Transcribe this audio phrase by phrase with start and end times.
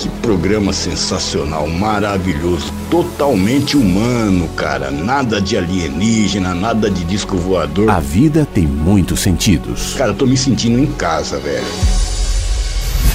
[0.00, 4.90] que programa sensacional, maravilhoso, totalmente humano, cara.
[4.90, 7.90] Nada de alienígena, nada de disco voador.
[7.90, 9.94] A vida tem muitos sentidos.
[9.94, 11.66] Cara, eu tô me sentindo em casa, velho.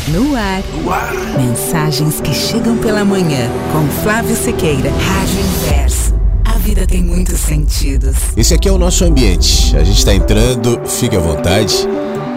[0.09, 0.61] No ar.
[1.35, 3.49] Mensagens que chegam pela manhã.
[3.71, 4.91] Com Flávio Sequeira.
[4.91, 6.13] Rádio Inverso.
[6.45, 8.15] A vida tem muitos sentidos.
[8.37, 9.75] Esse aqui é o nosso ambiente.
[9.75, 11.87] A gente está entrando, fique à vontade.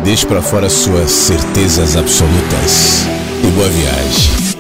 [0.03, 3.28] Deixe para fora suas certezas absolutas.
[3.43, 4.59] E boa viagem.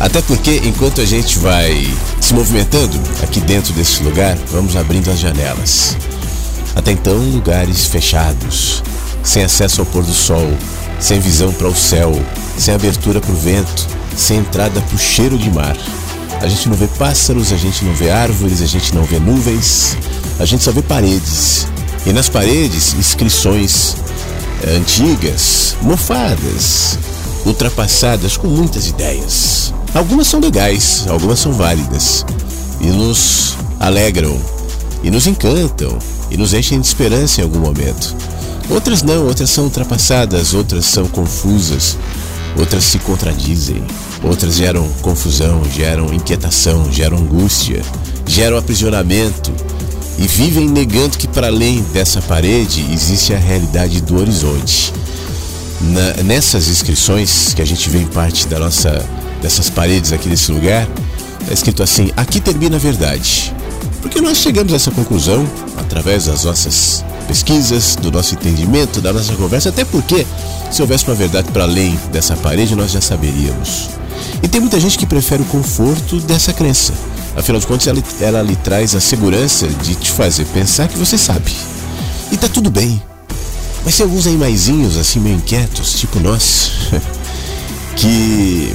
[0.00, 5.18] Até porque, enquanto a gente vai se movimentando aqui dentro desse lugar, vamos abrindo as
[5.18, 5.96] janelas.
[6.74, 8.82] Até então, lugares fechados,
[9.24, 10.48] sem acesso ao pôr do sol,
[11.00, 12.12] sem visão para o céu,
[12.56, 13.86] sem abertura para o vento,
[14.16, 15.76] sem entrada para o cheiro de mar.
[16.40, 19.96] A gente não vê pássaros, a gente não vê árvores, a gente não vê nuvens,
[20.38, 21.66] a gente só vê paredes.
[22.06, 23.96] E nas paredes, inscrições
[24.62, 26.98] eh, antigas, mofadas,
[27.48, 29.72] ultrapassadas com muitas ideias.
[29.94, 32.24] Algumas são legais, algumas são válidas
[32.80, 34.38] e nos alegram,
[35.02, 35.98] e nos encantam,
[36.30, 38.14] e nos enchem de esperança em algum momento.
[38.70, 41.96] Outras não, outras são ultrapassadas, outras são confusas,
[42.58, 43.82] outras se contradizem,
[44.22, 47.82] outras geram confusão, geram inquietação, geram angústia,
[48.26, 49.50] geram aprisionamento
[50.18, 54.92] e vivem negando que para além dessa parede existe a realidade do horizonte.
[55.80, 59.04] Na- nessas inscrições que a gente vê em parte da nossa
[59.40, 60.88] dessas paredes aqui desse lugar,
[61.42, 63.54] está escrito assim: aqui termina a verdade.
[64.02, 65.46] Porque nós chegamos a essa conclusão
[65.76, 70.26] através das nossas pesquisas, do nosso entendimento, da nossa conversa, até porque
[70.70, 73.90] se houvesse uma verdade para além dessa parede, nós já saberíamos.
[74.42, 76.92] E tem muita gente que prefere o conforto dessa crença.
[77.36, 81.16] Afinal de contas, ela, ela lhe traz a segurança de te fazer pensar que você
[81.18, 81.52] sabe.
[82.32, 83.00] E tá tudo bem.
[83.84, 86.72] Mas tem alguns animaizinhos assim meio inquietos, tipo nós,
[87.96, 88.74] que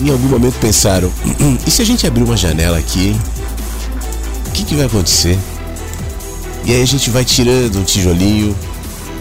[0.00, 1.10] em algum momento pensaram:
[1.66, 3.20] e se a gente abrir uma janela aqui, hein?
[4.48, 5.38] O que, que vai acontecer?
[6.64, 8.54] E aí a gente vai tirando um tijolinho,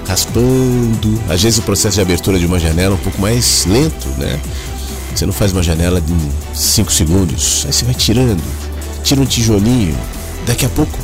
[0.08, 1.20] raspando.
[1.30, 4.40] Às vezes o processo de abertura de uma janela é um pouco mais lento, né?
[5.16, 6.14] Você não faz uma janela de
[6.54, 8.42] 5 segundos, aí você vai tirando,
[9.04, 9.96] tira um tijolinho.
[10.46, 10.98] Daqui a pouco,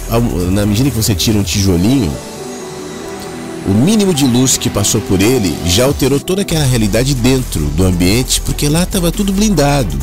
[0.52, 2.12] na medida que você tira um tijolinho,
[3.66, 7.84] o mínimo de luz que passou por ele já alterou toda aquela realidade dentro do
[7.84, 9.98] ambiente, porque lá estava tudo blindado.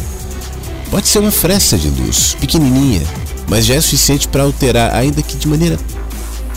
[0.91, 3.03] Pode ser uma fresta de luz, pequenininha,
[3.49, 5.79] mas já é suficiente para alterar, ainda que de maneira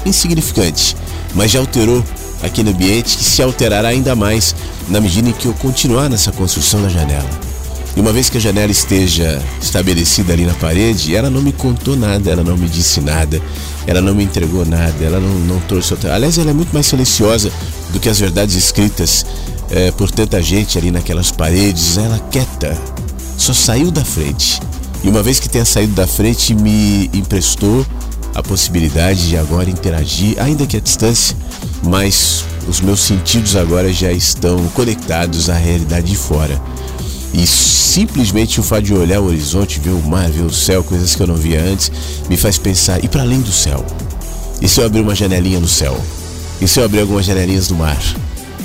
[0.05, 0.95] insignificante,
[1.33, 2.03] mas já alterou
[2.41, 4.55] aquele ambiente que se alterará ainda mais
[4.87, 7.46] na medida em que eu continuar nessa construção da janela.
[7.97, 11.95] E uma vez que a janela esteja estabelecida ali na parede, ela não me contou
[11.95, 13.41] nada, ela não me disse nada,
[13.87, 16.13] ela não me entregou nada, ela não, não trouxe outra.
[16.13, 17.51] Aliás, ela é muito mais silenciosa
[17.89, 19.25] do que as verdades escritas
[19.71, 21.97] eh, por tanta gente ali naquelas paredes.
[21.97, 22.77] Ela quieta,
[23.35, 24.61] só saiu da frente.
[25.03, 27.83] E uma vez que tenha saído da frente, me emprestou
[28.35, 31.35] a possibilidade de agora interagir, ainda que à distância,
[31.81, 36.61] mas os meus sentidos agora já estão conectados à realidade de fora.
[37.33, 41.15] E simplesmente o fato de olhar o horizonte, ver o mar, ver o céu, coisas
[41.15, 41.91] que eu não via antes,
[42.29, 43.85] me faz pensar, e para além do céu?
[44.61, 45.99] E se eu abrir uma janelinha no céu?
[46.59, 48.01] E se eu abrir algumas janelinhas no mar?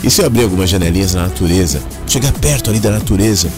[0.03, 1.83] E se eu abrir algumas janelinhas na natureza?
[2.07, 3.49] Chegar perto ali da natureza?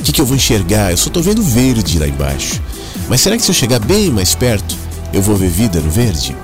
[0.00, 0.90] O que, que eu vou enxergar?
[0.90, 2.60] Eu só tô vendo verde lá embaixo.
[3.08, 4.76] Mas será que se eu chegar bem mais perto,
[5.12, 6.34] eu vou ver vida no verde?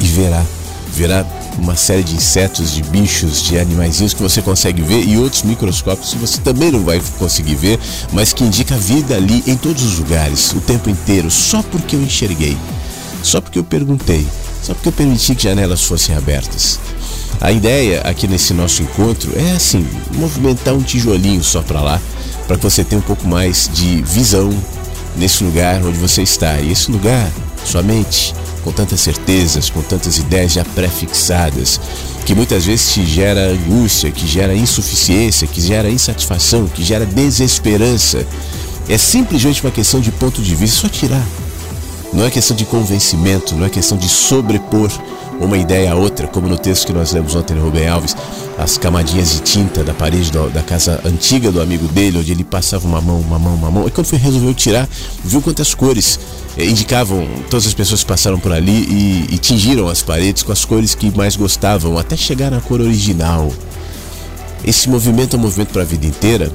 [0.00, 0.44] E verá,
[0.92, 1.24] verá
[1.58, 6.12] uma série de insetos, de bichos, de animaizinhos que você consegue ver e outros microscópios
[6.12, 7.78] que você também não vai conseguir ver,
[8.12, 12.02] mas que indica vida ali em todos os lugares, o tempo inteiro, só porque eu
[12.02, 12.56] enxerguei,
[13.22, 14.26] só porque eu perguntei,
[14.62, 16.78] só porque eu permiti que janelas fossem abertas.
[17.40, 22.00] A ideia aqui nesse nosso encontro é assim, movimentar um tijolinho só para lá,
[22.46, 24.52] para que você tenha um pouco mais de visão
[25.16, 26.58] nesse lugar onde você está.
[26.60, 27.30] E esse lugar,
[27.68, 28.34] sua mente,
[28.64, 31.80] com tantas certezas, com tantas ideias já pré-fixadas,
[32.24, 38.26] que muitas vezes te gera angústia, que gera insuficiência, que gera insatisfação, que gera desesperança.
[38.88, 41.24] É simplesmente uma questão de ponto de vista, só tirar.
[42.12, 44.90] Não é questão de convencimento, não é questão de sobrepor
[45.40, 48.16] uma ideia a outra, como no texto que nós lemos ontem no Rubem Alves,
[48.58, 52.42] as camadinhas de tinta da parede do, da casa antiga do amigo dele, onde ele
[52.42, 54.88] passava uma mão, uma mão, uma mão, e quando foi resolveu tirar,
[55.24, 56.18] viu quantas cores
[56.58, 60.64] indicavam todas as pessoas que passaram por ali e, e tingiram as paredes com as
[60.64, 63.52] cores que mais gostavam, até chegar na cor original.
[64.64, 66.50] Esse movimento é um movimento para a vida inteira,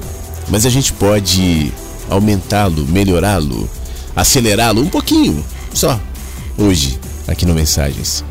[0.48, 1.72] mas a gente pode
[2.10, 3.68] aumentá-lo, melhorá-lo,
[4.14, 5.42] acelerá-lo um pouquinho,
[5.72, 5.98] só,
[6.58, 8.22] hoje, aqui no Mensagens.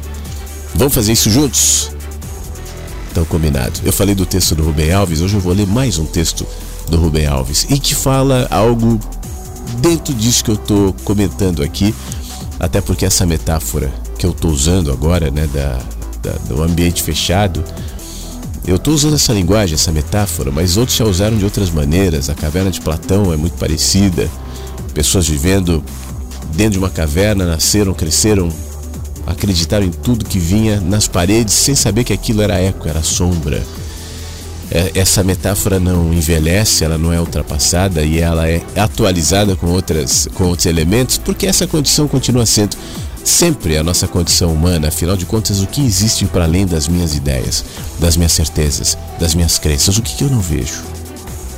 [0.76, 1.92] Vamos fazer isso juntos?
[3.12, 3.80] Então, combinado.
[3.84, 6.46] Eu falei do texto do Rubem Alves, hoje eu vou ler mais um texto
[6.90, 9.00] do Rubem Alves e que fala algo
[9.78, 11.94] dentro disso que eu estou comentando aqui,
[12.60, 15.80] até porque essa metáfora que eu estou usando agora, né, da,
[16.22, 17.64] da, do ambiente fechado,
[18.66, 22.30] eu estou usando essa linguagem, essa metáfora, mas outros já usaram de outras maneiras.
[22.30, 24.30] A caverna de Platão é muito parecida.
[24.94, 25.84] Pessoas vivendo
[26.56, 28.50] dentro de uma caverna nasceram, cresceram,
[29.28, 33.62] acreditaram em tudo que vinha nas paredes sem saber que aquilo era eco, era sombra.
[34.72, 40.28] É, essa metáfora não envelhece, ela não é ultrapassada e ela é atualizada com, outras,
[40.34, 42.76] com outros elementos, porque essa condição continua sendo
[43.24, 44.88] sempre a nossa condição humana.
[44.88, 47.64] Afinal de contas, o que existe para além das minhas ideias,
[48.00, 49.98] das minhas certezas, das minhas crenças?
[49.98, 50.82] O que, que eu não vejo?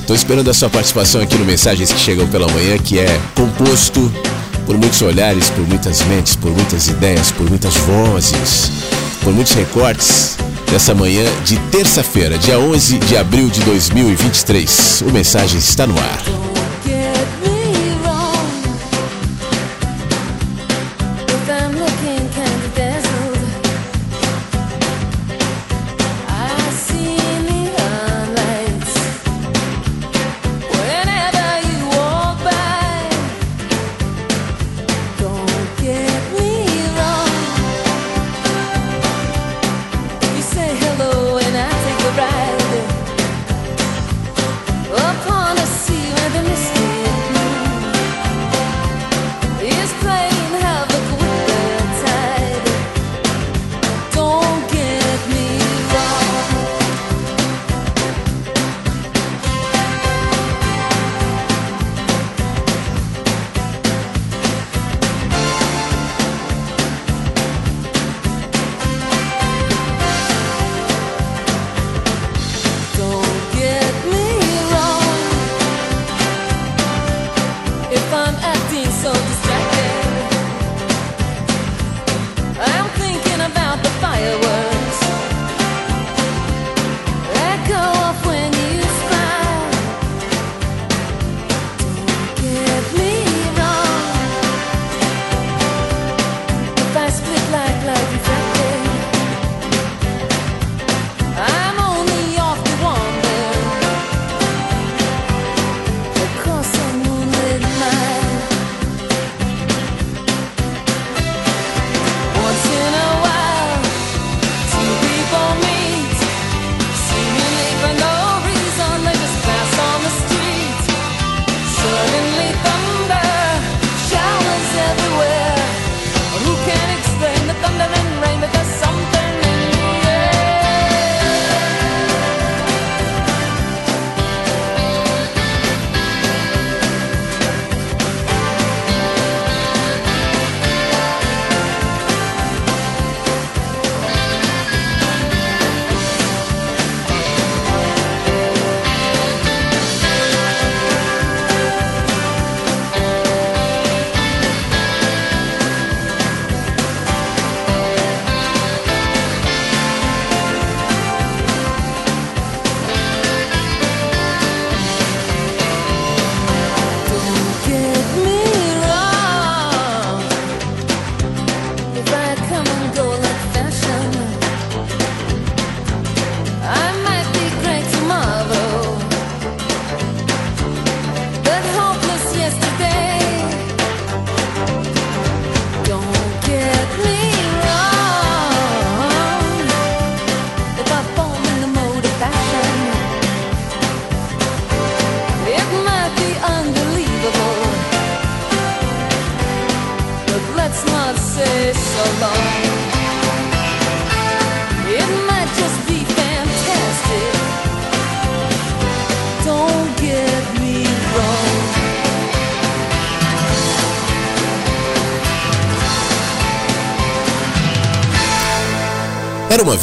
[0.03, 4.09] Estou esperando a sua participação aqui no Mensagens que Chegam pela Manhã, que é composto
[4.67, 8.71] por muitos olhares, por muitas mentes, por muitas ideias, por muitas vozes,
[9.23, 10.37] por muitos recortes
[10.71, 15.03] dessa manhã de terça-feira, dia 11 de abril de 2023.
[15.03, 16.66] O Mensagens está no ar.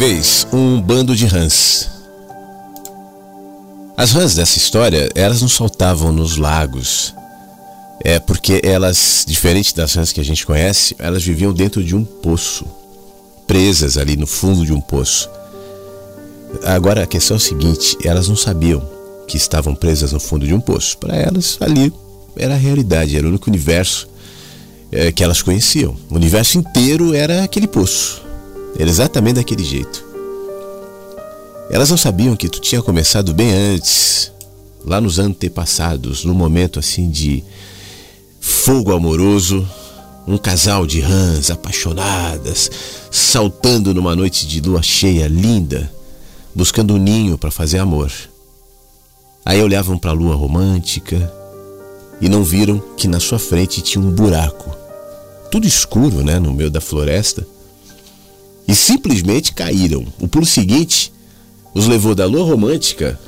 [0.05, 1.89] Vez um bando de rãs.
[3.95, 7.15] As rãs dessa história, elas não saltavam nos lagos.
[8.03, 12.03] É porque elas, diferente das rãs que a gente conhece, elas viviam dentro de um
[12.03, 12.65] poço,
[13.47, 15.29] presas ali no fundo de um poço.
[16.65, 18.85] Agora a questão é o seguinte: elas não sabiam
[19.25, 20.97] que estavam presas no fundo de um poço.
[20.97, 21.93] Para elas, ali
[22.35, 24.09] era a realidade, era o único universo
[24.91, 25.95] é, que elas conheciam.
[26.09, 28.22] O universo inteiro era aquele poço.
[28.77, 30.03] Era exatamente daquele jeito.
[31.69, 34.31] Elas não sabiam que tu tinha começado bem antes,
[34.83, 37.43] lá nos antepassados, num momento assim de
[38.39, 39.67] fogo amoroso,
[40.27, 42.69] um casal de rãs apaixonadas,
[43.11, 45.91] saltando numa noite de lua cheia linda,
[46.53, 48.11] buscando um ninho para fazer amor.
[49.45, 51.31] Aí olhavam para a lua romântica
[52.21, 54.75] e não viram que na sua frente tinha um buraco,
[55.51, 57.45] tudo escuro, né, no meio da floresta
[58.67, 60.05] e simplesmente caíram.
[60.19, 61.11] O pulo seguinte
[61.73, 63.19] os levou da lua romântica,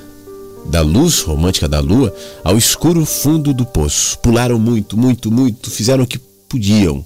[0.65, 2.13] da luz romântica da lua,
[2.43, 4.17] ao escuro fundo do poço.
[4.19, 7.03] Pularam muito, muito, muito, fizeram o que podiam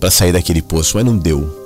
[0.00, 1.62] para sair daquele poço, mas não deu.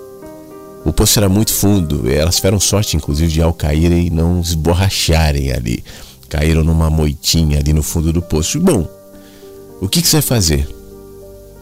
[0.84, 5.84] O poço era muito fundo, elas tiveram sorte, inclusive, de ao caírem não esborracharem ali.
[6.28, 8.60] Caíram numa moitinha ali no fundo do poço.
[8.60, 8.88] Bom,
[9.80, 10.68] o que, que você vai fazer?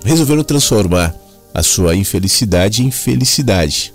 [0.05, 1.15] Resolveram transformar
[1.53, 3.93] a sua infelicidade em felicidade.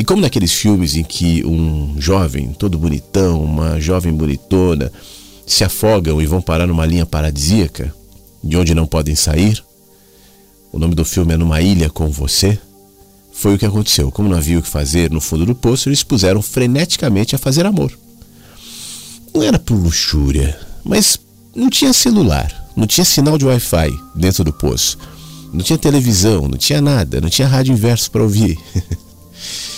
[0.00, 4.90] E como naqueles filmes em que um jovem todo bonitão, uma jovem bonitona,
[5.46, 7.94] se afogam e vão parar numa linha paradisíaca,
[8.42, 9.62] de onde não podem sair,
[10.72, 12.58] o nome do filme é Numa Ilha com Você,
[13.30, 14.10] foi o que aconteceu.
[14.10, 17.66] Como não havia o que fazer no fundo do poço, eles puseram freneticamente a fazer
[17.66, 17.92] amor.
[19.34, 21.20] Não era por luxúria, mas
[21.54, 24.96] não tinha celular, não tinha sinal de Wi-Fi dentro do poço,
[25.52, 28.58] não tinha televisão, não tinha nada, não tinha rádio inverso para ouvir.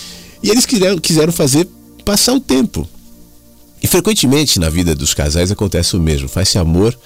[0.43, 1.67] E eles quiseram, quiseram fazer
[2.03, 2.87] passar o tempo.
[3.81, 6.27] E frequentemente na vida dos casais acontece o mesmo.
[6.27, 6.97] Faz-se amor,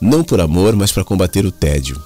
[0.00, 2.02] não por amor, mas para combater o tédio.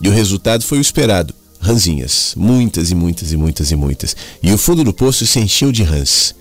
[0.00, 2.34] E o resultado foi o esperado: ranzinhas.
[2.36, 4.16] Muitas e muitas e muitas e muitas.
[4.42, 6.34] E o fundo do poço se encheu de rãs.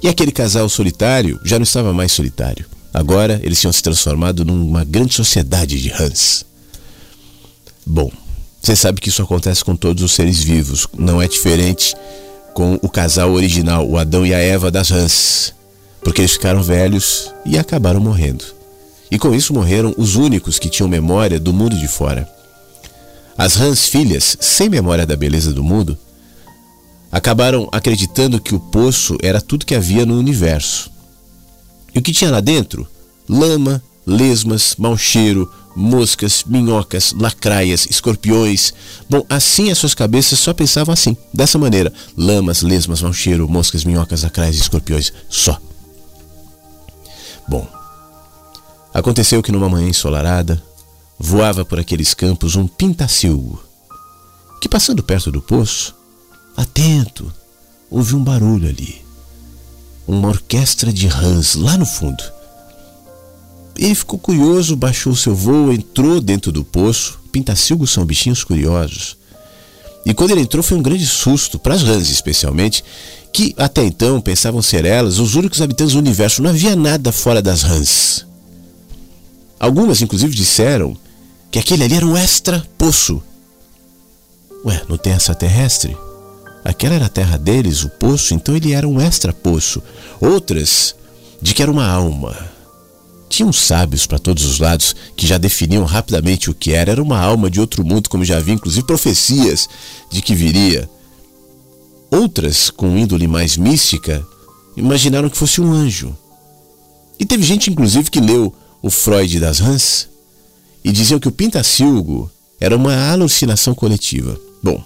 [0.00, 2.66] E aquele casal solitário já não estava mais solitário.
[2.92, 6.44] Agora eles tinham se transformado numa grande sociedade de rãs.
[7.84, 8.10] Bom,
[8.62, 10.86] você sabe que isso acontece com todos os seres vivos.
[10.96, 11.94] Não é diferente
[12.54, 15.52] com o casal original, o Adão e a Eva das rãs,
[16.02, 18.44] porque eles ficaram velhos e acabaram morrendo.
[19.10, 22.28] E com isso morreram os únicos que tinham memória do mundo de fora.
[23.36, 25.98] As rãs filhas, sem memória da beleza do mundo,
[27.10, 30.90] acabaram acreditando que o poço era tudo que havia no universo.
[31.94, 32.88] E o que tinha lá dentro?
[33.28, 38.72] Lama, lesmas, mau cheiro, moscas, minhocas, lacraias, escorpiões.
[39.08, 43.84] Bom, assim as suas cabeças só pensavam assim, dessa maneira: lamas, lesmas, mau cheiro, moscas,
[43.84, 45.58] minhocas, lacraias, escorpiões, só.
[47.46, 47.68] Bom,
[48.92, 50.62] aconteceu que numa manhã ensolarada,
[51.18, 53.62] voava por aqueles campos um pintacilgo,
[54.60, 55.94] que passando perto do poço,
[56.56, 57.32] atento,
[57.90, 59.04] ouviu um barulho ali.
[60.06, 62.33] Uma orquestra de rãs lá no fundo.
[63.78, 67.18] Ele ficou curioso, baixou seu voo, entrou dentro do poço.
[67.32, 69.16] Pintacilgos são bichinhos curiosos.
[70.06, 72.84] E quando ele entrou foi um grande susto, para as rãs especialmente,
[73.32, 76.42] que até então pensavam ser elas os únicos habitantes do universo.
[76.42, 78.26] Não havia nada fora das rãs.
[79.58, 80.96] Algumas, inclusive, disseram
[81.50, 83.22] que aquele ali era um extra-poço.
[84.64, 85.96] Ué, não tem essa terrestre?
[86.64, 89.82] Aquela era a terra deles, o poço, então ele era um extra-poço.
[90.20, 90.94] Outras,
[91.40, 92.53] de que era uma alma
[93.34, 96.92] tinham sábios para todos os lados que já definiam rapidamente o que era.
[96.92, 99.68] Era uma alma de outro mundo, como já havia inclusive profecias
[100.10, 100.88] de que viria.
[102.10, 104.24] Outras, com índole mais mística,
[104.76, 106.16] imaginaram que fosse um anjo.
[107.18, 110.08] E teve gente, inclusive, que leu o Freud das Rãs
[110.84, 114.38] e diziam que o pintacilgo era uma alucinação coletiva.
[114.62, 114.82] Bom,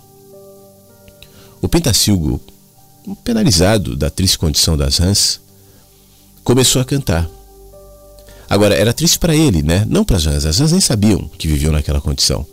[1.61, 2.41] o pintacilgo,
[3.25, 5.41] penalizado da triste condição das rãs,
[6.45, 7.38] começou a cantar.
[8.49, 9.85] Agora, era triste para ele, né?
[9.89, 10.47] Não para as rãs.
[10.47, 12.47] As rãs nem sabiam que viviam naquela condição.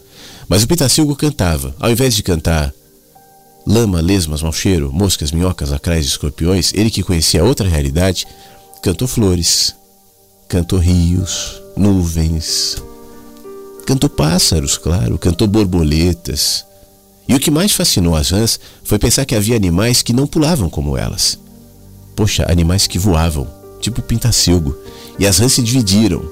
[0.48, 1.76] Mas o Pitacilgo cantava.
[1.80, 2.74] Ao invés de cantar
[3.66, 8.28] lama, lesmas, mau cheiro, moscas, minhocas, lacrais e escorpiões, ele que conhecia outra realidade,
[8.84, 9.74] cantou flores,
[10.48, 12.78] cantou rios, nuvens,
[13.88, 16.64] cantou pássaros, claro, cantou borboletas.
[17.28, 20.70] E o que mais fascinou as rãs foi pensar que havia animais que não pulavam
[20.70, 21.40] como elas.
[22.16, 23.48] Poxa, animais que voavam,
[23.82, 24.78] tipo o pintacilgo.
[25.18, 26.24] E as rãs se dividiram.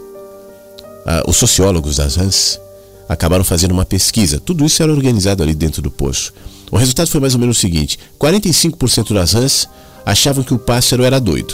[1.06, 2.60] Ah, os sociólogos das rãs
[3.08, 4.40] acabaram fazendo uma pesquisa.
[4.40, 6.34] Tudo isso era organizado ali dentro do poço.
[6.72, 9.70] O resultado foi mais ou menos o seguinte: 45% das rãs
[10.06, 11.54] achavam que o pássaro era doido.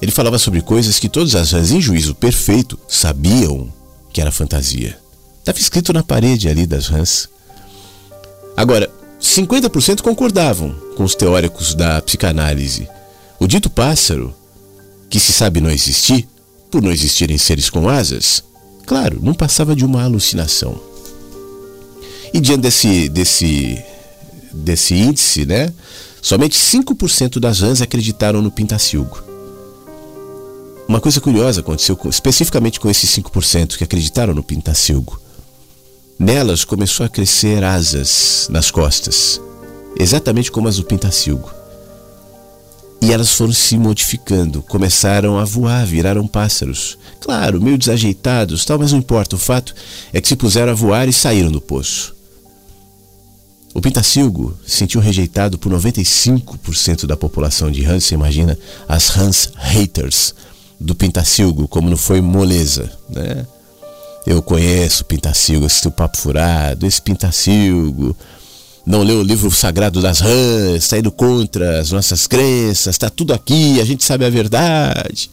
[0.00, 3.72] Ele falava sobre coisas que todas as rãs, em juízo perfeito, sabiam
[4.12, 4.98] que era fantasia.
[5.38, 7.28] Estava escrito na parede ali das rãs.
[8.56, 12.88] Agora, 50% concordavam com os teóricos da psicanálise.
[13.38, 14.34] O dito pássaro,
[15.08, 16.28] que se sabe não existir,
[16.70, 18.42] por não existirem seres com asas,
[18.84, 20.80] claro, não passava de uma alucinação.
[22.32, 23.82] E diante desse, desse,
[24.52, 25.72] desse índice, né,
[26.20, 29.22] somente 5% das rãs acreditaram no pintacilgo.
[30.88, 35.20] Uma coisa curiosa aconteceu com, especificamente com esses 5% que acreditaram no pintacilgo.
[36.18, 39.40] Nelas começou a crescer asas nas costas,
[39.98, 41.55] exatamente como as do pintacilgo.
[43.00, 46.98] E elas foram se modificando, começaram a voar, viraram pássaros.
[47.20, 49.36] Claro, meio desajeitados, tal, mas não importa.
[49.36, 49.74] O fato
[50.12, 52.14] é que se puseram a voar e saíram do poço.
[53.74, 58.04] O pintacilgo se sentiu rejeitado por 95% da população de Hans.
[58.04, 60.34] Você imagina as Hans haters
[60.80, 63.46] do pintacilgo, como não foi moleza, né?
[64.26, 68.16] Eu conheço Pintacilgo, assisti o Papo Furado, esse Pintacilgo.
[68.86, 73.34] Não leu o livro sagrado das rãs, está indo contra as nossas crenças, está tudo
[73.34, 75.28] aqui, a gente sabe a verdade.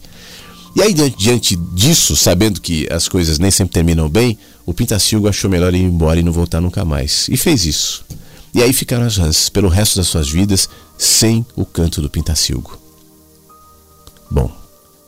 [0.74, 4.36] E aí, diante disso, sabendo que as coisas nem sempre terminam bem,
[4.66, 7.28] o Pintacilgo achou melhor ir embora e não voltar nunca mais.
[7.28, 8.04] E fez isso.
[8.52, 12.76] E aí ficaram as rãs, pelo resto das suas vidas, sem o canto do Pintacilgo.
[14.28, 14.50] Bom,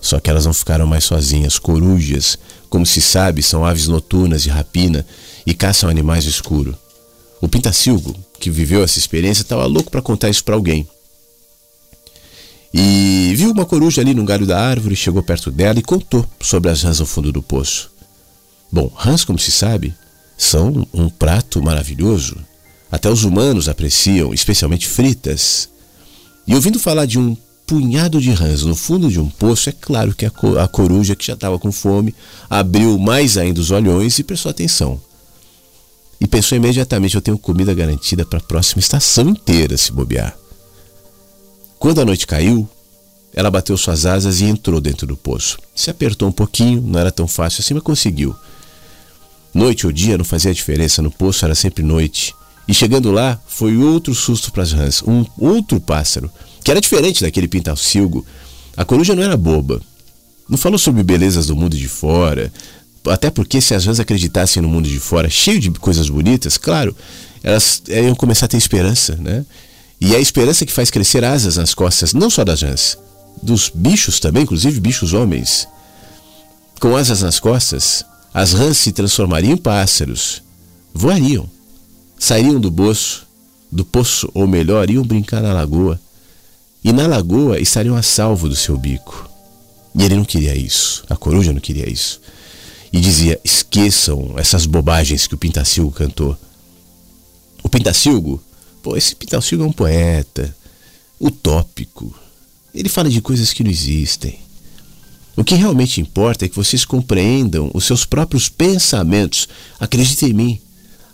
[0.00, 1.58] só que elas não ficaram mais sozinhas.
[1.58, 2.38] Corujas,
[2.70, 5.04] como se sabe, são aves noturnas de rapina
[5.44, 6.76] e caçam animais no escuro.
[7.40, 10.86] O Pintacilgo, que viveu essa experiência, estava louco para contar isso para alguém.
[12.72, 16.70] E viu uma coruja ali no galho da árvore, chegou perto dela e contou sobre
[16.70, 17.90] as rãs ao fundo do poço.
[18.70, 19.94] Bom, rãs, como se sabe,
[20.36, 22.36] são um prato maravilhoso.
[22.90, 25.68] Até os humanos apreciam, especialmente fritas.
[26.46, 30.14] E ouvindo falar de um punhado de rãs no fundo de um poço, é claro
[30.14, 32.14] que a, co a coruja, que já estava com fome,
[32.48, 35.00] abriu mais ainda os olhões e prestou atenção.
[36.20, 40.36] E pensou imediatamente: eu tenho comida garantida para a próxima estação inteira, se bobear.
[41.78, 42.68] Quando a noite caiu,
[43.34, 45.58] ela bateu suas asas e entrou dentro do poço.
[45.74, 48.34] Se apertou um pouquinho, não era tão fácil assim, mas conseguiu.
[49.52, 52.34] Noite ou dia não fazia diferença, no poço era sempre noite.
[52.66, 55.02] E chegando lá, foi outro susto para as rãs.
[55.02, 56.30] Um outro pássaro
[56.64, 58.26] que era diferente daquele pintacilgo.
[58.76, 59.80] A coruja não era boba.
[60.48, 62.52] Não falou sobre belezas do mundo de fora.
[63.08, 66.96] Até porque se as rãs acreditassem no mundo de fora, cheio de coisas bonitas, claro,
[67.42, 69.44] elas iam começar a ter esperança, né?
[70.00, 72.98] E é a esperança que faz crescer asas nas costas, não só das rãs,
[73.42, 75.66] dos bichos também, inclusive bichos homens.
[76.80, 80.42] Com asas nas costas, as rãs se transformariam em pássaros,
[80.92, 81.48] voariam,
[82.18, 83.26] sairiam do poço,
[83.72, 85.98] do poço, ou melhor, iam brincar na lagoa,
[86.84, 89.28] e na lagoa estariam a salvo do seu bico.
[89.94, 92.20] E ele não queria isso, a coruja não queria isso.
[92.92, 96.36] E dizia: esqueçam essas bobagens que o Pintacilgo cantou.
[97.62, 98.42] O Pintacilgo,
[98.82, 100.54] pô, esse Pintacilgo é um poeta,
[101.20, 102.14] utópico.
[102.74, 104.38] Ele fala de coisas que não existem.
[105.36, 109.48] O que realmente importa é que vocês compreendam os seus próprios pensamentos.
[109.78, 110.60] Acreditem em mim.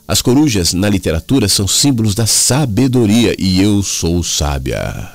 [0.07, 5.11] As corujas na literatura são símbolos da sabedoria e eu sou sábia.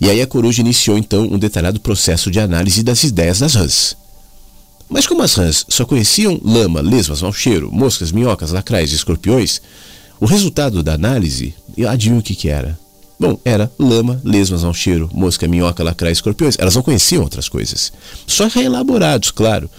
[0.00, 3.96] E aí a coruja iniciou então um detalhado processo de análise das ideias das rãs.
[4.90, 9.62] Mas como as rãs só conheciam lama, lesmas, mau cheiro, moscas, minhocas, lacrais e escorpiões,
[10.18, 11.54] o resultado da análise,
[11.88, 12.76] adivinha o que, que era?
[13.18, 16.56] Bom, era lama, lesmas, mau cheiro, mosca, minhoca, lacrais, escorpiões.
[16.58, 17.92] Elas não conheciam outras coisas.
[18.26, 19.70] Só reelaborados, claro.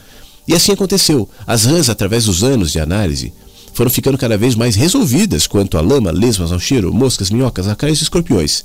[0.47, 1.28] E assim aconteceu.
[1.45, 3.34] As rãs, através dos anos de análise,
[3.74, 8.00] foram ficando cada vez mais resolvidas quanto a lama, lesmas, ao cheiro, moscas, minhocas, lacrais
[8.00, 8.63] e escorpiões.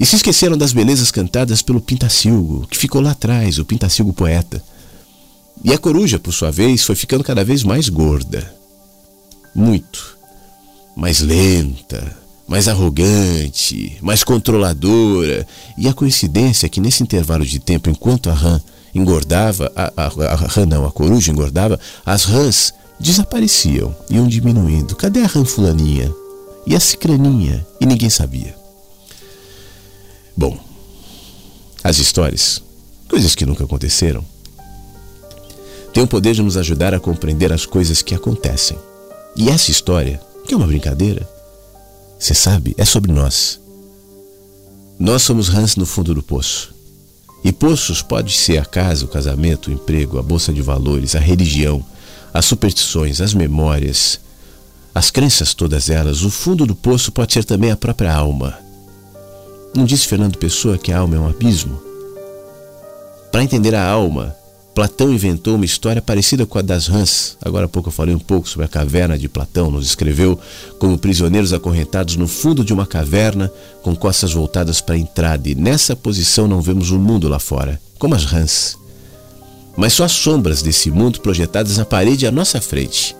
[0.00, 4.62] E se esqueceram das belezas cantadas pelo Pintacilgo, que ficou lá atrás, o Pintacilgo poeta.
[5.64, 8.54] E a coruja, por sua vez, foi ficando cada vez mais gorda.
[9.54, 10.16] Muito.
[10.96, 12.16] Mais lenta,
[12.46, 15.46] mais arrogante, mais controladora.
[15.76, 18.60] E a coincidência é que nesse intervalo de tempo, enquanto a rã
[18.94, 24.96] engordava, a, a, a, rã não, a coruja engordava, as rãs desapareciam, iam diminuindo.
[24.96, 26.12] Cadê a rã fulaninha?
[26.66, 27.66] E a cicraninha?
[27.80, 28.56] E ninguém sabia.
[30.36, 30.58] Bom,
[31.82, 32.62] as histórias,
[33.08, 34.24] coisas que nunca aconteceram,
[35.98, 38.78] têm o poder de nos ajudar a compreender as coisas que acontecem.
[39.34, 41.28] E essa história, que é uma brincadeira,
[42.16, 43.58] você sabe, é sobre nós.
[44.96, 46.72] Nós somos rãs no fundo do poço.
[47.42, 51.18] E poços pode ser a casa, o casamento, o emprego, a bolsa de valores, a
[51.18, 51.84] religião,
[52.32, 54.20] as superstições, as memórias,
[54.94, 56.22] as crenças todas elas.
[56.22, 58.56] O fundo do poço pode ser também a própria alma
[59.74, 61.82] Não disse Fernando Pessoa que a alma é um abismo?
[63.32, 64.36] Para entender a alma,
[64.74, 67.36] Platão inventou uma história parecida com a das rãs.
[67.42, 69.70] Agora há pouco eu falei um pouco sobre a caverna de Platão.
[69.70, 70.38] Nos escreveu
[70.78, 73.50] como prisioneiros acorrentados no fundo de uma caverna,
[73.82, 77.40] com costas voltadas para a entrada, e nessa posição não vemos o um mundo lá
[77.40, 78.78] fora, como as rãs.
[79.76, 83.16] Mas só as sombras desse mundo projetadas na parede à nossa frente.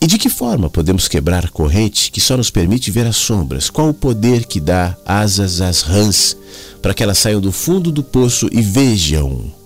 [0.00, 3.70] E de que forma podemos quebrar a corrente que só nos permite ver as sombras?
[3.70, 6.36] Qual o poder que dá asas às rãs
[6.82, 9.61] para que elas saiam do fundo do poço e vejam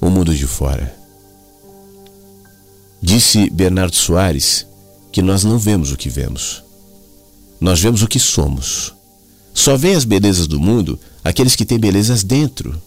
[0.00, 0.94] o mundo de fora.
[3.00, 4.66] Disse Bernardo Soares
[5.12, 6.62] que nós não vemos o que vemos.
[7.60, 8.94] Nós vemos o que somos.
[9.54, 12.80] Só veem as belezas do mundo aqueles que têm belezas dentro.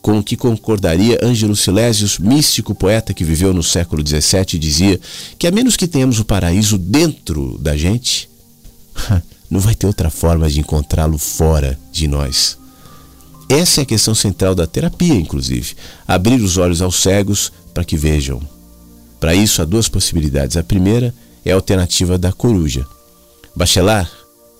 [0.00, 5.00] Com o que concordaria Ângelo Silésios, místico poeta que viveu no século XVII, dizia
[5.38, 8.28] que a menos que tenhamos o paraíso dentro da gente,
[9.50, 12.56] não vai ter outra forma de encontrá-lo fora de nós.
[13.48, 15.74] Essa é a questão central da terapia, inclusive.
[16.06, 18.40] Abrir os olhos aos cegos para que vejam.
[19.20, 20.56] Para isso, há duas possibilidades.
[20.56, 22.84] A primeira é a alternativa da coruja.
[23.54, 24.10] Bachelard,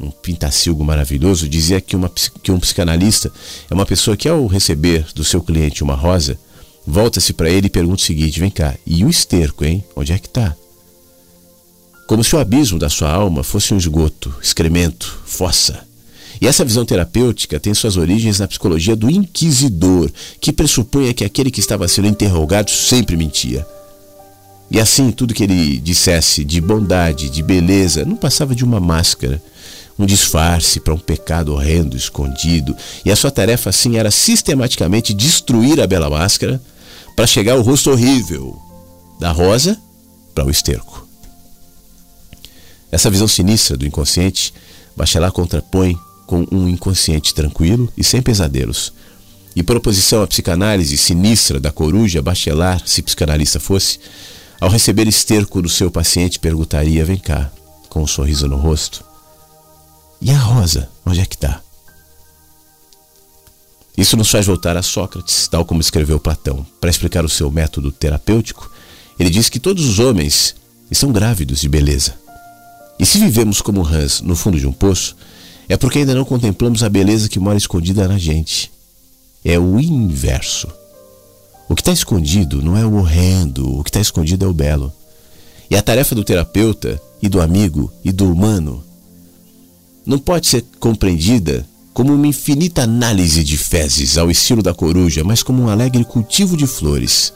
[0.01, 2.11] um pintacilgo maravilhoso, dizia que, uma,
[2.43, 3.33] que um psicanalista
[3.69, 6.39] é uma pessoa que, ao receber do seu cliente uma rosa,
[6.87, 9.85] volta-se para ele e pergunta o seguinte: vem cá, e o esterco, hein?
[9.97, 10.55] Onde é que está?
[12.07, 15.85] Como se o abismo da sua alma fosse um esgoto, excremento, fossa.
[16.41, 21.51] E essa visão terapêutica tem suas origens na psicologia do inquisidor, que pressupunha que aquele
[21.51, 23.67] que estava sendo interrogado sempre mentia.
[24.71, 29.43] E assim, tudo que ele dissesse de bondade, de beleza, não passava de uma máscara,
[29.99, 32.77] um disfarce para um pecado horrendo, escondido.
[33.05, 36.61] E a sua tarefa, assim, era sistematicamente destruir a bela máscara
[37.15, 38.61] para chegar ao rosto horrível
[39.19, 39.79] da rosa
[40.35, 41.07] para o esterco.
[42.93, 44.53] Essa visão sinistra do inconsciente,
[44.97, 45.97] Bachelard contrapõe
[46.27, 48.93] com um inconsciente tranquilo e sem pesadelos.
[49.55, 53.99] E por oposição à psicanálise sinistra da coruja, Bachelard, se psicanalista fosse,
[54.61, 57.51] ao receber esterco do seu paciente, perguntaria: Vem cá,
[57.89, 59.05] com um sorriso no rosto.
[60.21, 61.61] E a rosa, onde é que está?
[63.97, 66.67] Isso nos faz voltar a Sócrates, tal como escreveu Platão.
[66.81, 68.71] Para explicar o seu método terapêutico,
[69.19, 70.55] ele diz que todos os homens
[70.91, 72.15] estão grávidos de beleza.
[72.99, 75.17] E se vivemos como rãs no fundo de um poço,
[75.69, 78.71] é porque ainda não contemplamos a beleza que mora escondida na gente.
[79.45, 80.69] É o inverso.
[81.69, 84.93] O que está escondido não é o horrendo, o que está escondido é o belo.
[85.69, 88.85] E a tarefa do terapeuta e do amigo e do humano
[90.05, 95.43] não pode ser compreendida como uma infinita análise de fezes ao estilo da coruja, mas
[95.43, 97.33] como um alegre cultivo de flores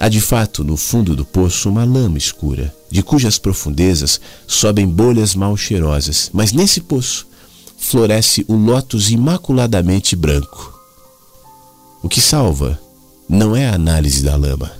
[0.00, 5.34] Há de fato no fundo do poço uma lama escura, de cujas profundezas sobem bolhas
[5.34, 7.26] mal cheirosas, mas nesse poço
[7.78, 10.78] floresce o lótus imaculadamente branco.
[12.02, 12.78] O que salva
[13.28, 14.70] não é a análise da lama.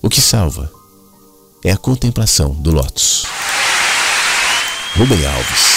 [0.00, 0.70] O que salva
[1.62, 3.24] é a contemplação do lótus.
[4.96, 5.71] Rubem Alves.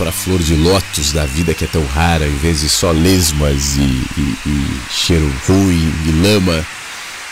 [0.00, 2.90] Para a flor de lótus da vida que é tão rara, em vez de só
[2.90, 6.66] lesmas e, e- e cheiro ruim e lama,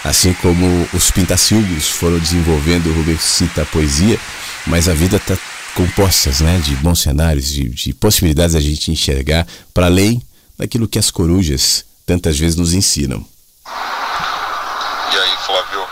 [0.05, 4.21] assim como os pintacilgos foram desenvolvendo, o Rubens cita a poesia,
[4.67, 5.35] mas a vida está
[5.75, 10.21] composta né, de bons cenários, de, de possibilidades a gente enxergar para além
[10.59, 13.25] daquilo que as corujas tantas vezes nos ensinam.
[13.67, 15.87] E aí, Flávio,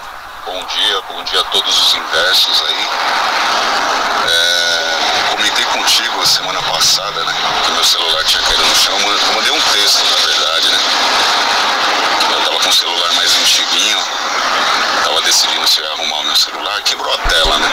[0.45, 2.85] bom dia, bom dia a todos os inversos aí.
[4.29, 4.76] É,
[5.57, 7.35] comentei contigo semana passada, né?
[7.64, 8.95] Que meu celular tinha caído no chão.
[8.99, 10.79] Eu mandei um texto, na verdade, né?
[12.31, 13.99] Eu tava com um celular mais antiguinho,
[15.05, 17.71] tava decidindo se ia arrumar o meu celular, quebrou a tela, né?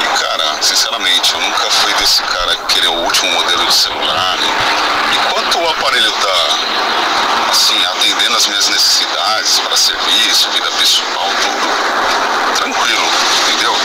[0.00, 4.36] E cara, sinceramente, eu nunca fui desse cara que querer o último modelo de celular,
[4.38, 4.48] né?
[5.12, 13.06] Enquanto o aparelho tá assim, atendendo as minhas necessidades para serviço, vida pessoal, tudo tranquilo,
[13.42, 13.76] entendeu?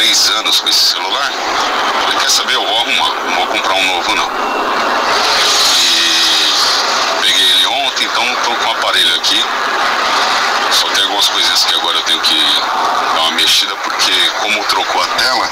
[0.00, 1.30] Três anos com esse celular.
[2.18, 2.54] Quer saber?
[2.54, 4.30] Eu vou arrumar, não vou comprar um novo não.
[5.76, 9.44] E peguei ele ontem, então tô com o aparelho aqui.
[10.70, 12.62] Só tem algumas coisinhas que agora eu tenho que
[13.14, 14.10] dar uma mexida porque
[14.40, 15.50] como trocou a tela,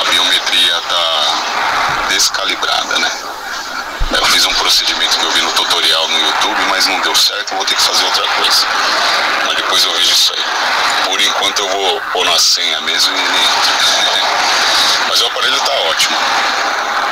[0.00, 3.10] a biometria tá descalibrada, né?
[4.22, 7.56] Eu fiz um procedimento que eu vi no tutorial no YouTube, mas não deu certo,
[7.56, 8.66] vou ter que fazer outra coisa.
[9.46, 10.44] Mas depois eu vejo isso aí.
[11.06, 13.72] Por enquanto eu vou pôr na senha mesmo e ele entra.
[15.08, 16.16] Mas o aparelho tá ótimo.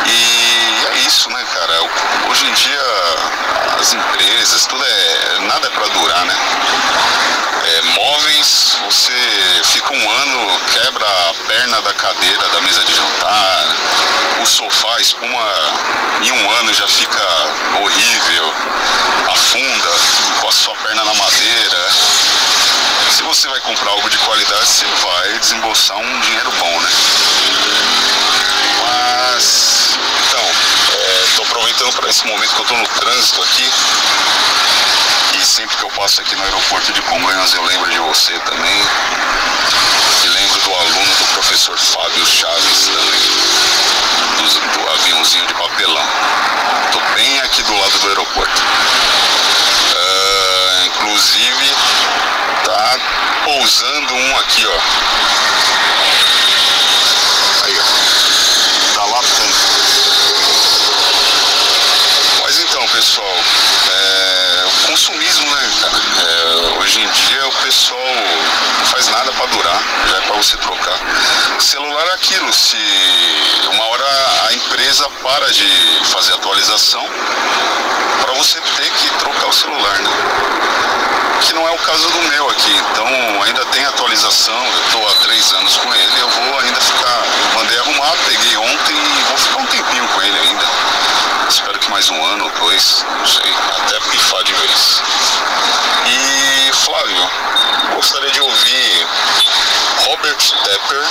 [0.07, 1.83] E é isso, né, cara?
[2.31, 2.83] Hoje em dia
[3.81, 5.39] as empresas, tudo é.
[5.41, 6.37] nada é pra durar, né?
[7.65, 9.13] É, móveis, você
[9.65, 13.67] fica um ano, quebra a perna da cadeira da mesa de jantar,
[14.43, 15.45] o sofá, espuma
[16.23, 17.00] em um ano já fica
[17.83, 18.53] horrível,
[19.33, 19.91] afunda
[20.49, 21.89] a sua perna na madeira.
[23.11, 26.91] Se você vai comprar algo de qualidade, você vai desembolsar um dinheiro bom, né?
[28.83, 30.45] Mas, então,
[31.27, 33.71] estou aproveitando para esse momento que eu estou no trânsito aqui.
[35.39, 38.83] E sempre que eu passo aqui no aeroporto de Congonhas eu lembro de você também.
[40.23, 44.20] E lembro do aluno do professor Fábio Chaves também.
[44.41, 46.03] Do, aviãozinho de papelão.
[46.93, 48.63] Tô bem aqui do lado do aeroporto.
[49.95, 51.75] Ah, inclusive,
[52.65, 52.99] tá
[53.45, 54.79] pousando um aqui, ó.
[57.67, 58.95] Aí, ó.
[58.95, 59.57] Tá lapando.
[62.43, 63.37] Mas então, pessoal,
[63.93, 65.40] é, o consumismo,
[66.91, 68.01] hoje em dia o pessoal
[68.79, 70.99] não faz nada pra durar, já é pra você trocar.
[71.61, 72.77] Celular é aquilo, se
[73.73, 74.05] uma hora
[74.49, 77.07] a empresa para de fazer atualização
[78.23, 80.11] pra você ter que trocar o celular, né?
[81.43, 85.15] Que não é o caso do meu aqui, então ainda tem atualização, eu tô há
[85.23, 87.23] três anos com ele, eu vou ainda ficar,
[87.55, 90.67] mandei arrumar, peguei ontem e vou ficar um tempinho com ele ainda.
[91.51, 95.03] Espero que mais um ano ou dois, não sei, até pifar de vez.
[96.07, 97.31] E Flávio,
[97.97, 99.07] gostaria de ouvir
[100.07, 101.05] Robert Tepper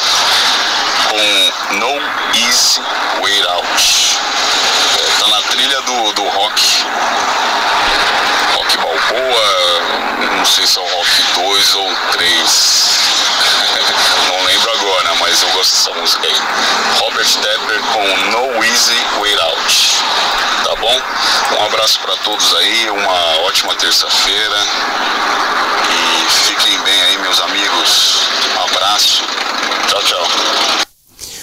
[1.10, 1.92] com No
[2.40, 2.82] Easy
[3.22, 4.18] Way Out.
[4.98, 6.86] É, tá na trilha do, do rock.
[8.56, 12.99] Rock Balboa, não sei se é o Rock 2 ou 3.
[14.28, 16.36] Não lembro agora, mas eu gosto dessa música aí.
[17.00, 19.90] Robert Tepper com No Easy Way Out.
[20.64, 21.02] Tá bom?
[21.60, 24.58] Um abraço para todos aí, uma ótima terça-feira
[25.90, 28.20] e fiquem bem aí, meus amigos.
[28.56, 29.24] Um abraço.
[29.88, 30.28] Tchau, tchau.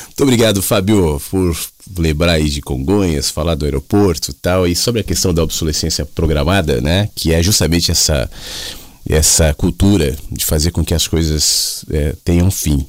[0.07, 1.57] Muito obrigado, Fábio, por
[1.99, 6.07] lembrar aí de Congonhas, falar do aeroporto e tal, e sobre a questão da obsolescência
[6.07, 8.31] programada, né, que é justamente essa
[9.09, 12.87] essa cultura de fazer com que as coisas é, tenham fim.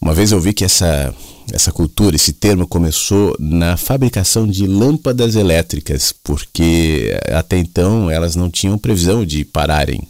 [0.00, 1.14] Uma vez eu vi que essa
[1.52, 8.50] essa cultura, esse termo começou na fabricação de lâmpadas elétricas, porque até então elas não
[8.50, 10.00] tinham previsão de pararem.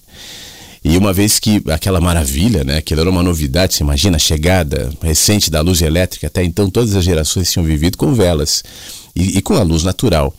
[0.85, 4.93] E uma vez que aquela maravilha, né, aquilo era uma novidade, você imagina a chegada
[5.01, 8.63] recente da luz elétrica, até então todas as gerações tinham vivido com velas
[9.17, 10.33] e, e com a luz natural.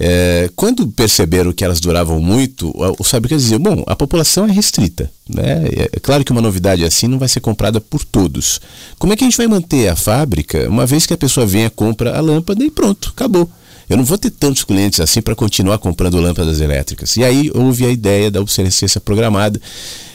[0.00, 5.10] É, quando perceberam que elas duravam muito, os fabricantes diziam: bom, a população é restrita.
[5.28, 5.64] Né?
[5.92, 8.60] É claro que uma novidade assim não vai ser comprada por todos.
[8.98, 11.68] Como é que a gente vai manter a fábrica uma vez que a pessoa venha,
[11.68, 13.50] compra a lâmpada e pronto, acabou?
[13.88, 17.16] Eu não vou ter tantos clientes assim para continuar comprando lâmpadas elétricas.
[17.16, 19.58] E aí houve a ideia da obsolescência programada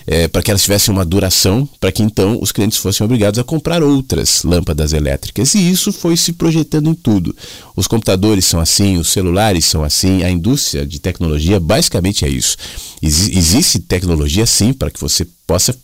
[0.06, 3.44] é, para que elas tivessem uma duração, para que então os clientes fossem obrigados a
[3.44, 5.56] comprar outras lâmpadas elétricas.
[5.56, 7.36] E isso foi se projetando em tudo.
[7.76, 12.58] Os computadores são assim, os celulares são assim, a indústria de tecnologia basicamente é isso.
[13.02, 15.75] Ex existe tecnologia sim para que você possa,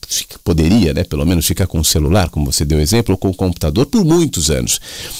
[0.43, 3.33] poderia, né, pelo menos ficar com o celular, como você deu exemplo, ou com o
[3.33, 4.79] computador por muitos anos.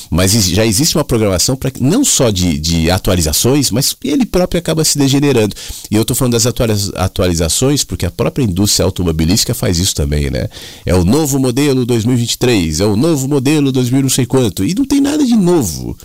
[0.10, 4.84] Mas já existe uma programação para não só de, de atualizações, mas ele próprio acaba
[4.84, 5.56] se degenerando.
[5.92, 6.46] E eu estou falando das
[6.96, 10.48] atualizações porque a própria indústria automobilística faz isso também, né?
[10.86, 14.86] É o novo modelo 2023, é o novo modelo 2000 não sei quanto, e não
[14.86, 15.98] tem nada de novo.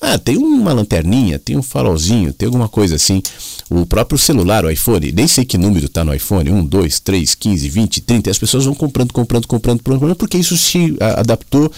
[0.00, 3.22] Ah, tem uma lanterninha, tem um farolzinho, tem alguma coisa assim.
[3.68, 7.34] O próprio celular, o iPhone, nem sei que número está no iPhone, 1, 2, 3,
[7.34, 11.70] 15, 20, 30, as pessoas vão comprando, comprando, comprando, comprando, porque isso se adaptou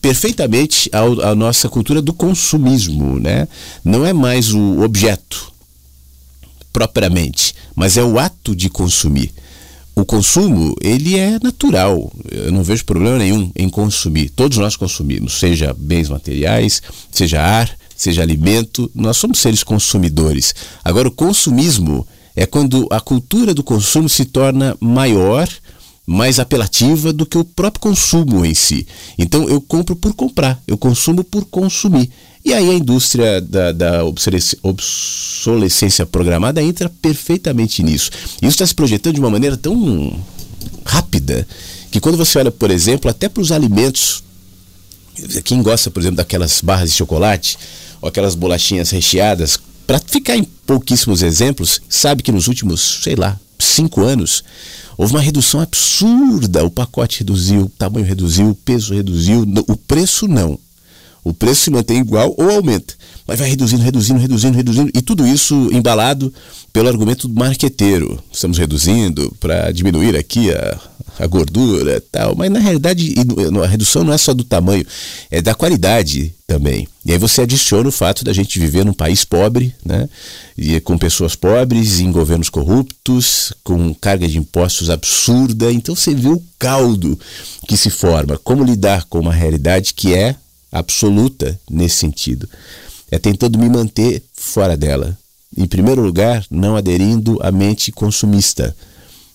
[0.00, 3.48] perfeitamente à nossa cultura do consumismo, né?
[3.84, 5.52] Não é mais o objeto
[6.72, 9.32] propriamente, mas é o ato de consumir
[10.00, 12.12] o consumo ele é natural.
[12.30, 14.30] Eu não vejo problema nenhum em consumir.
[14.30, 16.80] Todos nós consumimos, seja bens materiais,
[17.10, 18.90] seja ar, seja alimento.
[18.94, 20.54] Nós somos seres consumidores.
[20.84, 25.48] Agora, o consumismo é quando a cultura do consumo se torna maior,
[26.06, 28.86] mais apelativa do que o próprio consumo em si.
[29.18, 32.08] Então, eu compro por comprar, eu consumo por consumir.
[32.48, 34.02] E aí a indústria da, da
[34.62, 38.10] obsolescência programada entra perfeitamente nisso.
[38.40, 40.18] Isso está se projetando de uma maneira tão
[40.82, 41.46] rápida
[41.90, 44.24] que quando você olha, por exemplo, até para os alimentos,
[45.44, 47.58] quem gosta, por exemplo, daquelas barras de chocolate
[48.00, 53.38] ou aquelas bolachinhas recheadas, para ficar em pouquíssimos exemplos, sabe que nos últimos, sei lá,
[53.58, 54.42] cinco anos,
[54.96, 56.64] houve uma redução absurda.
[56.64, 60.58] O pacote reduziu, o tamanho reduziu, o peso reduziu, o preço não.
[61.28, 62.94] O preço se mantém igual ou aumenta,
[63.26, 66.32] mas vai reduzindo, reduzindo, reduzindo, reduzindo, e tudo isso embalado
[66.72, 68.18] pelo argumento do marqueteiro.
[68.32, 70.80] Estamos reduzindo para diminuir aqui a,
[71.18, 73.14] a gordura tal, mas na realidade
[73.62, 74.86] a redução não é só do tamanho,
[75.30, 76.88] é da qualidade também.
[77.04, 80.08] E aí você adiciona o fato da gente viver num país pobre, né?
[80.56, 85.70] E com pessoas pobres, em governos corruptos, com carga de impostos absurda.
[85.70, 87.20] Então você vê o caldo
[87.68, 88.38] que se forma.
[88.38, 90.34] Como lidar com uma realidade que é
[90.70, 92.48] absoluta nesse sentido.
[93.10, 95.16] É tentando me manter fora dela.
[95.56, 98.76] Em primeiro lugar, não aderindo à mente consumista.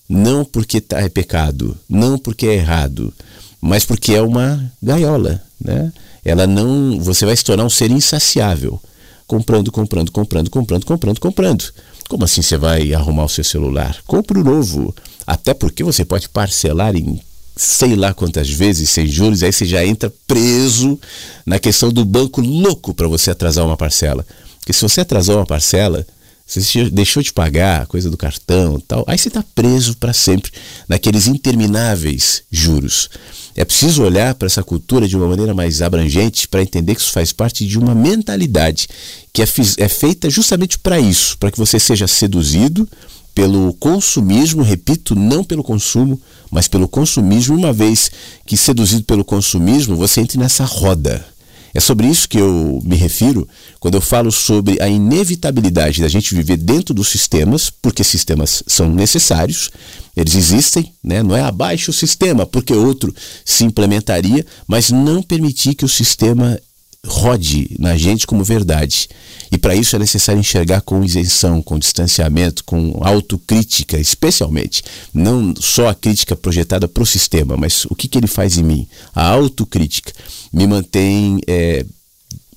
[0.07, 3.13] Não porque tá, é pecado, não porque é errado,
[3.59, 5.41] mas porque é uma gaiola.
[5.59, 5.91] Né?
[6.23, 6.99] Ela não.
[6.99, 8.79] Você vai se tornar um ser insaciável.
[9.25, 11.73] Comprando, comprando, comprando, comprando, comprando, comprando.
[12.09, 13.97] Como assim você vai arrumar o seu celular?
[14.05, 14.93] Compre o novo.
[15.25, 17.21] Até porque você pode parcelar em
[17.55, 20.99] sei lá quantas vezes sem juros, aí você já entra preso
[21.45, 24.25] na questão do banco louco para você atrasar uma parcela.
[24.59, 26.05] Porque se você atrasar uma parcela,
[26.45, 30.51] você deixou de pagar a coisa do cartão tal, aí você está preso para sempre
[30.87, 33.09] naqueles intermináveis juros.
[33.55, 37.11] É preciso olhar para essa cultura de uma maneira mais abrangente para entender que isso
[37.11, 38.87] faz parte de uma mentalidade
[39.31, 39.45] que é,
[39.77, 42.87] é feita justamente para isso, para que você seja seduzido
[43.33, 46.19] pelo consumismo, repito, não pelo consumo,
[46.51, 48.11] mas pelo consumismo, uma vez
[48.45, 51.25] que seduzido pelo consumismo, você entra nessa roda.
[51.73, 53.47] É sobre isso que eu me refiro
[53.79, 58.87] quando eu falo sobre a inevitabilidade da gente viver dentro dos sistemas, porque sistemas são
[58.89, 59.71] necessários,
[60.15, 61.23] eles existem, né?
[61.23, 63.13] não é abaixo o sistema, porque outro
[63.43, 66.59] se implementaria, mas não permitir que o sistema
[67.05, 69.09] rode na gente como verdade.
[69.51, 74.83] E para isso é necessário enxergar com isenção, com distanciamento, com autocrítica, especialmente.
[75.13, 78.63] Não só a crítica projetada para o sistema, mas o que, que ele faz em
[78.63, 78.87] mim.
[79.13, 80.11] A autocrítica
[80.51, 81.85] me mantém é,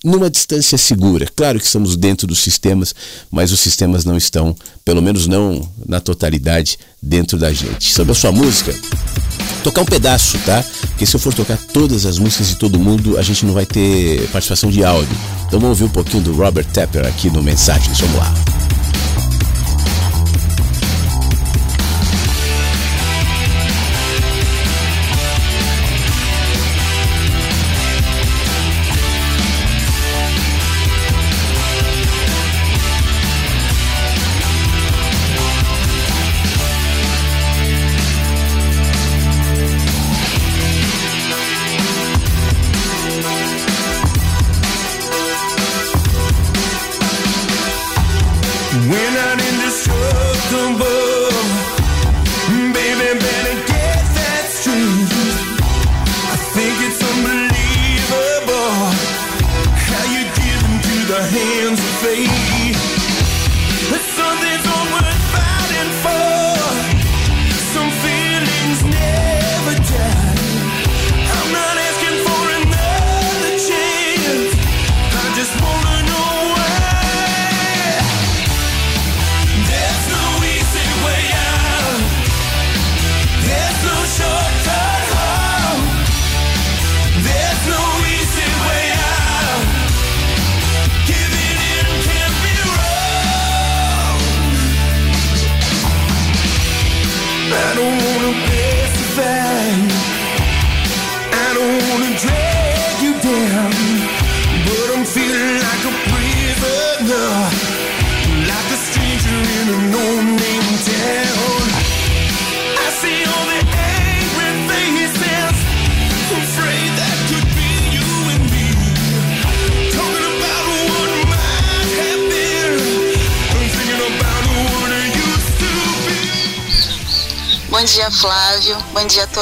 [0.05, 1.27] numa distância segura.
[1.35, 2.95] Claro que estamos dentro dos sistemas,
[3.31, 7.93] mas os sistemas não estão, pelo menos não na totalidade, dentro da gente.
[7.93, 8.75] Sobre a sua música,
[9.67, 10.65] tocar um pedaço, tá?
[10.91, 13.67] Porque se eu for tocar todas as músicas de todo mundo, a gente não vai
[13.67, 15.17] ter participação de áudio.
[15.47, 17.99] Então vamos ouvir um pouquinho do Robert Tepper aqui no Mensagens.
[17.99, 18.66] Vamos lá.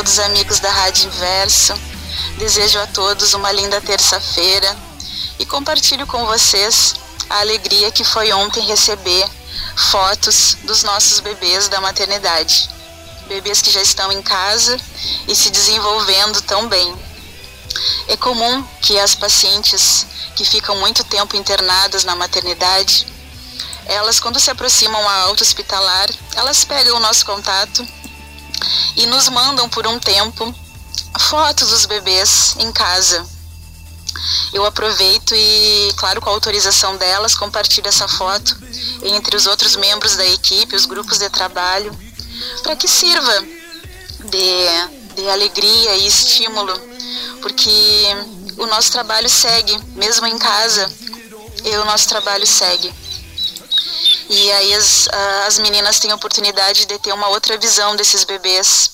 [0.04, 1.72] Todos os amigos da Rádio Inverso.
[2.36, 4.76] Desejo a todos uma linda terça-feira
[5.38, 6.94] e compartilho com vocês
[7.30, 9.26] a alegria que foi ontem receber
[9.90, 12.68] fotos dos nossos bebês da maternidade.
[13.28, 14.78] Bebês que já estão em casa
[15.26, 16.94] e se desenvolvendo tão bem.
[18.06, 23.06] É comum que as pacientes que ficam muito tempo internadas na maternidade,
[23.86, 27.88] elas quando se aproximam à alta hospitalar, elas pegam o nosso contato
[28.96, 30.54] e nos mandam por um tempo
[31.18, 33.26] fotos dos bebês em casa.
[34.52, 38.56] Eu aproveito e, claro, com a autorização delas, compartilho essa foto
[39.02, 41.96] entre os outros membros da equipe, os grupos de trabalho,
[42.62, 43.44] para que sirva
[44.24, 46.72] de, de alegria e estímulo,
[47.42, 48.06] porque
[48.56, 50.90] o nosso trabalho segue, mesmo em casa,
[51.64, 52.92] e o nosso trabalho segue.
[54.28, 55.08] E aí as,
[55.46, 58.90] as meninas têm a oportunidade de ter uma outra visão desses bebês,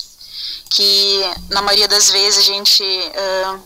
[0.71, 3.65] que na maioria das vezes a gente uh,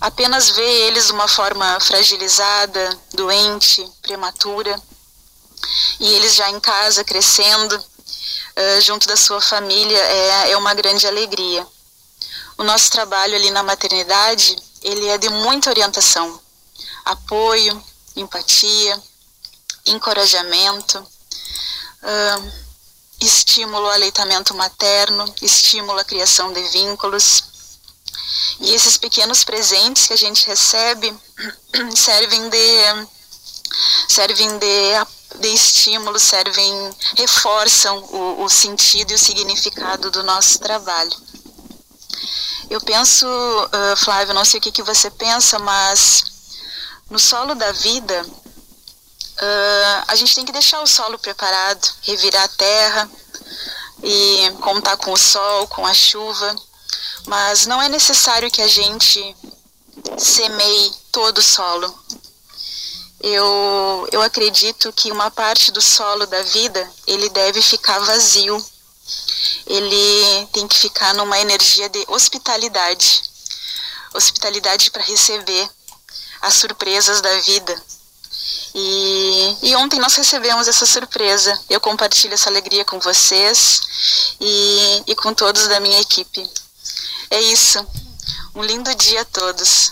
[0.00, 4.80] apenas vê eles de uma forma fragilizada, doente, prematura,
[5.98, 11.06] e eles já em casa crescendo, uh, junto da sua família, é, é uma grande
[11.06, 11.66] alegria.
[12.58, 16.40] O nosso trabalho ali na maternidade, ele é de muita orientação,
[17.04, 17.82] apoio,
[18.14, 19.02] empatia,
[19.86, 22.52] encorajamento, uh,
[23.20, 27.44] estímulo ao aleitamento materno, estímulo à criação de vínculos.
[28.60, 31.14] E esses pequenos presentes que a gente recebe
[31.94, 33.06] servem de
[34.08, 41.12] servem de, de estímulo, servem, reforçam o, o sentido e o significado do nosso trabalho.
[42.70, 46.24] Eu penso, uh, Flávio, não sei o que, que você pensa, mas
[47.10, 48.26] no solo da vida,
[49.36, 53.10] Uh, a gente tem que deixar o solo preparado, revirar a terra
[54.02, 56.56] e contar com o sol, com a chuva,
[57.26, 59.36] mas não é necessário que a gente
[60.16, 61.94] semeie todo o solo.
[63.20, 68.64] Eu, eu acredito que uma parte do solo da vida ele deve ficar vazio.
[69.66, 73.22] Ele tem que ficar numa energia de hospitalidade,
[74.14, 75.68] hospitalidade para receber
[76.40, 77.82] as surpresas da vida
[78.78, 81.58] e, e ontem nós recebemos essa surpresa.
[81.70, 83.80] Eu compartilho essa alegria com vocês
[84.38, 86.46] e, e com todos da minha equipe.
[87.30, 87.82] É isso.
[88.54, 89.90] Um lindo dia a todos.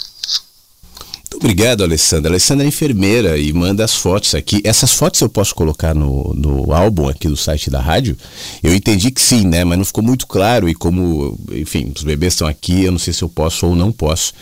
[1.18, 2.30] Muito obrigado, Alessandra.
[2.30, 4.60] Alessandra é enfermeira e manda as fotos aqui.
[4.62, 8.18] Essas fotos eu posso colocar no, no álbum aqui do site da rádio?
[8.62, 9.64] Eu entendi que sim, né?
[9.64, 13.14] Mas não ficou muito claro e como, enfim, os bebês estão aqui, eu não sei
[13.14, 14.34] se eu posso ou não posso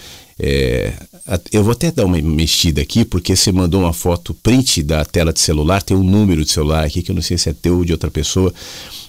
[0.45, 0.93] É,
[1.53, 5.33] eu vou até dar uma mexida aqui, porque você mandou uma foto print da tela
[5.33, 7.77] de celular, tem um número de celular aqui que eu não sei se é teu
[7.77, 8.53] ou de outra pessoa,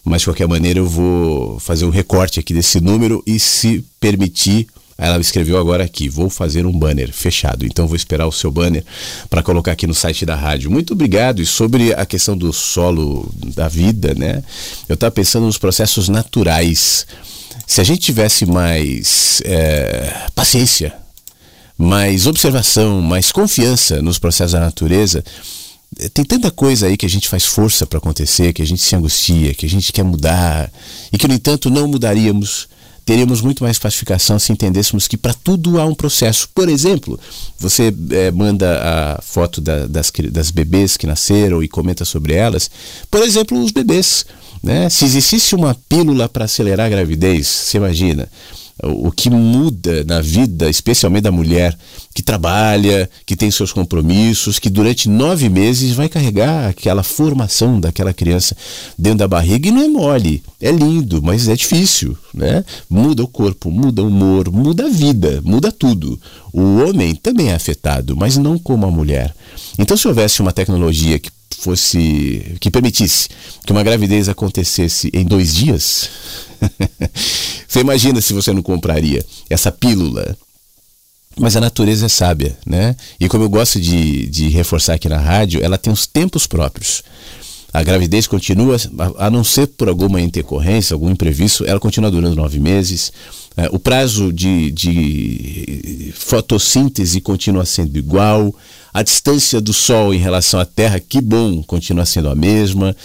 [0.06, 4.68] mas de qualquer maneira eu vou fazer um recorte aqui desse número e se permitir
[4.96, 7.66] ela escreveu agora aqui: vou fazer um banner fechado.
[7.66, 8.86] Então vou esperar o seu banner
[9.28, 10.70] para colocar aqui no site da rádio.
[10.70, 11.42] Muito obrigado.
[11.42, 14.44] E sobre a questão do solo da vida, né?
[14.88, 17.08] Eu estava pensando nos processos naturais.
[17.66, 20.94] Se a gente tivesse mais é, paciência,
[21.84, 25.24] mais observação, mais confiança nos processos da natureza,
[26.14, 28.96] tem tanta coisa aí que a gente faz força para acontecer, que a gente se
[28.96, 30.72] angustia, que a gente quer mudar
[31.12, 32.68] e que, no entanto, não mudaríamos
[33.06, 36.48] teríamos muito mais pacificação se entendêssemos que para tudo há um processo.
[36.56, 37.20] Por exemplo,
[37.60, 42.72] você é, manda a foto da, das, das bebês que nasceram e comenta sobre elas.
[43.12, 44.26] Por exemplo, os bebês.
[44.64, 44.90] Né?
[44.90, 48.30] Se existisse uma pílula para acelerar a gravidez, você imagina
[48.82, 51.78] o que muda na vida, especialmente da mulher
[52.14, 58.14] que trabalha, que tem seus compromissos, que durante nove meses vai carregar aquela formação daquela
[58.14, 58.56] criança
[58.98, 62.64] dentro da barriga e não é mole, é lindo, mas é difícil, né?
[62.90, 66.20] Muda o corpo, muda o humor, muda a vida, muda tudo.
[66.52, 69.34] O homem também é afetado, mas não como a mulher.
[69.78, 71.32] Então, se houvesse uma tecnologia que
[71.64, 73.30] fosse que permitisse
[73.66, 76.10] que uma gravidez acontecesse em dois dias,
[77.68, 80.38] você imagina se você não compraria essa pílula.
[81.38, 82.96] Mas a natureza é sábia, né?
[83.20, 87.04] E como eu gosto de, de reforçar aqui na rádio, ela tem os tempos próprios.
[87.74, 88.78] A gravidez continua,
[89.18, 93.12] a não ser por alguma intercorrência, algum imprevisto, ela continua durando nove meses.
[93.58, 98.54] É, o prazo de, de fotossíntese continua sendo igual.
[98.94, 102.96] A distância do Sol em relação à Terra, que bom, continua sendo a mesma.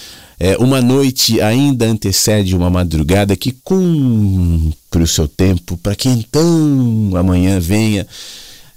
[0.41, 7.11] É, uma noite ainda antecede uma madrugada que cumpre o seu tempo para que então
[7.17, 8.07] amanhã venha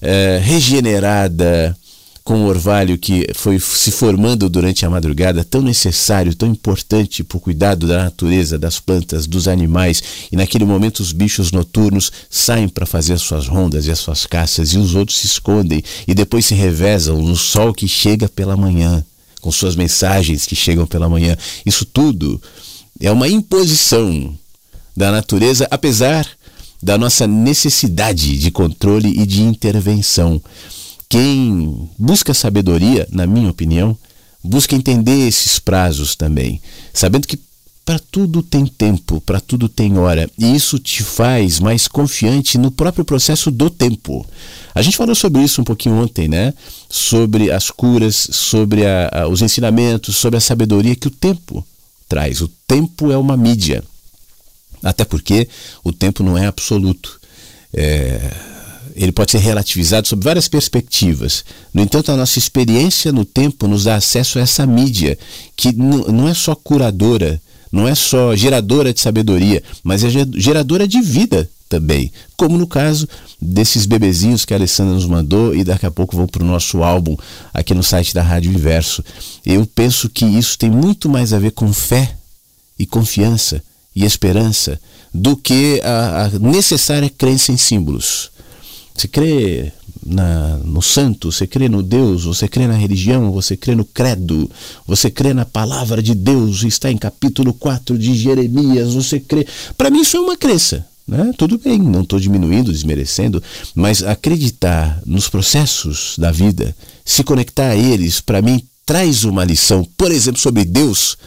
[0.02, 1.78] é, regenerada
[2.24, 7.38] com o orvalho que foi se formando durante a madrugada, tão necessário, tão importante para
[7.38, 10.02] o cuidado da natureza, das plantas, dos animais.
[10.32, 14.26] E naquele momento os bichos noturnos saem para fazer as suas rondas e as suas
[14.26, 18.56] caças, e os outros se escondem e depois se revezam no sol que chega pela
[18.56, 19.04] manhã
[19.42, 21.36] com suas mensagens que chegam pela manhã.
[21.66, 22.42] Isso tudo
[23.00, 24.38] é uma imposição
[24.96, 26.28] da natureza, apesar
[26.82, 30.42] da nossa necessidade de controle e de intervenção.
[31.10, 33.98] Quem busca sabedoria, na minha opinião,
[34.44, 36.62] busca entender esses prazos também,
[36.94, 37.40] sabendo que
[37.92, 42.72] para tudo tem tempo, para tudo tem hora, e isso te faz mais confiante no
[42.72, 44.26] próprio processo do tempo.
[44.74, 46.54] A gente falou sobre isso um pouquinho ontem, né?
[46.90, 51.68] Sobre as curas, sobre a, a, os ensinamentos, sobre a sabedoria que o tempo
[52.08, 52.40] traz.
[52.40, 53.84] O tempo é uma mídia.
[54.82, 55.50] Até porque
[55.84, 57.20] o tempo não é absoluto.
[57.74, 58.34] É,
[58.96, 61.44] ele pode ser relativizado sob várias perspectivas.
[61.74, 65.20] No entanto, a nossa experiência no tempo nos dá acesso a essa mídia,
[65.58, 67.42] que não é só curadora,
[67.72, 72.12] não é só geradora de sabedoria, mas é geradora de vida também.
[72.36, 73.08] Como no caso
[73.42, 76.84] desses bebezinhos que a Alessandra nos mandou e daqui a pouco vão para o nosso
[76.84, 77.16] álbum
[77.54, 79.04] aqui no site da Rádio Inverso.
[79.46, 82.16] Eu penso que isso tem muito mais a ver com fé
[82.78, 83.64] e confiança
[83.96, 84.80] e esperança
[85.14, 88.32] do que a, a necessária crença em símbolos.
[88.94, 89.72] Você crê
[90.06, 94.50] na, no santo, você crê no Deus, você crê na religião, você crê no credo,
[94.86, 99.46] você crê na palavra de Deus, está em capítulo 4 de Jeremias, você crê.
[99.78, 100.86] Para mim, isso é uma crença.
[101.08, 101.32] Né?
[101.38, 103.44] Tudo bem, não estou diminuindo, desmerecendo,
[103.76, 109.88] mas acreditar nos processos da vida, se conectar a eles, para mim, traz uma lição,
[109.98, 111.18] por exemplo, sobre Deus,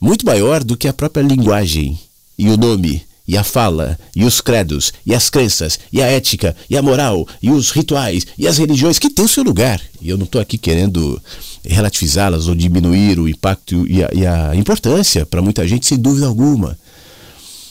[0.00, 1.98] muito maior do que a própria linguagem
[2.38, 6.54] e o nome e a fala, e os credos, e as crenças, e a ética,
[6.68, 9.80] e a moral, e os rituais, e as religiões que têm o seu lugar.
[10.00, 11.20] E eu não estou aqui querendo
[11.64, 16.26] relativizá-las ou diminuir o impacto e a, e a importância para muita gente, sem dúvida
[16.26, 16.78] alguma.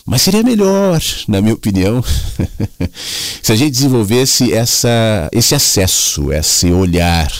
[0.05, 2.03] Mas seria melhor, na minha opinião,
[3.41, 7.31] se a gente desenvolvesse essa, esse acesso, esse olhar,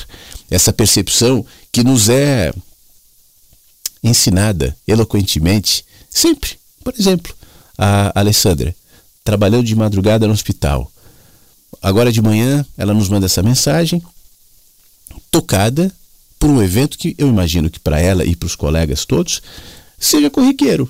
[0.49, 2.53] essa percepção que nos é
[4.03, 6.51] ensinada eloquentemente sempre.
[6.84, 7.34] Por exemplo,
[7.78, 8.76] a Alessandra
[9.24, 10.91] trabalhou de madrugada no hospital.
[11.82, 14.01] Agora de manhã ela nos manda essa mensagem,
[15.32, 15.91] tocada
[16.39, 19.41] por um evento que eu imagino que para ela e para os colegas todos
[19.97, 20.89] seja corriqueiro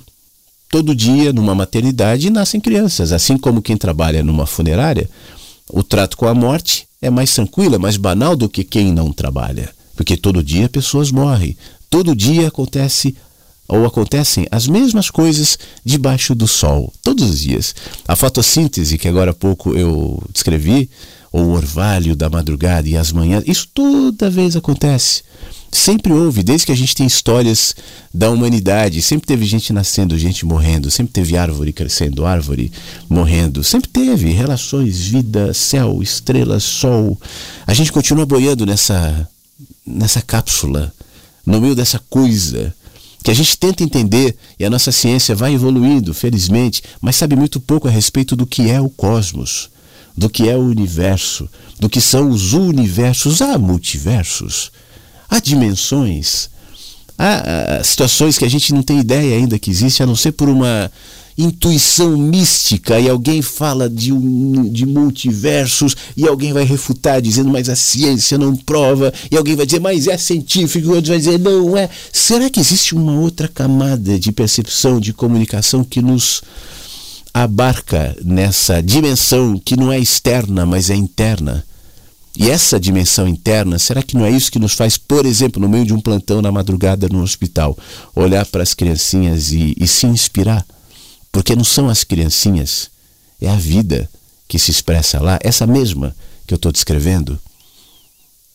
[0.74, 3.12] todo dia numa maternidade nascem crianças.
[3.12, 5.08] Assim como quem trabalha numa funerária,
[5.70, 9.14] o trato com a morte é mais tranquilo, é mais banal do que quem não
[9.14, 9.70] trabalha.
[9.96, 11.56] Porque todo dia pessoas morrem.
[11.92, 13.16] Todo dia acontece
[13.68, 17.74] ou acontecem as mesmas coisas debaixo do sol, todos os dias.
[18.08, 20.90] A fotossíntese, que agora há pouco eu descrevi,
[21.32, 23.44] ou o orvalho da madrugada e as manhãs.
[23.48, 25.24] Isso toda vez acontece.
[25.72, 27.76] Sempre houve, desde que a gente tem histórias
[28.14, 32.72] da humanidade, sempre teve gente nascendo, gente morrendo, sempre teve árvore crescendo, árvore
[33.10, 37.20] morrendo, sempre teve relações, vida, céu, estrelas, sol.
[37.66, 39.28] A gente continua boiando nessa
[39.86, 40.94] nessa cápsula,
[41.44, 42.74] no meio dessa coisa
[43.24, 47.60] que a gente tenta entender e a nossa ciência vai evoluindo, felizmente, mas sabe muito
[47.60, 49.70] pouco a respeito do que é o cosmos,
[50.16, 51.50] do que é o universo,
[51.80, 54.72] do que são os universos, há multiversos,
[55.30, 56.50] há dimensões,
[57.18, 60.34] há, há situações que a gente não tem ideia ainda que existe, a não ser
[60.34, 60.92] por uma
[61.38, 67.70] intuição mística e alguém fala de, um, de multiversos e alguém vai refutar dizendo mas
[67.70, 71.40] a ciência não prova e alguém vai dizer mas é científico e outro vai dizer
[71.40, 76.42] não é será que existe uma outra camada de percepção de comunicação que nos
[77.34, 81.66] abarca nessa dimensão que não é externa mas é interna
[82.36, 85.70] e essa dimensão interna, será que não é isso que nos faz, por exemplo, no
[85.70, 87.78] meio de um plantão na madrugada no hospital,
[88.16, 90.66] olhar para as criancinhas e, e se inspirar?
[91.34, 92.92] Porque não são as criancinhas,
[93.42, 94.08] é a vida
[94.48, 96.16] que se expressa lá, essa mesma
[96.46, 97.40] que eu estou descrevendo.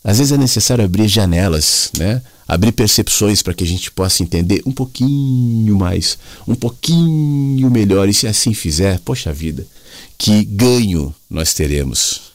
[0.04, 2.22] Às vezes é necessário abrir janelas, né?
[2.46, 8.08] abrir percepções para que a gente possa entender um pouquinho mais, um pouquinho melhor.
[8.08, 9.66] E se assim fizer, poxa vida,
[10.16, 12.30] que ganho nós teremos.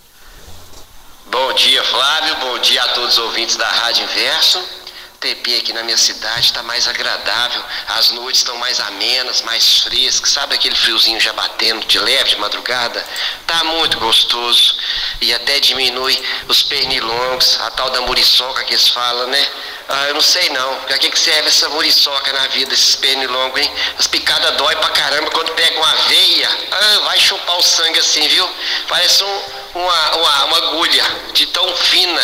[1.32, 2.36] Bom dia, Flávio.
[2.42, 4.83] Bom dia a todos os ouvintes da Rádio Inverso
[5.24, 10.32] TP aqui na minha cidade está mais agradável, as noites estão mais amenas, mais frescas,
[10.32, 13.02] sabe aquele friozinho já batendo de leve de madrugada?
[13.48, 14.76] Tá muito gostoso
[15.22, 19.50] e até diminui os pernilongos, a tal da muriçoca que eles falam, né?
[19.88, 23.62] Ah, eu não sei não, pra que, que serve essa muriçoca na vida, esses pernilongos,
[23.62, 23.72] hein?
[23.98, 28.28] As picadas dói pra caramba quando pega uma veia, ah, vai chupar o sangue assim,
[28.28, 28.50] viu?
[28.90, 29.42] Parece um,
[29.76, 32.24] uma, uma, uma agulha de tão fina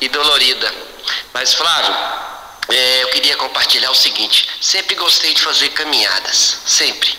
[0.00, 0.91] e dolorida.
[1.32, 1.94] Mas, Flávio,
[2.68, 7.18] é, eu queria compartilhar o seguinte: sempre gostei de fazer caminhadas, sempre.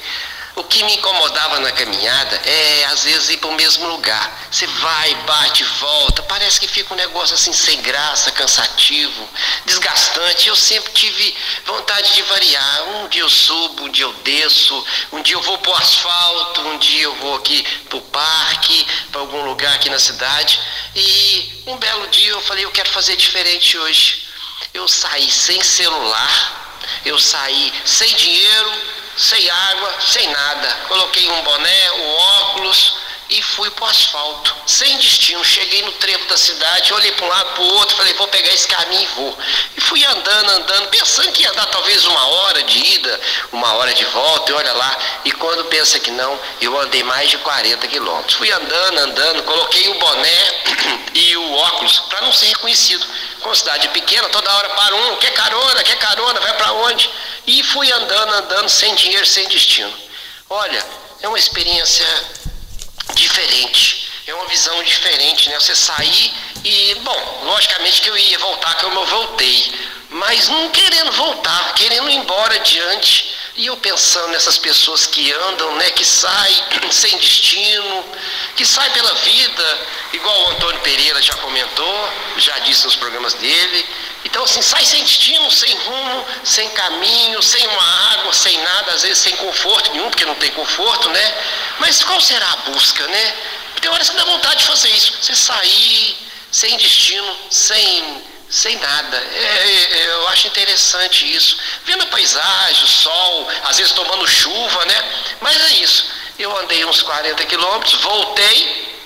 [0.56, 4.32] O que me incomodava na caminhada é, às vezes, ir para o mesmo lugar.
[4.52, 9.28] Você vai, bate, volta, parece que fica um negócio assim sem graça, cansativo,
[9.66, 10.48] desgastante.
[10.48, 11.36] Eu sempre tive
[11.66, 12.84] vontade de variar.
[12.90, 16.62] Um dia eu subo, um dia eu desço, um dia eu vou para o asfalto,
[16.62, 20.60] um dia eu vou aqui para o parque, para algum lugar aqui na cidade.
[20.96, 24.28] E um belo dia eu falei, eu quero fazer diferente hoje.
[24.72, 26.63] Eu saí sem celular,
[27.06, 30.76] eu saí sem dinheiro sem água, sem nada.
[30.88, 33.03] Coloquei um boné, um óculos
[33.34, 35.44] e fui para o asfalto, sem destino.
[35.44, 38.54] Cheguei no trevo da cidade, olhei para um lado, para o outro, falei, vou pegar
[38.54, 39.38] esse caminho e vou.
[39.76, 43.22] E fui andando, andando, pensando que ia dar talvez uma hora de ida,
[43.52, 44.98] uma hora de volta, e olha lá.
[45.26, 48.36] E quando pensa que não, eu andei mais de 40 quilômetros.
[48.36, 50.64] Fui andando, andando, coloquei o boné
[51.16, 53.04] e o óculos para não ser reconhecido.
[53.42, 57.10] Com cidade pequena, toda hora para um, quer carona, quer carona, vai para onde?
[57.48, 59.92] E fui andando, andando, sem dinheiro, sem destino.
[60.50, 60.86] Olha,
[61.22, 62.06] é uma experiência
[63.14, 65.60] diferente, é uma visão diferente, né?
[65.60, 66.34] Você sair
[66.64, 69.74] e, bom, logicamente que eu ia voltar como eu voltei,
[70.10, 73.36] mas não querendo voltar, querendo ir embora adiante.
[73.56, 78.06] E eu pensando nessas pessoas que andam, né, que saem sem destino,
[78.56, 83.86] que saem pela vida, igual o Antônio Pereira já comentou, já disse nos programas dele,
[84.26, 89.04] então, assim, sai sem destino, sem rumo, sem caminho, sem uma água, sem nada, às
[89.04, 91.44] vezes sem conforto nenhum, porque não tem conforto, né?
[91.80, 93.38] Mas qual será a busca, né?
[93.82, 95.14] Tem horas que dá vontade de fazer isso.
[95.22, 96.18] Você sair
[96.50, 99.18] sem destino, sem, sem nada.
[99.18, 101.58] É, é, eu acho interessante isso.
[101.84, 105.26] Vendo a paisagem, o sol, às vezes tomando chuva, né?
[105.42, 106.06] Mas é isso.
[106.40, 109.04] Eu andei uns 40 quilômetros, voltei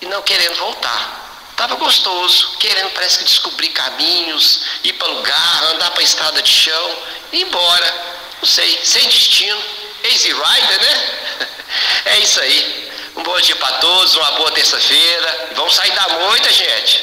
[0.00, 1.29] e não querendo voltar.
[1.60, 6.90] Estava gostoso, querendo parece que descobrir caminhos, ir para lugar, andar para estrada de chão,
[7.34, 7.94] ir embora.
[8.40, 9.58] Não sei, sem destino.
[10.04, 11.46] Easy Rider, né?
[12.06, 12.90] É isso aí.
[13.14, 15.50] Um bom dia para todos, uma boa terça-feira.
[15.54, 17.02] Vamos sair da moita, gente.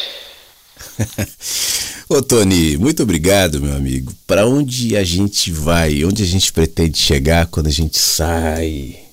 [2.10, 4.12] Ô Tony, muito obrigado, meu amigo.
[4.26, 9.04] Para onde a gente vai, onde a gente pretende chegar quando a gente sai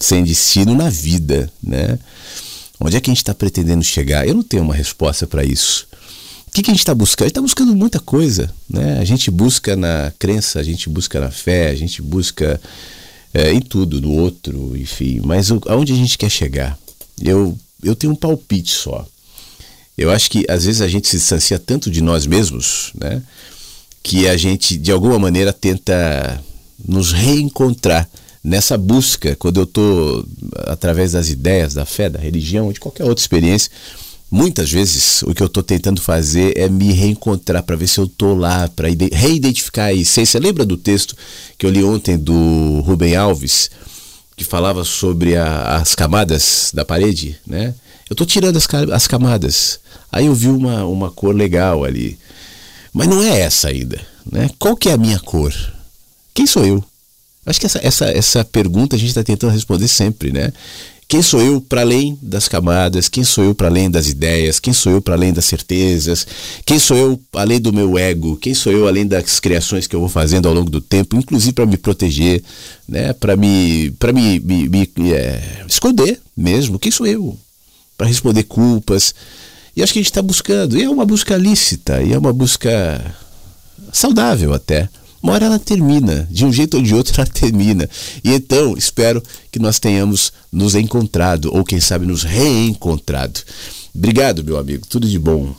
[0.00, 1.98] sem destino na vida, né?
[2.84, 4.28] Onde é que a gente está pretendendo chegar?
[4.28, 5.86] Eu não tenho uma resposta para isso.
[6.46, 7.24] O que, que a gente está buscando?
[7.24, 8.52] A gente está buscando muita coisa.
[8.68, 8.98] Né?
[9.00, 12.60] A gente busca na crença, a gente busca na fé, a gente busca
[13.32, 15.18] é, em tudo, no outro, enfim.
[15.24, 16.78] Mas o, aonde a gente quer chegar?
[17.22, 19.06] Eu, eu tenho um palpite só.
[19.96, 23.22] Eu acho que às vezes a gente se distancia tanto de nós mesmos, né?
[24.02, 26.38] Que a gente, de alguma maneira, tenta
[26.86, 28.06] nos reencontrar
[28.44, 30.24] nessa busca, quando eu estou
[30.66, 33.70] através das ideias, da fé, da religião, de qualquer outra experiência,
[34.30, 38.04] muitas vezes o que eu estou tentando fazer é me reencontrar para ver se eu
[38.04, 40.38] estou lá, para reidentificar a essência.
[40.38, 41.16] Lembra do texto
[41.56, 43.70] que eu li ontem do Rubem Alves,
[44.36, 47.74] que falava sobre a, as camadas da parede, né?
[48.10, 49.80] Eu estou tirando as, as camadas.
[50.12, 52.18] Aí eu vi uma, uma cor legal ali.
[52.92, 53.98] Mas não é essa ainda.
[54.30, 54.50] Né?
[54.58, 55.54] Qual que é a minha cor?
[56.34, 56.84] Quem sou eu?
[57.46, 60.52] Acho que essa, essa, essa pergunta a gente está tentando responder sempre, né?
[61.06, 63.08] Quem sou eu para além das camadas?
[63.08, 64.58] Quem sou eu para além das ideias?
[64.58, 66.26] Quem sou eu para além das certezas?
[66.64, 68.36] Quem sou eu além do meu ego?
[68.36, 71.52] Quem sou eu além das criações que eu vou fazendo ao longo do tempo, inclusive
[71.52, 72.42] para me proteger,
[72.88, 73.12] né?
[73.12, 76.78] Para me, para me, me, me é, esconder mesmo?
[76.78, 77.38] Quem sou eu?
[77.98, 79.14] Para responder culpas.
[79.76, 80.78] E acho que a gente está buscando.
[80.78, 83.14] E é uma busca lícita, e é uma busca
[83.92, 84.88] saudável até.
[85.24, 87.88] Uma hora ela termina, de um jeito ou de outro ela termina.
[88.22, 93.40] E então espero que nós tenhamos nos encontrado, ou quem sabe nos reencontrado.
[93.94, 95.54] Obrigado, meu amigo, tudo de bom.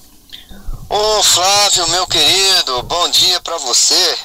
[0.88, 4.18] Ô Flávio, meu querido, bom dia para você.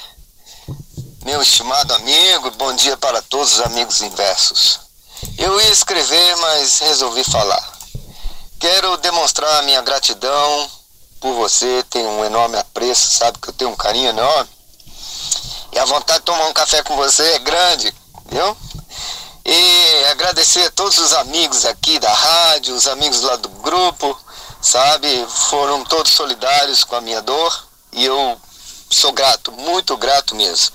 [1.24, 4.80] Meu estimado amigo, bom dia para todos os amigos inversos.
[5.38, 7.78] Eu ia escrever, mas resolvi falar.
[8.58, 10.70] Quero demonstrar a minha gratidão
[11.18, 14.59] por você, tenho um enorme apreço, sabe que eu tenho um carinho enorme.
[15.72, 17.94] E a vontade de tomar um café com você é grande,
[18.26, 18.56] viu?
[19.44, 24.18] E agradecer a todos os amigos aqui da rádio, os amigos lá do grupo,
[24.60, 25.26] sabe?
[25.28, 28.40] Foram todos solidários com a minha dor e eu
[28.90, 30.74] sou grato, muito grato mesmo.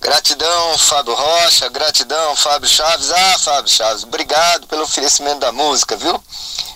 [0.00, 3.10] Gratidão, Fábio Rocha, gratidão, Fábio Chaves.
[3.10, 6.22] Ah, Fábio Chaves, obrigado pelo oferecimento da música, viu?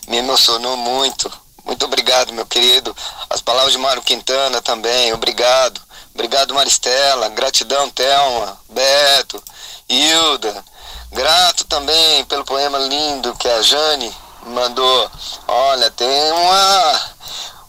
[0.07, 1.31] Me emocionou muito.
[1.65, 2.97] Muito obrigado, meu querido.
[3.29, 5.79] As palavras de Mário Quintana também, obrigado.
[6.19, 7.29] Obrigado, Maristela.
[7.29, 9.41] Gratidão, Thelma, Beto,
[9.89, 10.65] Hilda.
[11.13, 14.13] Grato também pelo poema lindo que a Jane
[14.47, 15.11] mandou.
[15.47, 17.01] Olha, tem uma,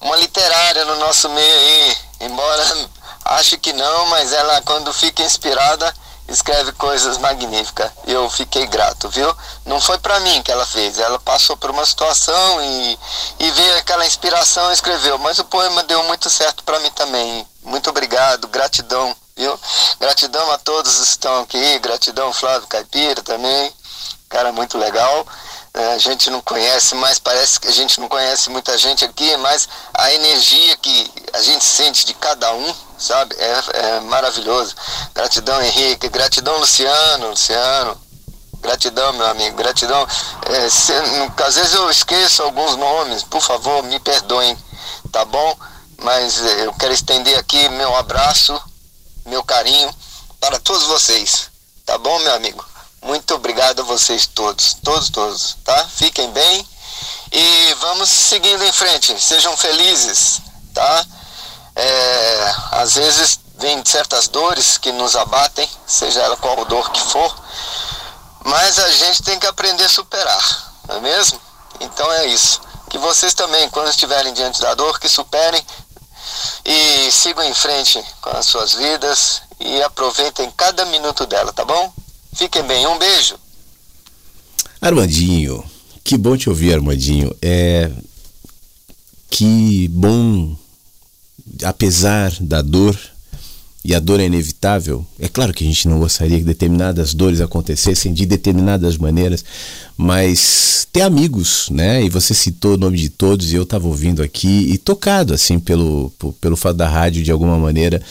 [0.02, 1.97] uma literária no nosso meio aí.
[2.22, 2.89] Embora
[3.24, 5.93] ache que não, mas ela, quando fica inspirada,
[6.28, 7.91] escreve coisas magníficas.
[8.08, 9.32] Eu fiquei grato, viu?
[9.64, 13.00] Não foi para mim que ela fez, ela passou por uma situação e,
[13.41, 15.20] e veio aquela inspiração e escreveu.
[15.20, 17.47] Mas o poema deu muito certo para mim também.
[17.64, 19.60] Muito obrigado, gratidão, viu?
[19.99, 23.74] Gratidão a todos que estão aqui, gratidão Flávio Caipira também,
[24.30, 25.26] cara muito legal.
[25.74, 29.38] É, a gente não conhece, mas parece que a gente não conhece muita gente aqui,
[29.38, 34.76] mas a energia que a gente sente de cada um, sabe, é, é maravilhoso.
[35.14, 38.01] Gratidão, Henrique, gratidão, Luciano, Luciano,
[38.62, 40.07] gratidão, meu amigo, gratidão.
[40.47, 40.91] É, se,
[41.45, 44.57] às vezes eu esqueço alguns nomes, por favor, me perdoem,
[45.12, 45.55] tá bom?
[46.02, 48.60] Mas é, eu quero estender aqui meu abraço,
[49.26, 49.93] meu carinho
[50.39, 51.50] para todos vocês,
[51.86, 52.66] tá bom, meu amigo?
[53.02, 55.88] Muito obrigado a vocês todos, todos, todos, tá?
[55.88, 56.68] Fiquem bem
[57.32, 59.20] e vamos seguindo em frente.
[59.22, 60.41] Sejam felizes,
[60.74, 61.06] tá?
[61.76, 67.36] É, às vezes vem certas dores que nos abatem, seja ela qual dor que for,
[68.45, 71.39] mas a gente tem que aprender a superar, não é mesmo?
[71.80, 72.62] Então é isso.
[72.89, 75.64] Que vocês também, quando estiverem diante da dor, que superem
[76.66, 81.94] e sigam em frente com as suas vidas e aproveitem cada minuto dela, tá bom?
[82.34, 83.36] Fiquem bem, um beijo.
[84.82, 85.64] Armandinho,
[86.04, 87.36] que bom te ouvir, Armandinho.
[87.42, 87.92] É
[89.30, 90.56] que bom,
[91.64, 92.98] apesar da dor,
[93.84, 95.06] e a dor é inevitável.
[95.18, 99.44] É claro que a gente não gostaria que determinadas dores acontecessem de determinadas maneiras,
[99.98, 102.04] mas ter amigos, né?
[102.04, 105.60] E você citou o nome de todos e eu estava ouvindo aqui e tocado assim
[105.60, 106.12] pelo,
[106.42, 108.02] pelo fato da rádio de alguma maneira.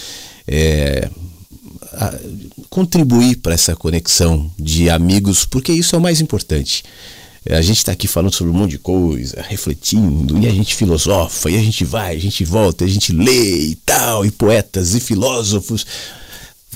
[0.47, 1.11] É,
[2.71, 6.85] contribuir para essa conexão de amigos, porque isso é o mais importante.
[7.49, 11.51] A gente está aqui falando sobre um monte de coisa, refletindo, e a gente filosofa,
[11.51, 15.01] e a gente vai, a gente volta, a gente lê e tal, e poetas e
[15.01, 15.87] filósofos.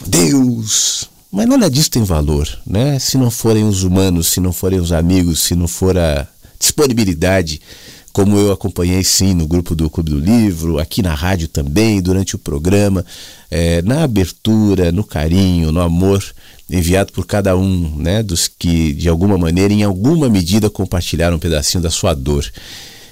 [0.06, 1.10] Deus!
[1.30, 2.98] Mas nada disso tem valor, né?
[2.98, 6.26] Se não forem os humanos, se não forem os amigos, se não for a
[6.58, 7.60] disponibilidade
[8.12, 12.36] como eu acompanhei sim no grupo do Clube do Livro, aqui na rádio também, durante
[12.36, 13.04] o programa,
[13.50, 16.22] é, na abertura, no carinho, no amor
[16.72, 21.38] enviado por cada um né, dos que, de alguma maneira, em alguma medida, compartilharam um
[21.38, 22.44] pedacinho da sua dor.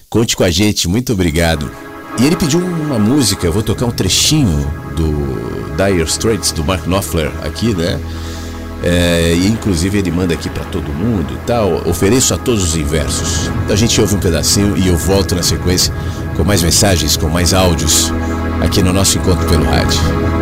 [0.08, 1.70] Conte com a gente, muito obrigado.
[2.18, 6.86] E ele pediu uma música, eu vou tocar um trechinho do Dire Straits, do Mark
[6.86, 8.00] Knopfler, aqui, né?
[8.82, 11.86] É, e inclusive ele manda aqui para todo mundo e tal.
[11.86, 13.48] Ofereço a todos os inversos.
[13.64, 15.92] Então a gente ouve um pedacinho e eu volto na sequência
[16.34, 18.10] com mais mensagens, com mais áudios
[18.62, 20.39] aqui no nosso encontro pelo rádio.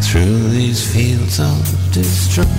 [0.00, 2.54] Through these fields of destruction,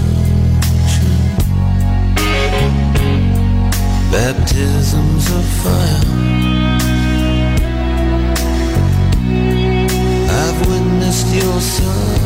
[4.11, 6.34] baptisms of fire.
[11.35, 12.24] Witnessed your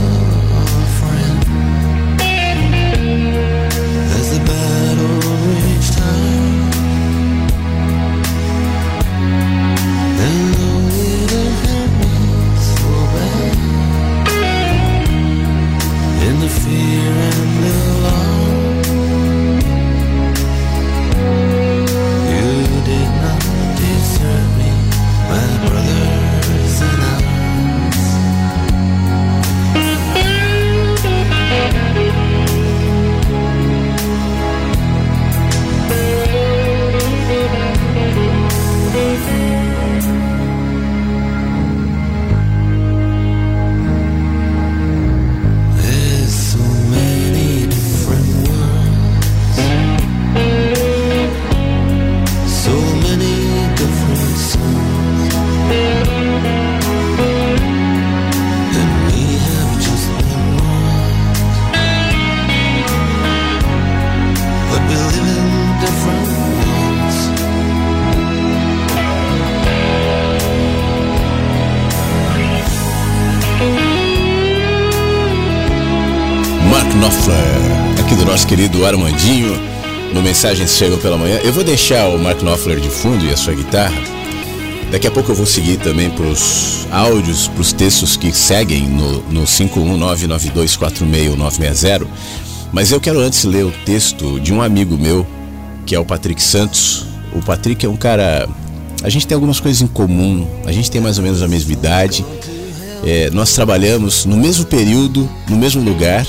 [78.50, 79.56] querido Armandinho,
[80.12, 81.39] no Mensagens Chegam pela Manhã.
[81.43, 83.93] Eu vou deixar o Mark Knopfler de fundo e a sua guitarra.
[84.91, 88.88] Daqui a pouco eu vou seguir também para os áudios, para os textos que seguem
[88.88, 92.08] no, no 51992461960.
[92.74, 95.28] Mas eu quero antes ler o texto de um amigo meu,
[95.86, 97.06] que é o Patrick Santos.
[97.32, 98.50] O Patrick é um cara.
[99.04, 101.72] A gente tem algumas coisas em comum, a gente tem mais ou menos a mesma
[101.72, 102.26] idade.
[103.06, 106.26] É, nós trabalhamos no mesmo período, no mesmo lugar,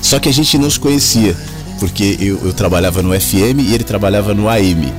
[0.00, 1.36] só que a gente não se conhecia,
[1.78, 4.92] porque eu, eu trabalhava no FM e ele trabalhava no AM.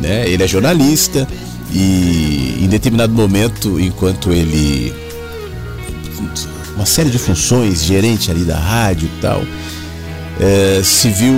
[0.00, 0.28] Né?
[0.28, 1.26] Ele é jornalista
[1.72, 4.92] e em determinado momento, enquanto ele.
[6.76, 9.42] uma série de funções, gerente ali da rádio e tal,
[10.40, 11.34] é, se viu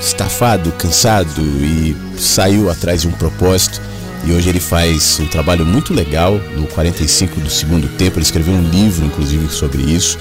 [0.00, 3.80] estafado, cansado e saiu atrás de um propósito.
[4.26, 8.18] E hoje ele faz um trabalho muito legal no 45 do segundo tempo.
[8.18, 10.18] Ele escreveu um livro, inclusive, sobre isso.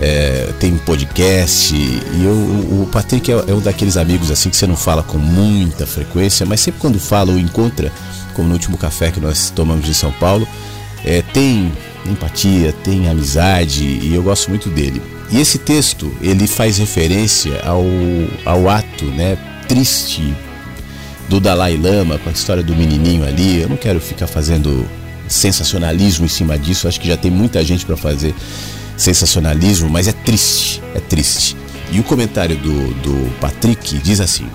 [0.00, 1.74] É, tem podcast.
[1.74, 5.18] E eu, o Patrick é, é um daqueles amigos assim que você não fala com
[5.18, 7.90] muita frequência, mas sempre quando fala ou encontra,
[8.34, 10.46] como no último café que nós tomamos em São Paulo,
[11.04, 11.72] é, tem
[12.04, 15.00] empatia, tem amizade e eu gosto muito dele.
[15.30, 17.84] E esse texto ele faz referência ao,
[18.44, 19.36] ao ato né,
[19.66, 20.34] triste
[21.28, 23.60] do Dalai Lama com a história do menininho ali.
[23.60, 24.86] Eu não quero ficar fazendo
[25.28, 28.32] sensacionalismo em cima disso, acho que já tem muita gente para fazer
[28.96, 31.56] sensacionalismo, mas é triste, é triste.
[31.90, 34.46] E o comentário do, do Patrick diz assim: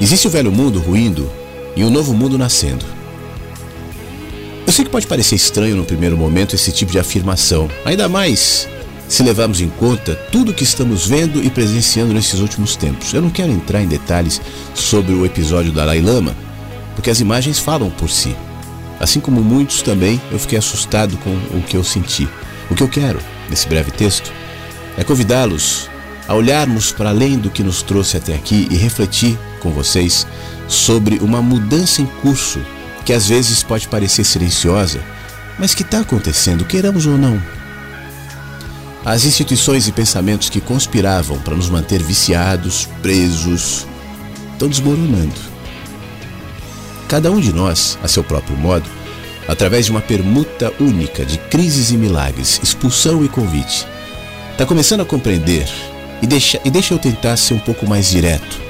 [0.00, 1.30] Existe o velho mundo ruindo
[1.74, 2.84] e um novo mundo nascendo.
[4.66, 8.68] Eu sei que pode parecer estranho no primeiro momento esse tipo de afirmação, ainda mais
[9.08, 13.14] se levarmos em conta tudo o que estamos vendo e presenciando nesses últimos tempos.
[13.14, 14.40] Eu não quero entrar em detalhes
[14.74, 16.34] sobre o episódio da Dalai Lama,
[16.94, 18.34] porque as imagens falam por si.
[18.98, 22.28] Assim como muitos também, eu fiquei assustado com o que eu senti.
[22.70, 24.32] O que eu quero, nesse breve texto,
[24.96, 25.88] é convidá-los
[26.26, 30.26] a olharmos para além do que nos trouxe até aqui e refletir com vocês
[30.66, 32.60] sobre uma mudança em curso
[33.04, 35.00] que às vezes pode parecer silenciosa,
[35.58, 37.40] mas que está acontecendo, queiramos ou não.
[39.04, 43.86] As instituições e pensamentos que conspiravam para nos manter viciados, presos,
[44.52, 45.56] estão desmoronando.
[47.08, 48.90] Cada um de nós, a seu próprio modo,
[49.48, 53.86] através de uma permuta única de crises e milagres, expulsão e convite.
[54.52, 55.68] Está começando a compreender
[56.22, 58.60] e deixa, e deixa eu tentar ser um pouco mais direto.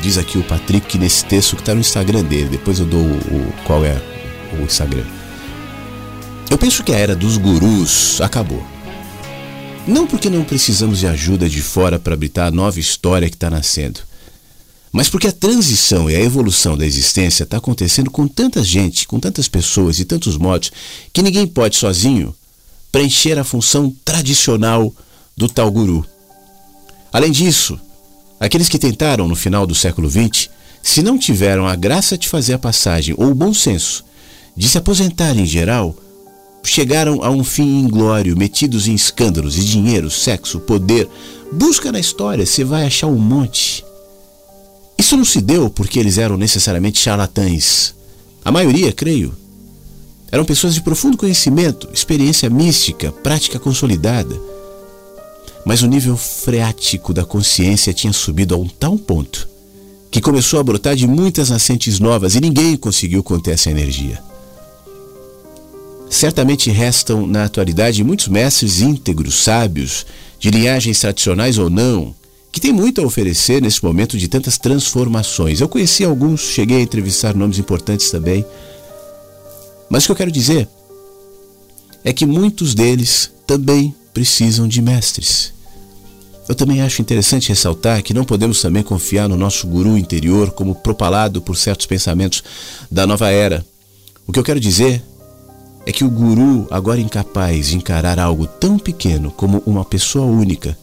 [0.00, 2.50] Diz aqui o Patrick nesse texto que está no Instagram dele.
[2.50, 4.00] Depois eu dou o, o, qual é
[4.58, 5.04] o Instagram.
[6.50, 8.64] Eu penso que a era dos gurus acabou.
[9.86, 13.50] Não porque não precisamos de ajuda de fora para habitar a nova história que está
[13.50, 14.00] nascendo,
[14.92, 19.18] mas porque a transição e a evolução da existência está acontecendo com tanta gente, com
[19.18, 20.70] tantas pessoas e tantos modos,
[21.12, 22.34] que ninguém pode sozinho
[22.92, 24.94] preencher a função tradicional
[25.34, 26.04] do tal guru.
[27.10, 27.80] Além disso,
[28.38, 30.50] aqueles que tentaram no final do século XX,
[30.82, 34.04] se não tiveram a graça de fazer a passagem ou o bom senso
[34.54, 35.96] de se aposentar em geral,
[36.62, 41.08] chegaram a um fim inglório, metidos em escândalos e dinheiro, sexo, poder.
[41.50, 43.82] Busca na história, você vai achar um monte.
[45.02, 47.92] Isso não se deu porque eles eram necessariamente charlatães.
[48.44, 49.34] A maioria, creio,
[50.30, 54.40] eram pessoas de profundo conhecimento, experiência mística, prática consolidada.
[55.66, 59.48] Mas o nível freático da consciência tinha subido a um tal ponto
[60.08, 64.22] que começou a brotar de muitas nascentes novas e ninguém conseguiu conter essa energia.
[66.08, 70.06] Certamente restam na atualidade muitos mestres íntegros, sábios,
[70.38, 72.14] de linhagens tradicionais ou não,
[72.52, 75.60] que tem muito a oferecer nesse momento de tantas transformações.
[75.60, 78.44] Eu conheci alguns, cheguei a entrevistar nomes importantes também.
[79.88, 80.68] Mas o que eu quero dizer
[82.04, 85.54] é que muitos deles também precisam de mestres.
[86.46, 90.74] Eu também acho interessante ressaltar que não podemos também confiar no nosso guru interior como
[90.74, 92.44] propalado por certos pensamentos
[92.90, 93.64] da nova era.
[94.26, 95.02] O que eu quero dizer
[95.86, 100.76] é que o guru, agora incapaz de encarar algo tão pequeno como uma pessoa única,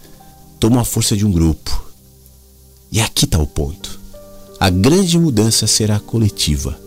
[0.60, 1.86] toma a força de um grupo.
[2.92, 4.00] E aqui está o ponto.
[4.60, 6.78] A grande mudança será coletiva.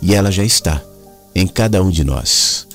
[0.00, 0.82] E ela já está
[1.34, 2.66] em cada um de nós.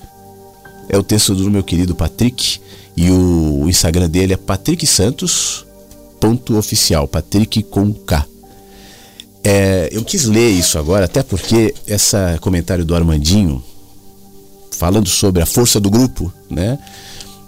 [0.87, 2.59] É o texto do meu querido Patrick
[2.95, 5.65] e o Instagram dele é Patrick Santos
[6.19, 8.25] ponto oficial, Patrick com K.
[9.43, 13.63] É, eu quis ler isso agora, até porque esse comentário do Armandinho,
[14.71, 16.77] falando sobre a força do grupo, né?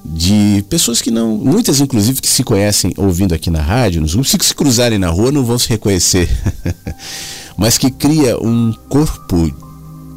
[0.04, 4.32] De pessoas que não, muitas inclusive que se conhecem ouvindo aqui na rádio, nos grupos,
[4.48, 6.30] se cruzarem na rua não vão se reconhecer,
[7.56, 9.54] mas que cria um corpo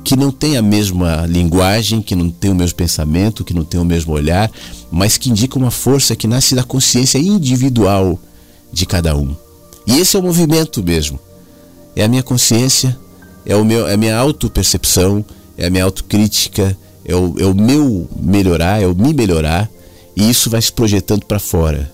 [0.04, 3.80] que não tem a mesma linguagem, que não tem o mesmo pensamento, que não tem
[3.80, 4.50] o mesmo olhar,
[4.90, 8.18] mas que indica uma força que nasce da consciência individual
[8.70, 9.34] de cada um.
[9.86, 11.18] E esse é o movimento mesmo.
[11.96, 12.98] É a minha consciência,
[13.46, 15.24] é, o meu, é a minha autopercepção,
[15.56, 19.70] é a minha autocrítica, é o, é o meu melhorar, é o me melhorar,
[20.16, 21.92] e isso vai se projetando para fora.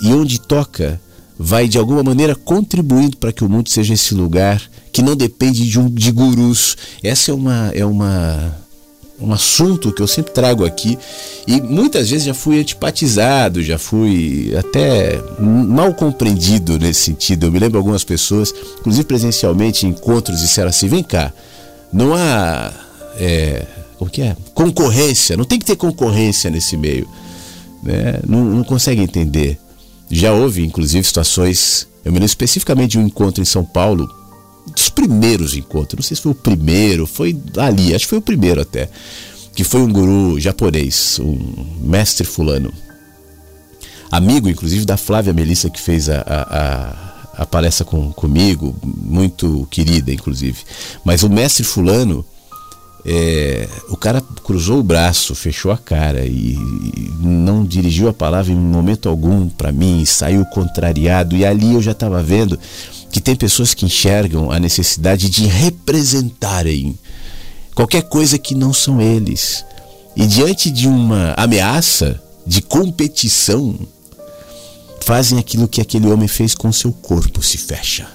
[0.00, 1.00] E onde toca,
[1.38, 5.68] vai de alguma maneira contribuindo para que o mundo seja esse lugar que não depende
[5.68, 6.76] de, um, de gurus.
[7.02, 8.64] Essa é uma é uma
[9.20, 10.98] um assunto que eu sempre trago aqui
[11.46, 17.46] e muitas vezes já fui antipatizado, já fui até mal compreendido nesse sentido.
[17.46, 21.32] Eu me lembro algumas pessoas, inclusive presencialmente em encontros, disseram assim: vem cá,
[21.92, 22.72] não há
[23.18, 23.66] é,
[23.98, 24.36] o que é?
[24.52, 27.08] Concorrência, não tem que ter concorrência nesse meio.
[27.84, 28.20] Né?
[28.26, 29.58] Não, não consegue entender.
[30.10, 31.86] Já houve, inclusive, situações.
[32.04, 34.08] Eu me lembro especificamente de um encontro em São Paulo,
[34.74, 38.22] dos primeiros encontros, não sei se foi o primeiro, foi ali, acho que foi o
[38.22, 38.88] primeiro até,
[39.54, 41.38] que foi um guru japonês, um
[41.82, 42.72] mestre fulano,
[44.10, 46.58] amigo, inclusive, da Flávia Melissa, que fez a, a,
[47.38, 50.58] a, a palestra com, comigo, muito querida, inclusive.
[51.04, 52.24] Mas o mestre fulano
[53.06, 58.50] é, o cara cruzou o braço, fechou a cara e, e não dirigiu a palavra
[58.50, 61.36] em momento algum para mim, saiu contrariado.
[61.36, 62.58] E ali eu já estava vendo
[63.10, 66.98] que tem pessoas que enxergam a necessidade de representarem
[67.74, 69.64] qualquer coisa que não são eles.
[70.16, 73.78] E diante de uma ameaça de competição,
[75.00, 78.08] fazem aquilo que aquele homem fez com seu corpo, se fecha.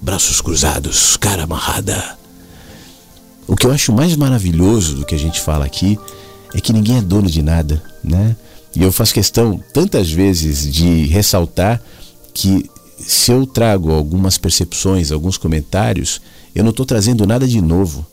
[0.00, 2.16] Braços cruzados, cara amarrada
[3.46, 5.98] o que eu acho mais maravilhoso do que a gente fala aqui
[6.54, 8.36] é que ninguém é dono de nada, né?
[8.74, 11.80] E eu faço questão tantas vezes de ressaltar
[12.34, 12.68] que
[12.98, 16.20] se eu trago algumas percepções, alguns comentários,
[16.54, 18.06] eu não estou trazendo nada de novo.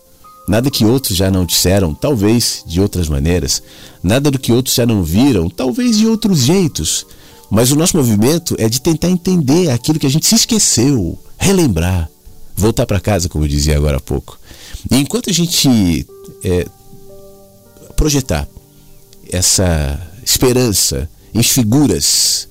[0.47, 3.63] Nada que outros já não disseram, talvez de outras maneiras.
[4.01, 7.05] Nada do que outros já não viram, talvez de outros jeitos.
[7.49, 12.09] Mas o nosso movimento é de tentar entender aquilo que a gente se esqueceu, relembrar,
[12.55, 14.37] voltar para casa, como eu dizia agora há pouco.
[14.91, 16.05] E enquanto a gente
[16.43, 16.67] é,
[17.95, 18.47] projetar
[19.31, 22.47] essa esperança em figuras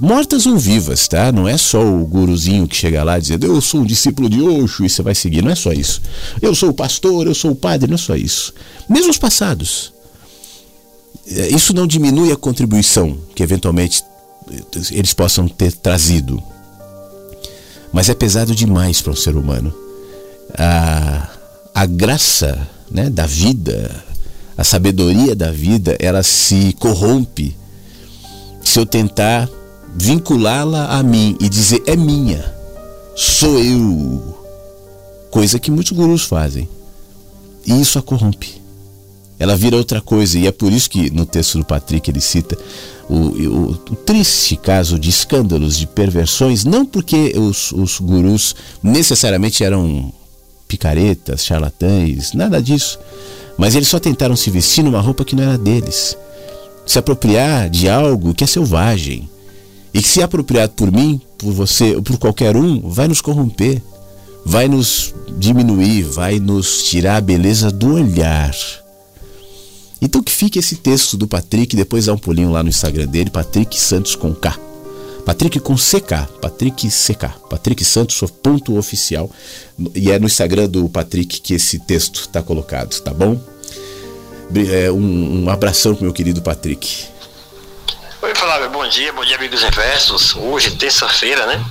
[0.00, 1.32] mortas ou vivas, tá?
[1.32, 4.84] Não é só o guruzinho que chega lá dizendo eu sou um discípulo de Osho
[4.84, 6.00] e você vai seguir, não é só isso.
[6.40, 8.52] Eu sou o pastor, eu sou o padre, não é só isso.
[8.88, 9.92] Mesmo os passados.
[11.26, 14.02] É, isso não diminui a contribuição que eventualmente
[14.90, 16.42] eles possam ter trazido.
[17.92, 19.83] Mas é pesado demais para um ser humano.
[20.56, 21.28] A,
[21.74, 23.90] a graça né, da vida,
[24.56, 27.56] a sabedoria da vida, ela se corrompe
[28.62, 29.48] se eu tentar
[29.94, 32.44] vinculá-la a mim e dizer é minha,
[33.14, 34.38] sou eu.
[35.30, 36.68] Coisa que muitos gurus fazem.
[37.66, 38.62] E isso a corrompe.
[39.38, 42.56] Ela vira outra coisa, e é por isso que no texto do Patrick ele cita
[43.08, 49.64] o, o, o triste caso de escândalos, de perversões, não porque os, os gurus necessariamente
[49.64, 50.12] eram
[50.66, 52.98] picaretas, charlatães, nada disso.
[53.56, 56.16] Mas eles só tentaram se vestir numa roupa que não era deles.
[56.86, 59.28] Se apropriar de algo que é selvagem.
[59.92, 63.80] E que se apropriado por mim, por você ou por qualquer um, vai nos corromper,
[64.44, 68.52] vai nos diminuir, vai nos tirar a beleza do olhar.
[70.02, 73.30] Então que fique esse texto do Patrick, depois dá um pulinho lá no Instagram dele,
[73.30, 74.58] Patrick Santos com K.
[75.24, 79.30] Patrick com CK, Patrick CK, Patrick Santos, ponto oficial.
[79.94, 83.40] E é no Instagram do Patrick que esse texto está colocado, tá bom?
[84.70, 87.06] É, um, um abração pro meu querido Patrick.
[88.20, 90.36] Oi, Flávio, bom dia, bom dia, amigos inversos.
[90.36, 91.64] Hoje, terça-feira, né?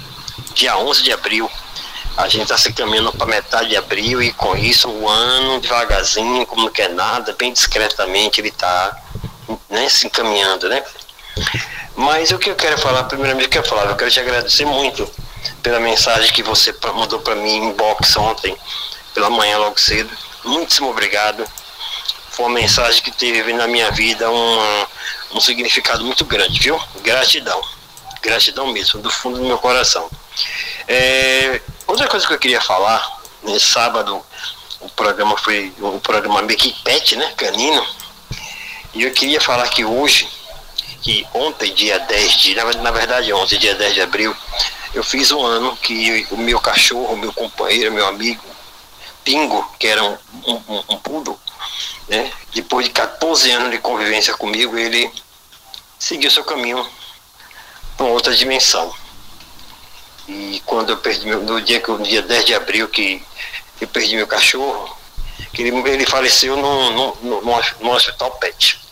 [0.55, 1.49] Dia 11 de abril.
[2.17, 6.45] A gente está se caminhando para metade de abril e com isso o ano, devagarzinho,
[6.47, 8.99] como não quer nada, bem discretamente, ele está
[9.69, 10.84] né, se encaminhando, né?
[11.95, 15.10] Mas o que eu quero falar, primeiramente, eu falar, eu quero te agradecer muito
[15.61, 18.55] pela mensagem que você mandou para mim em box ontem,
[19.14, 20.10] pela manhã logo cedo.
[20.43, 21.45] Muitíssimo obrigado.
[22.31, 24.88] Foi uma mensagem que teve na minha vida uma,
[25.34, 26.80] um significado muito grande, viu?
[27.01, 27.61] Gratidão.
[28.22, 30.10] Gratidão mesmo, do fundo do meu coração.
[30.88, 34.23] É, outra coisa que eu queria falar, nesse sábado,
[34.80, 37.34] o programa foi o programa Make Pet, né?
[37.38, 37.85] Canino.
[38.93, 40.27] E eu queria falar que hoje
[41.03, 44.35] que ontem, dia 10 de, na, verdade ontem, dia 10 de abril,
[44.93, 48.41] eu fiz um ano que o meu cachorro, meu companheiro, meu amigo,
[49.23, 50.17] Pingo, que era um,
[50.47, 51.38] um, um poodle,
[52.07, 52.31] né?
[52.53, 55.11] depois de 14 anos de convivência comigo, ele
[55.99, 56.88] seguiu seu caminho
[57.97, 58.93] para outra dimensão.
[60.27, 63.21] E quando eu perdi meu, no dia que no dia 10 de abril que
[63.81, 64.97] eu perdi meu cachorro,
[65.53, 68.82] que ele, ele faleceu no, no, no, no hospital PET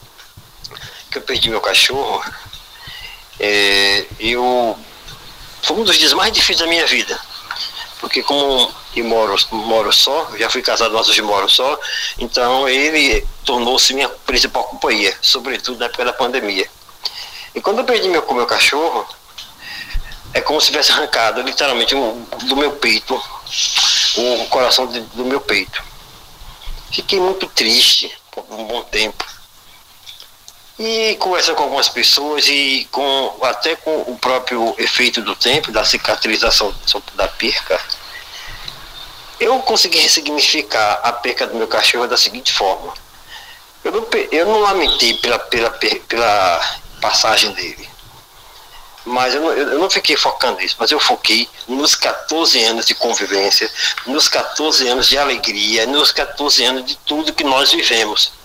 [1.11, 2.23] que eu perdi meu cachorro,
[3.39, 4.77] é, eu
[5.61, 7.19] foi um dos dias mais difíceis da minha vida.
[7.99, 11.79] Porque como eu moro, moro só, já fui casado, mas hoje moro só,
[12.17, 16.67] então ele tornou-se minha principal companhia, sobretudo na época da pandemia.
[17.53, 19.07] E quando eu perdi meu, meu cachorro,
[20.33, 23.21] é como se tivesse arrancado literalmente um, do meu peito,
[24.15, 25.83] o coração de, do meu peito.
[26.91, 29.30] Fiquei muito triste por um bom tempo.
[30.83, 35.85] E conversando com algumas pessoas e com até com o próprio efeito do tempo, da
[35.85, 36.73] cicatrização
[37.13, 37.79] da perca,
[39.39, 42.95] eu consegui ressignificar a perca do meu cachorro da seguinte forma.
[43.83, 47.87] Eu não, eu não lamentei pela, pela, pela passagem dele.
[49.05, 52.95] Mas eu não, eu não fiquei focando nisso, mas eu foquei nos 14 anos de
[52.95, 53.71] convivência,
[54.07, 58.40] nos 14 anos de alegria, nos 14 anos de tudo que nós vivemos.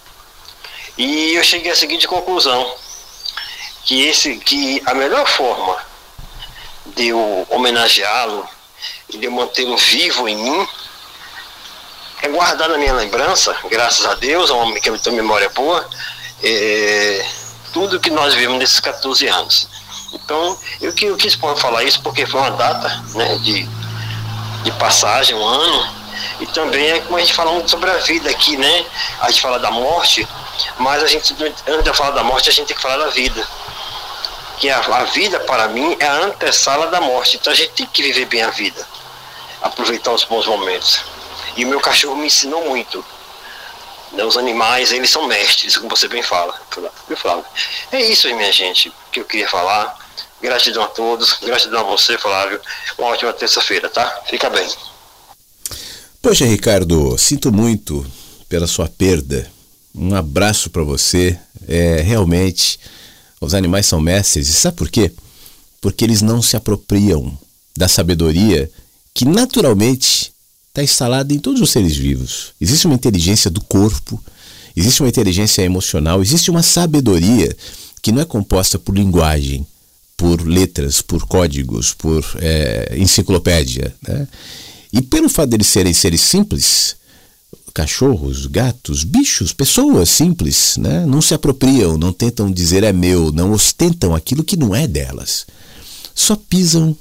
[0.97, 2.75] E eu cheguei à seguinte conclusão,
[3.85, 5.77] que, esse, que a melhor forma
[6.87, 8.49] de eu homenageá-lo
[9.11, 10.69] e de eu mantê-lo vivo em mim
[12.23, 15.87] é guardar na minha lembrança, graças a Deus, a um homem que tem memória boa,
[16.43, 17.27] é,
[17.73, 19.69] tudo que nós vivemos nesses 14 anos.
[20.13, 23.69] Então, eu, eu quis falar isso porque foi uma data né, de,
[24.65, 25.95] de passagem, um ano,
[26.41, 28.87] e também é como a gente fala sobre a vida aqui, né?
[29.21, 30.27] A gente fala da morte,
[30.79, 31.35] mas a gente,
[31.67, 33.47] antes de falar da morte, a gente tem que falar da vida.
[34.59, 37.37] Que a, a vida, para mim, é a antessala da morte.
[37.37, 38.87] Então a gente tem que viver bem a vida.
[39.63, 41.01] Aproveitar os bons momentos.
[41.57, 43.05] E o meu cachorro me ensinou muito.
[44.13, 46.55] Né, os animais, eles são mestres, como você bem fala.
[47.09, 47.45] Eu falo.
[47.93, 49.97] É isso minha gente, que eu queria falar.
[50.41, 52.61] Gratidão a todos, gratidão a você, Flávio.
[52.99, 54.23] Uma ótima terça-feira, tá?
[54.27, 54.69] Fica bem.
[56.21, 58.05] Poxa, Ricardo, sinto muito
[58.49, 59.51] pela sua perda.
[59.97, 61.39] Um abraço para você.
[61.67, 62.79] É, realmente,
[63.41, 64.49] os animais são mestres.
[64.49, 65.11] E sabe por quê?
[65.81, 67.37] Porque eles não se apropriam
[67.77, 68.71] da sabedoria
[69.15, 70.33] que naturalmente
[70.69, 72.53] está instalada em todos os seres vivos.
[72.61, 74.23] Existe uma inteligência do corpo,
[74.77, 77.57] existe uma inteligência emocional, existe uma sabedoria
[78.03, 79.67] que não é composta por linguagem,
[80.17, 83.95] por letras, por códigos, por é, enciclopédia.
[84.07, 84.29] Né?
[84.93, 86.97] E pelo fato deles serem seres simples,
[87.77, 91.05] cachorros, gatos, bichos, pessoas simples, né?
[91.05, 95.47] não se apropriam, não tentam dizer é meu, não ostentam aquilo que não é delas.
[96.15, 96.97] Só pisam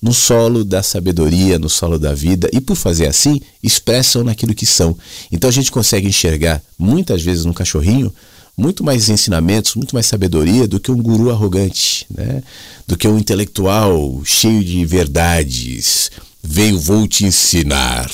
[0.00, 4.64] no solo da sabedoria, no solo da vida, e por fazer assim, expressam naquilo que
[4.64, 4.96] são.
[5.32, 8.14] Então a gente consegue enxergar, muitas vezes, no cachorrinho,
[8.56, 12.40] muito mais ensinamentos, muito mais sabedoria do que um guru arrogante, né?
[12.86, 16.08] do que um intelectual cheio de verdades.
[16.40, 18.08] Venho, vou te ensinar.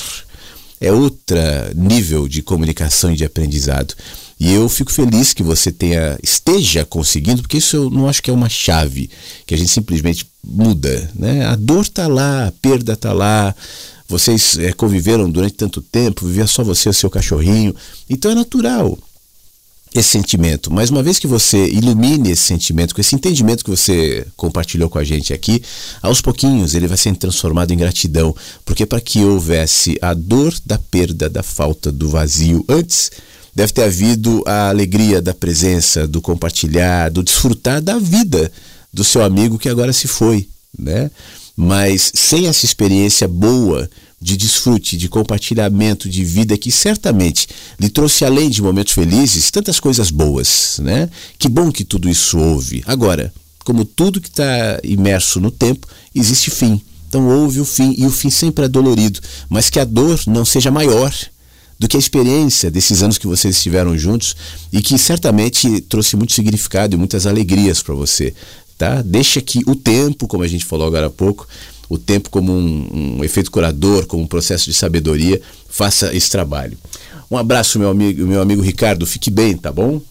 [0.79, 1.37] É outro
[1.75, 3.95] nível de comunicação e de aprendizado.
[4.39, 8.29] E eu fico feliz que você tenha esteja conseguindo, porque isso eu não acho que
[8.29, 9.09] é uma chave
[9.45, 11.45] que a gente simplesmente muda, né?
[11.45, 13.55] A dor está lá, a perda está lá.
[14.07, 17.75] Vocês é, conviveram durante tanto tempo, vivia só você e seu cachorrinho.
[18.07, 18.97] Então é natural
[19.99, 20.71] esse sentimento.
[20.71, 24.99] Mas uma vez que você ilumine esse sentimento, com esse entendimento que você compartilhou com
[24.99, 25.61] a gente aqui,
[26.01, 28.35] aos pouquinhos ele vai sendo transformado em gratidão.
[28.65, 33.11] Porque para que houvesse a dor da perda, da falta, do vazio antes,
[33.53, 38.51] deve ter havido a alegria da presença, do compartilhar, do desfrutar da vida
[38.93, 40.47] do seu amigo que agora se foi,
[40.77, 41.11] né?
[41.55, 43.89] Mas sem essa experiência boa
[44.19, 47.47] de desfrute, de compartilhamento de vida que certamente
[47.79, 51.09] lhe trouxe além de momentos felizes tantas coisas boas, né?
[51.37, 52.83] Que bom que tudo isso houve.
[52.87, 53.31] Agora,
[53.63, 56.81] como tudo que está imerso no tempo, existe fim.
[57.07, 59.19] Então houve o fim e o fim sempre é dolorido,
[59.49, 61.13] mas que a dor não seja maior
[61.79, 64.35] do que a experiência desses anos que vocês estiveram juntos
[64.73, 68.33] e que certamente trouxe muito significado e muitas alegrias para você,
[68.77, 69.01] tá?
[69.03, 71.47] Deixa que o tempo, como a gente falou agora há pouco,
[71.89, 76.77] o tempo como um, um, efeito curador, como um processo de sabedoria, faça esse trabalho.
[77.29, 79.05] Um abraço, meu amigo, meu amigo Ricardo.
[79.05, 80.01] Fique bem, tá bom?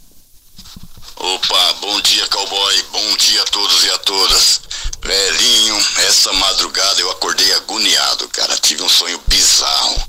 [1.16, 2.84] Opa, bom dia, cowboy.
[2.92, 4.60] Bom dia a todos e a todas.
[5.02, 5.76] Velhinho,
[6.08, 8.56] essa madrugada eu acordei agoniado, cara.
[8.58, 10.02] Tive um sonho bizarro.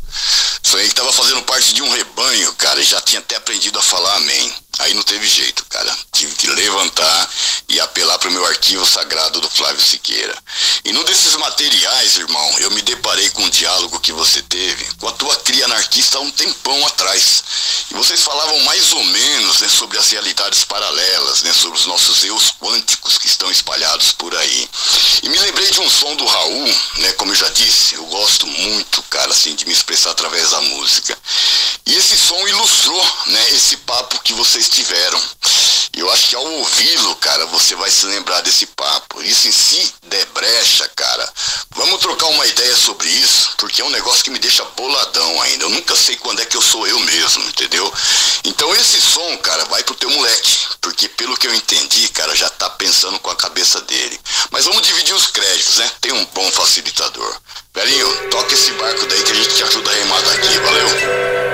[0.64, 3.82] Sonhei que tava fazendo parte de um rebanho, cara, e já tinha até aprendido a
[3.82, 4.54] falar amém.
[4.80, 5.98] Aí não teve jeito, cara.
[6.12, 7.30] Tive que levantar
[7.70, 10.36] e apelar para o meu arquivo sagrado do Flávio Siqueira.
[10.86, 15.08] E num desses materiais, irmão, eu me deparei com um diálogo que você teve com
[15.08, 17.44] a tua cria anarquista há um tempão atrás.
[17.90, 22.24] E vocês falavam mais ou menos né, sobre as realidades paralelas, né, sobre os nossos
[22.24, 24.70] eus quânticos que estão espalhados por aí.
[25.24, 28.46] E me lembrei de um som do Raul, né, como eu já disse, eu gosto
[28.46, 31.18] muito, cara, assim, de me expressar através da música.
[31.86, 35.22] E esse som ilustrou, né, esse papo que vocês tiveram.
[35.98, 39.20] Eu acho que ao ouvi-lo, cara, você vai se lembrar desse papo.
[39.24, 41.34] Isso em si der brecha, cara.
[41.72, 45.66] Vamos trocar uma ideia sobre isso, porque é um negócio que me deixa boladão ainda.
[45.66, 47.92] Eu nunca sei quando é que eu sou eu mesmo, entendeu?
[48.44, 52.50] Então esse som, cara, vai pro teu moleque, porque pelo que eu entendi, cara, já
[52.50, 54.20] tá pensando com a cabeça dele.
[54.52, 55.92] Mas vamos dividir os créditos, né?
[56.00, 57.42] Tem um bom facilitador.
[57.74, 61.47] Velhinho, toca esse barco daí que a gente te ajuda a remar daqui, valeu?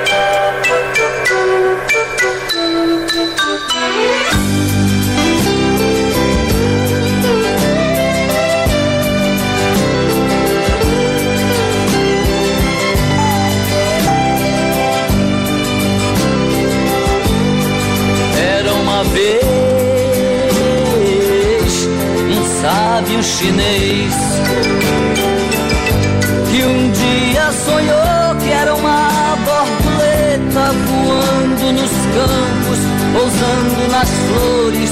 [23.14, 24.14] Sábio chinês
[26.50, 32.80] que um dia sonhou que era uma borboleta voando nos campos,
[33.14, 34.92] pousando nas flores,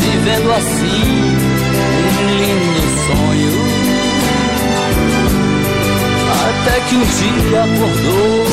[0.00, 1.36] vivendo assim
[2.16, 3.68] um lindo sonho.
[6.48, 8.46] Até que um dia acordou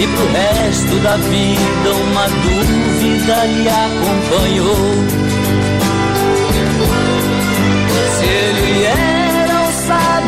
[0.00, 5.27] e pro resto da vida uma dúvida lhe acompanhou.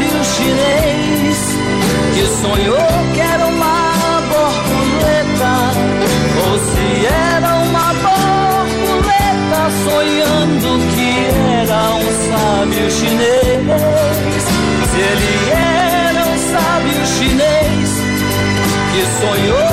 [0.00, 1.38] Sábio chinês
[2.14, 5.54] que sonhou que era uma borboleta,
[6.46, 11.10] ou se era uma borboleta sonhando que
[11.60, 14.44] era um sábio chinês.
[14.90, 17.90] Se ele era um sábio chinês
[18.92, 19.69] que sonhou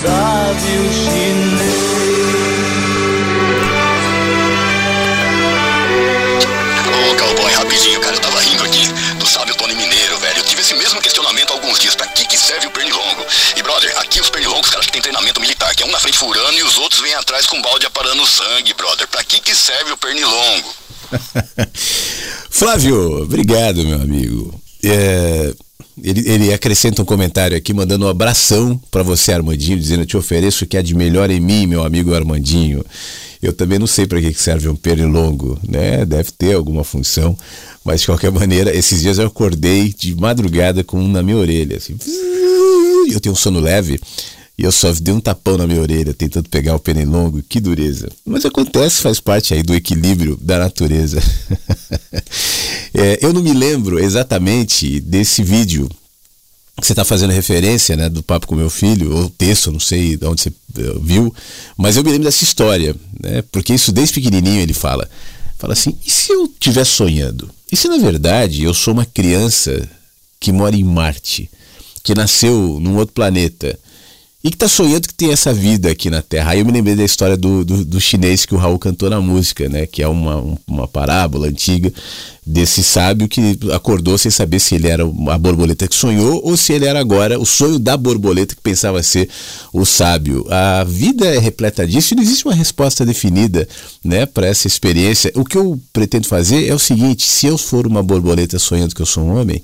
[0.00, 1.88] sábio chinês.
[6.86, 8.86] Ô, cowboy, rapidinho, cara, eu tava rindo aqui
[9.18, 10.38] do sábio Tony Mineiro, velho.
[10.38, 11.94] Eu tive esse mesmo questionamento há alguns dias.
[11.94, 13.26] Pra que que serve o pernilongo?
[13.56, 16.18] E, brother, aqui os pernilongos, cara, que tem treinamento militar, que é um na frente
[16.18, 19.08] furando e os outros vêm atrás com balde aparando sangue, brother.
[19.08, 20.74] Pra que que serve o pernilongo?
[22.50, 24.60] Flávio, obrigado, meu amigo.
[24.84, 25.52] É,
[26.02, 30.16] ele, ele acrescenta um comentário aqui, mandando um abração para você, Armandinho, dizendo: Eu te
[30.16, 32.84] ofereço o que há de melhor em mim, meu amigo Armandinho.
[33.40, 36.04] Eu também não sei para que serve um pernilongo, né?
[36.04, 37.36] Deve ter alguma função,
[37.84, 41.76] mas de qualquer maneira, esses dias eu acordei de madrugada com um na minha orelha,
[41.76, 41.96] assim.
[43.10, 43.98] Eu tenho um sono leve
[44.58, 48.08] e eu só dei um tapão na minha orelha tentando pegar o pernilongo, que dureza.
[48.26, 51.22] Mas acontece, faz parte aí do equilíbrio da natureza.
[52.92, 55.88] é, eu não me lembro exatamente desse vídeo
[56.80, 60.16] que você está fazendo referência, né, do papo com meu filho, ou texto, não sei
[60.16, 61.34] de onde você eh, viu,
[61.76, 65.08] mas eu me lembro dessa história, né, porque isso desde pequenininho ele fala,
[65.58, 67.50] fala assim, e se eu estiver sonhando?
[67.70, 69.88] E se na verdade eu sou uma criança
[70.38, 71.50] que mora em Marte,
[72.04, 73.76] que nasceu num outro planeta,
[74.42, 76.52] e que está sonhando que tem essa vida aqui na Terra.
[76.52, 79.20] Aí eu me lembrei da história do, do, do chinês que o Raul cantou na
[79.20, 79.84] música, né?
[79.84, 81.92] Que é uma, uma parábola antiga
[82.46, 86.72] desse sábio que acordou sem saber se ele era a borboleta que sonhou ou se
[86.72, 89.28] ele era agora o sonho da borboleta que pensava ser
[89.72, 90.46] o sábio.
[90.48, 93.68] A vida é repleta disso e não existe uma resposta definida,
[94.04, 95.32] né, para essa experiência.
[95.34, 99.02] O que eu pretendo fazer é o seguinte: se eu for uma borboleta sonhando que
[99.02, 99.60] eu sou um homem,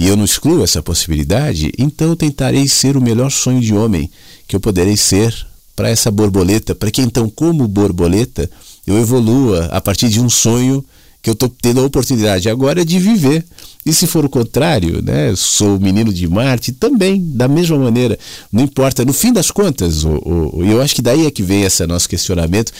[0.00, 4.10] e eu não excluo essa possibilidade, então tentarei ser o melhor sonho de homem
[4.48, 5.46] que eu poderei ser
[5.76, 8.50] para essa borboleta, para que então, como borboleta,
[8.86, 10.82] eu evolua a partir de um sonho
[11.20, 13.44] que eu estou tendo a oportunidade agora de viver.
[13.84, 18.18] E se for o contrário, né, sou menino de Marte, também, da mesma maneira.
[18.50, 20.18] Não importa, no fim das contas, o,
[20.54, 22.72] o, eu acho que daí é que vem esse nosso questionamento,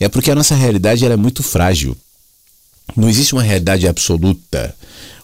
[0.00, 1.96] é porque a nossa realidade é muito frágil.
[2.96, 4.74] Não existe uma realidade absoluta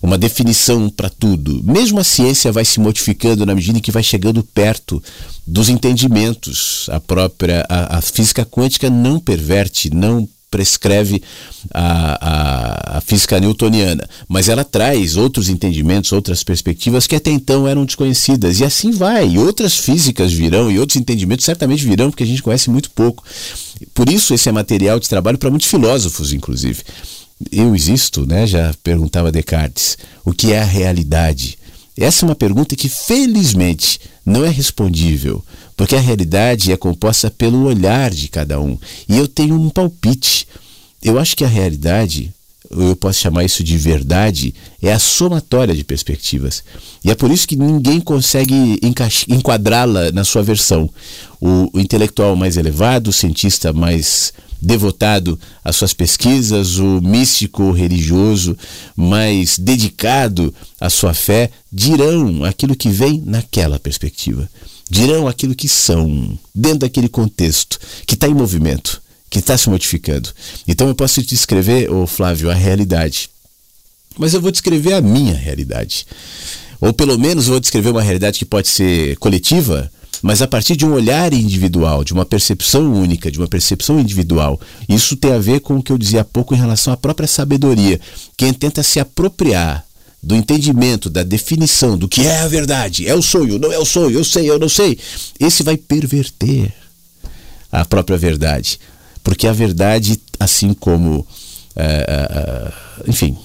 [0.02, 1.62] uma definição para tudo.
[1.62, 5.02] Mesmo a ciência vai se modificando na medida em que vai chegando perto
[5.46, 6.88] dos entendimentos.
[6.90, 11.22] A própria a, a física quântica não perverte, não prescreve
[11.72, 17.68] a, a, a, física newtoniana, mas ela traz outros entendimentos, outras perspectivas que até então
[17.68, 18.58] eram desconhecidas.
[18.58, 19.28] E assim vai.
[19.28, 23.22] E outras físicas virão e outros entendimentos certamente virão, porque a gente conhece muito pouco.
[23.94, 26.82] Por isso, esse é material de trabalho para muitos filósofos, inclusive
[27.50, 28.46] eu existo, né?
[28.46, 31.58] Já perguntava Descartes, o que é a realidade?
[31.96, 35.44] Essa é uma pergunta que felizmente não é respondível,
[35.76, 38.78] porque a realidade é composta pelo olhar de cada um.
[39.08, 40.46] E eu tenho um palpite.
[41.02, 42.32] Eu acho que a realidade,
[42.70, 46.62] eu posso chamar isso de verdade, é a somatória de perspectivas.
[47.04, 48.78] E é por isso que ninguém consegue
[49.28, 50.88] enquadrá-la na sua versão.
[51.40, 58.56] O, o intelectual mais elevado, o cientista mais devotado às suas pesquisas, o místico religioso
[58.96, 64.48] mais dedicado à sua fé, dirão aquilo que vem naquela perspectiva.
[64.88, 69.00] Dirão aquilo que são, dentro daquele contexto, que está em movimento,
[69.30, 70.30] que está se modificando.
[70.66, 73.30] Então eu posso te descrever, ô Flávio, a realidade.
[74.18, 76.06] Mas eu vou descrever a minha realidade.
[76.80, 79.90] Ou pelo menos vou descrever uma realidade que pode ser coletiva,
[80.22, 84.60] mas a partir de um olhar individual, de uma percepção única, de uma percepção individual.
[84.88, 87.26] Isso tem a ver com o que eu dizia há pouco em relação à própria
[87.26, 88.00] sabedoria.
[88.36, 89.84] Quem tenta se apropriar
[90.22, 93.86] do entendimento, da definição do que é a verdade, é o sonho, não é o
[93.86, 94.98] sonho, eu sei, eu não sei,
[95.38, 96.72] esse vai perverter
[97.72, 98.78] a própria verdade.
[99.24, 101.26] Porque a verdade, assim como,
[101.74, 102.72] é, é,
[103.08, 103.36] enfim,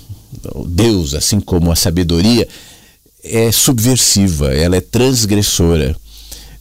[0.68, 2.48] Deus, assim como a sabedoria,
[3.24, 5.96] é subversiva, ela é transgressora.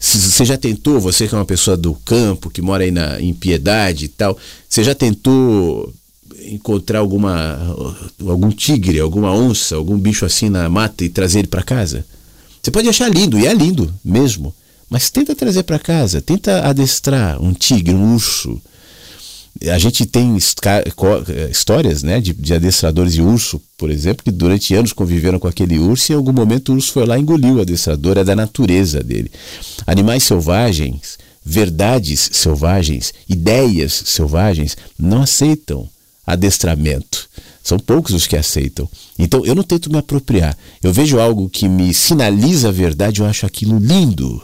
[0.04, 3.32] Você já tentou, você que é uma pessoa do campo, que mora aí na, em
[3.32, 4.36] Piedade e tal,
[4.68, 5.92] você já tentou
[6.42, 7.58] encontrar alguma
[8.26, 12.04] algum tigre, alguma onça, algum bicho assim na mata e trazer ele para casa?
[12.62, 14.54] Você pode achar lindo, e é lindo mesmo,
[14.90, 18.60] mas tenta trazer para casa, tenta adestrar um tigre, um urso,
[19.70, 20.36] a gente tem
[21.50, 25.78] histórias né, de, de, adestradores de urso, por exemplo, que durante anos conviveram com aquele
[25.78, 28.34] urso e em algum momento o urso foi lá e engoliu o adestrador, é da
[28.34, 29.30] natureza dele.
[29.86, 35.88] Animais selvagens, verdades selvagens, ideias selvagens não aceitam
[36.26, 37.28] adestramento.
[37.62, 38.88] São poucos os que aceitam.
[39.18, 40.56] Então eu não tento me apropriar.
[40.82, 44.42] Eu vejo algo que me sinaliza a verdade, eu acho aquilo lindo.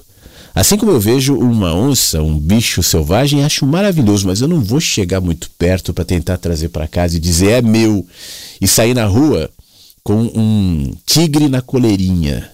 [0.55, 4.81] Assim como eu vejo uma onça, um bicho selvagem, acho maravilhoso, mas eu não vou
[4.81, 8.06] chegar muito perto para tentar trazer para casa e dizer é meu
[8.60, 9.51] e sair na rua
[10.02, 12.51] com um tigre na coleirinha.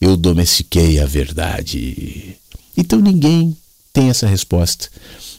[0.00, 2.36] Eu domestiquei a verdade.
[2.76, 3.56] Então ninguém
[3.92, 4.88] tem essa resposta.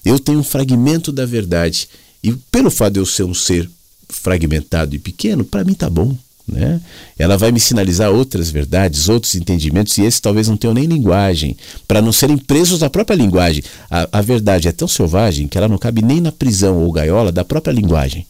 [0.04, 1.88] Eu tenho um fragmento da verdade
[2.24, 3.70] e pelo fato de eu ser um ser
[4.10, 6.16] fragmentado e pequeno, para mim tá bom.
[6.52, 6.82] Né?
[7.18, 11.56] Ela vai me sinalizar outras verdades, outros entendimentos, e esses talvez não tenham nem linguagem,
[11.88, 13.64] para não serem presos da própria linguagem.
[13.90, 17.32] A, a verdade é tão selvagem que ela não cabe nem na prisão ou gaiola
[17.32, 18.26] da própria linguagem.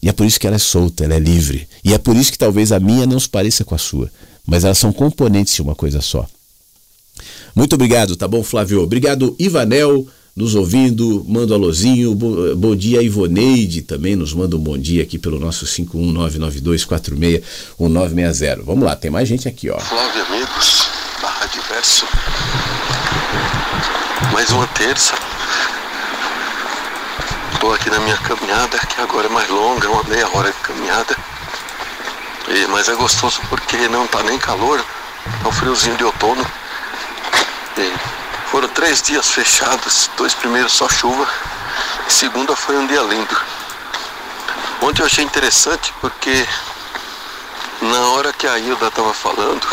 [0.00, 1.68] E é por isso que ela é solta, ela é livre.
[1.84, 4.10] E é por isso que talvez a minha não se pareça com a sua.
[4.46, 6.26] mas elas são componentes de uma coisa só.
[7.54, 8.82] Muito obrigado, tá bom, Flávio?
[8.82, 12.14] Obrigado, Ivanel, nos ouvindo, manda um alôzinho.
[12.14, 18.62] Bom, bom dia, Ivoneide, também nos manda um bom dia aqui pelo nosso 51992461960.
[18.64, 19.78] Vamos lá, tem mais gente aqui, ó.
[19.78, 20.88] Flávio, amigos
[21.20, 22.06] da Rádio Verso.
[24.32, 25.12] Mais uma terça.
[27.52, 31.14] Estou aqui na minha caminhada, que agora é mais longa, uma meia hora de caminhada.
[32.48, 34.82] E, mas é gostoso porque não tá nem calor,
[35.42, 36.46] tá um friozinho de outono.
[37.76, 37.92] E
[38.50, 41.28] foram três dias fechados, dois primeiros só chuva,
[42.08, 43.40] e segunda foi um dia lindo.
[44.82, 46.48] Ontem eu achei interessante porque
[47.80, 49.64] na hora que a Hilda estava falando,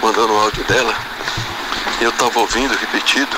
[0.00, 0.94] mandando o áudio dela,
[2.00, 3.36] eu estava ouvindo repetido,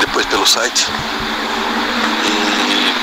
[0.00, 0.88] depois pelo site,
[2.24, 2.94] e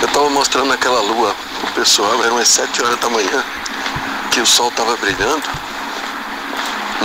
[0.00, 3.44] eu estava mostrando aquela lua pro pessoal, eram as sete horas da manhã,
[4.30, 5.65] que o sol estava brilhando,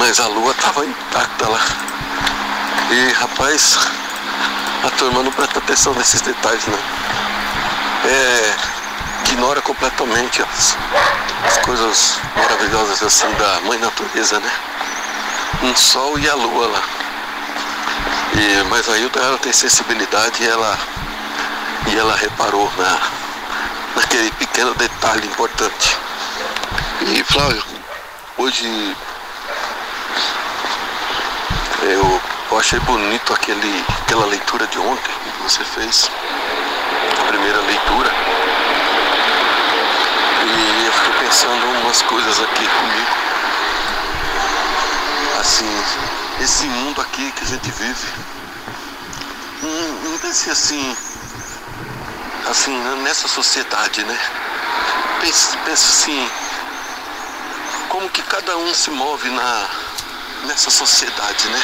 [0.02, 1.60] mas a lua estava intacta lá.
[2.90, 3.78] E rapaz,
[4.84, 6.80] a turma não presta atenção nesses detalhes não.
[8.10, 8.56] É,
[9.30, 10.76] ignora completamente as,
[11.45, 14.52] as coisas maravilhosas assim da mãe natureza, né?
[15.61, 16.82] Um sol e a lua lá.
[18.34, 20.80] E, mas a Hilda ela tem sensibilidade e ela,
[21.91, 22.99] e ela reparou na,
[23.98, 25.95] naquele pequeno detalhe importante.
[27.02, 27.64] E Flávio,
[28.40, 28.98] hoje
[31.82, 32.22] eu,
[32.52, 36.12] eu achei bonito aquele, aquela leitura de ontem que você fez,
[37.20, 38.12] a primeira leitura.
[40.45, 43.10] E eu fiquei pensando umas coisas aqui comigo.
[45.40, 45.84] Assim,
[46.40, 48.08] esse mundo aqui que a gente vive.
[49.64, 50.95] Não, pense assim,
[52.49, 54.20] assim, nessa sociedade, né?
[55.20, 56.30] Pense, pense assim,
[57.90, 59.68] como que cada um se move na,
[60.43, 61.61] nessa sociedade, né?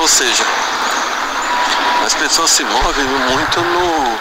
[0.00, 0.44] Ou seja,
[2.04, 4.18] as pessoas se movem muito no.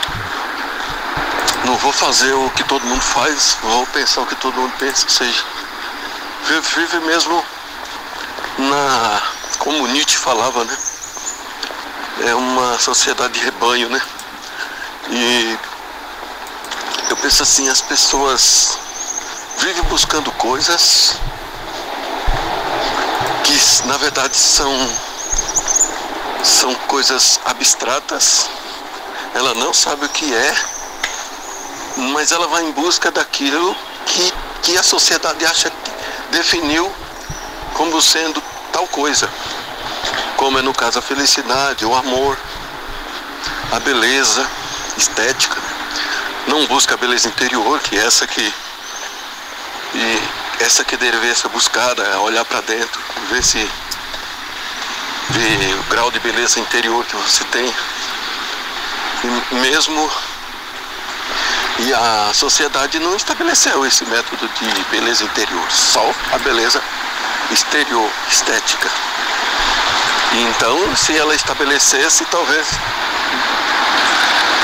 [1.66, 5.04] Não vou fazer o que todo mundo faz, vou pensar o que todo mundo pensa,
[5.04, 5.44] ou seja,
[6.76, 7.44] vive, mesmo
[8.58, 9.22] na.
[9.60, 10.78] Como Nietzsche falava, né?
[12.26, 14.02] É uma sociedade de rebanho, né?
[15.10, 15.58] E
[17.10, 18.78] eu penso assim, as pessoas
[19.58, 21.18] vivem buscando coisas
[23.50, 24.72] que na verdade são
[26.44, 28.48] são coisas abstratas.
[29.34, 30.56] Ela não sabe o que é,
[32.14, 35.92] mas ela vai em busca daquilo que, que a sociedade acha que
[36.32, 36.92] definiu
[37.74, 39.30] como sendo tal coisa.
[40.38, 42.38] Como é no caso a felicidade, o amor,
[43.72, 44.48] a beleza
[44.96, 45.58] estética.
[46.48, 48.54] Não busca a beleza interior, que é essa que.
[50.60, 53.70] Essa que deveria ser buscada, é olhar para dentro, ver se
[55.30, 57.74] ver o grau de beleza interior que você tem.
[59.24, 60.12] E mesmo
[61.80, 66.82] e a sociedade não estabeleceu esse método de beleza interior, só a beleza
[67.52, 68.90] exterior, estética.
[70.34, 72.68] E então, se ela estabelecesse, talvez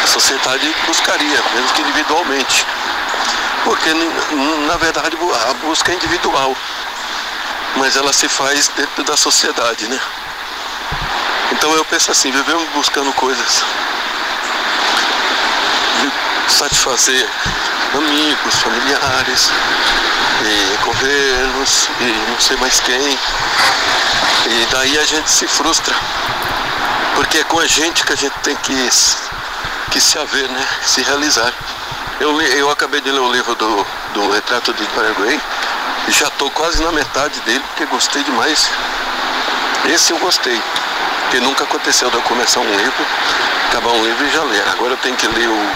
[0.04, 2.66] a sociedade buscaria, mesmo que individualmente.
[3.66, 3.94] Porque,
[4.68, 5.18] na verdade,
[5.50, 6.56] a busca é individual,
[7.76, 10.00] mas ela se faz dentro da sociedade, né?
[11.52, 13.64] Então eu penso assim, vivemos buscando coisas,
[16.48, 17.28] satisfazer
[17.96, 19.52] amigos, familiares,
[20.44, 23.20] e governos, e não sei mais quem.
[24.48, 25.96] E daí a gente se frustra,
[27.16, 28.90] porque é com a gente que a gente tem que,
[29.92, 30.68] que se haver, né?
[30.86, 31.54] Se realizar.
[32.20, 35.42] Eu, eu acabei de ler o livro do, do Retrato de Gray
[36.08, 38.70] e já estou quase na metade dele porque gostei demais.
[39.86, 40.62] Esse eu gostei,
[41.24, 43.06] porque nunca aconteceu de eu começar um livro,
[43.70, 44.64] acabar um livro e já ler.
[44.70, 45.72] Agora eu tenho que ler o,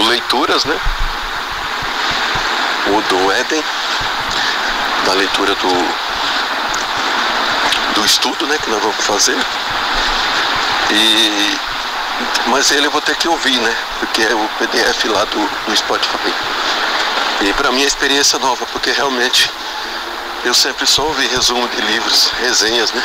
[0.00, 0.80] o Leituras, né?
[2.86, 3.62] O do Éden,
[5.04, 5.68] da leitura do,
[7.94, 8.56] do estudo, né?
[8.62, 9.36] Que nós vamos fazer.
[10.90, 11.58] E
[12.48, 13.76] mas ele eu vou ter que ouvir, né?
[14.00, 16.34] Porque é o PDF lá do, do Spotify.
[17.42, 19.50] E para mim é experiência nova, porque realmente
[20.44, 23.02] eu sempre só ouvi resumo de livros, resenhas, né?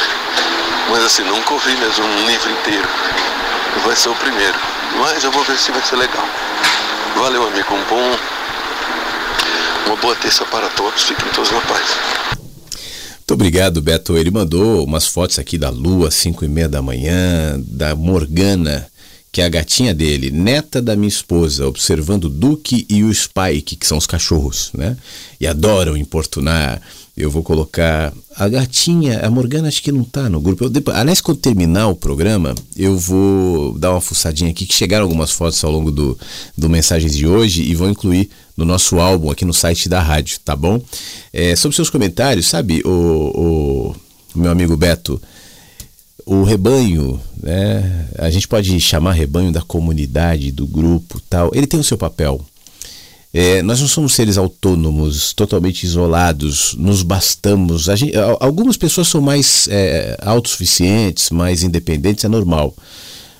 [0.89, 2.87] Mas assim, nunca ouvi mesmo um livro inteiro.
[3.85, 4.57] Vai ser o primeiro.
[4.99, 6.27] Mas eu vou ver se vai ser legal.
[7.15, 7.73] Valeu, amigo.
[7.73, 8.17] Um bom.
[9.85, 11.03] Uma boa terça para todos.
[11.03, 11.85] Fiquem todos na paz.
[13.17, 14.17] Muito obrigado, Beto.
[14.17, 18.87] Ele mandou umas fotos aqui da lua, 5 e meia da manhã, da Morgana,
[19.37, 23.75] que é a gatinha dele, neta da minha esposa, observando o Duque e o Spike,
[23.75, 24.97] que são os cachorros, né?
[25.39, 26.81] E adoram importunar.
[27.15, 30.63] Eu vou colocar a gatinha, a Morgana acho que não tá no grupo.
[30.63, 35.03] Eu, depois, aliás, quando terminar o programa, eu vou dar uma fuçadinha aqui, que chegaram
[35.03, 36.17] algumas fotos ao longo do,
[36.57, 40.39] do Mensagens de hoje e vou incluir no nosso álbum aqui no site da rádio,
[40.43, 40.81] tá bom?
[41.31, 43.95] É, sobre seus comentários, sabe, o, o
[44.35, 45.21] meu amigo Beto,
[46.27, 48.05] o rebanho, né?
[48.17, 51.51] A gente pode chamar rebanho da comunidade, do grupo, tal.
[51.53, 52.43] Ele tem o seu papel.
[53.33, 57.83] É, nós não somos seres autônomos, totalmente isolados, nos bastamos.
[57.83, 62.75] Gente, algumas pessoas são mais é, autossuficientes, mais independentes, é normal.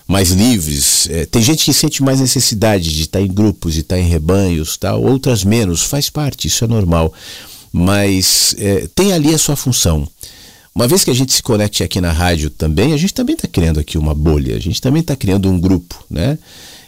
[0.07, 1.09] Mais livres.
[1.09, 4.77] É, tem gente que sente mais necessidade de estar em grupos, de estar em rebanhos,
[4.77, 5.03] tal.
[5.03, 5.81] outras menos.
[5.81, 7.13] Faz parte, isso é normal.
[7.71, 10.07] Mas é, tem ali a sua função.
[10.77, 13.47] Uma vez que a gente se conecte aqui na rádio também, a gente também está
[13.47, 16.37] criando aqui uma bolha, a gente também está criando um grupo, né?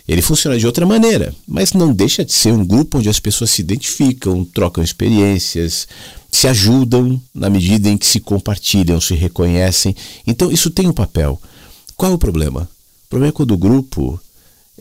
[0.07, 3.49] Ele funciona de outra maneira, mas não deixa de ser um grupo onde as pessoas
[3.49, 5.87] se identificam, trocam experiências,
[6.31, 9.95] se ajudam na medida em que se compartilham, se reconhecem.
[10.27, 11.41] Então isso tem um papel.
[11.97, 12.69] Qual é o problema?
[13.07, 14.21] O problema é quando o grupo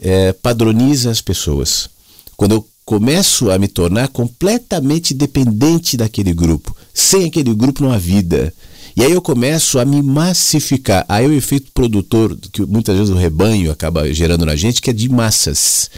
[0.02, 1.88] é, padroniza as pessoas.
[2.36, 6.76] Quando eu começo a me tornar completamente dependente daquele grupo.
[6.92, 8.52] Sem aquele grupo não há vida.
[8.98, 11.06] E aí eu começo a me massificar.
[11.08, 14.92] Aí o efeito produtor, que muitas vezes o rebanho acaba gerando na gente, que é
[14.92, 15.88] de massas.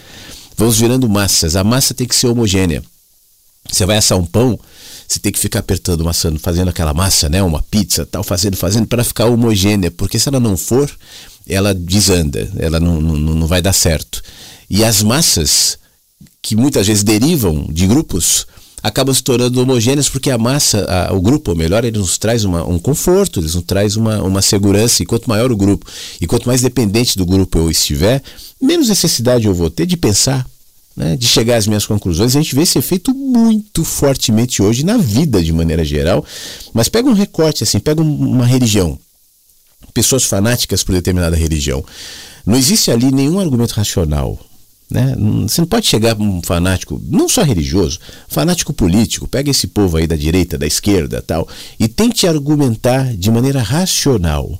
[0.54, 1.56] Vamos virando massas.
[1.56, 2.84] A massa tem que ser homogênea.
[3.72, 4.60] Você vai assar um pão,
[5.08, 7.42] você tem que ficar apertando, maçando, fazendo aquela massa, né?
[7.42, 9.90] Uma pizza, tal, fazendo, fazendo, para ficar homogênea.
[9.90, 10.94] Porque se ela não for,
[11.48, 14.22] ela desanda, ela não, não, não vai dar certo.
[14.68, 15.78] E as massas,
[16.42, 18.46] que muitas vezes derivam de grupos,
[18.82, 22.44] acabam se tornando homogêneas porque a massa, a, o grupo, ou melhor, ele nos traz
[22.44, 25.02] uma, um conforto, ele nos traz uma, uma segurança.
[25.02, 25.86] E quanto maior o grupo,
[26.20, 28.22] e quanto mais dependente do grupo eu estiver,
[28.60, 30.46] menos necessidade eu vou ter de pensar,
[30.96, 32.34] né, de chegar às minhas conclusões.
[32.34, 36.24] A gente vê esse efeito muito fortemente hoje na vida de maneira geral.
[36.72, 38.98] Mas pega um recorte assim, pega uma religião,
[39.94, 41.84] pessoas fanáticas por determinada religião.
[42.46, 44.38] Não existe ali nenhum argumento racional
[44.90, 45.14] né?
[45.42, 47.98] Você não pode chegar um fanático, não só religioso,
[48.28, 51.48] fanático político, pega esse povo aí da direita, da esquerda tal,
[51.78, 54.58] e tente argumentar de maneira racional.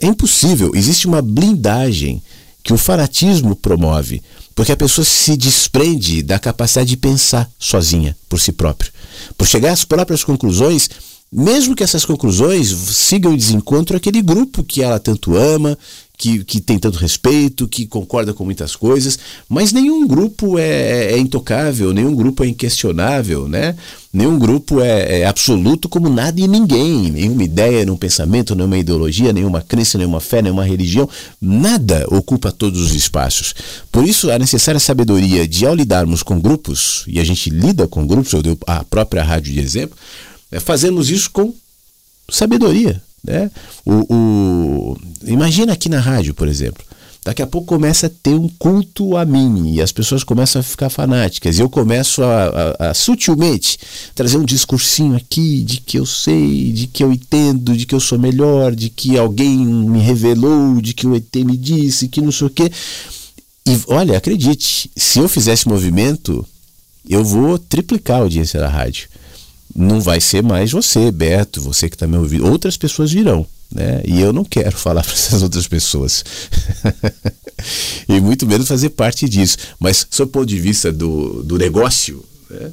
[0.00, 2.20] É impossível, existe uma blindagem
[2.62, 4.20] que o fanatismo promove,
[4.54, 8.92] porque a pessoa se desprende da capacidade de pensar sozinha, por si própria,
[9.38, 10.90] por chegar às próprias conclusões
[11.30, 15.76] mesmo que essas conclusões sigam em desencontro àquele grupo que ela tanto ama,
[16.16, 19.18] que, que tem tanto respeito, que concorda com muitas coisas,
[19.48, 23.76] mas nenhum grupo é, é intocável, nenhum grupo é inquestionável, né?
[24.12, 29.30] Nenhum grupo é, é, absoluto como nada e ninguém, nenhuma ideia, nenhum pensamento, nenhuma ideologia,
[29.30, 31.06] nenhuma crença, nenhuma fé, nenhuma religião,
[31.38, 33.54] nada ocupa todos os espaços.
[33.92, 38.06] Por isso, a necessária sabedoria de, ao lidarmos com grupos, e a gente lida com
[38.06, 39.96] grupos, eu dei a própria rádio de exemplo,
[40.50, 41.52] é fazermos isso com
[42.30, 43.50] sabedoria, né?
[43.84, 46.84] O, o, imagina aqui na rádio, por exemplo.
[47.26, 50.62] Daqui a pouco começa a ter um culto a mim e as pessoas começam a
[50.62, 51.58] ficar fanáticas.
[51.58, 52.44] E eu começo a,
[52.78, 53.80] a, a, sutilmente
[54.14, 57.98] trazer um discursinho aqui de que eu sei, de que eu entendo, de que eu
[57.98, 62.30] sou melhor, de que alguém me revelou, de que o ET me disse, que não
[62.30, 62.70] sei o quê.
[63.66, 66.46] E olha, acredite, se eu fizer esse movimento,
[67.08, 69.08] eu vou triplicar a audiência da rádio
[69.74, 72.46] não vai ser mais você, Beto, você que está me ouvindo.
[72.46, 73.46] Outras pessoas virão.
[73.70, 74.02] Né?
[74.04, 76.24] E eu não quero falar para essas outras pessoas.
[78.08, 79.58] e muito menos fazer parte disso.
[79.78, 82.70] Mas, sob o ponto de vista do, do negócio, né?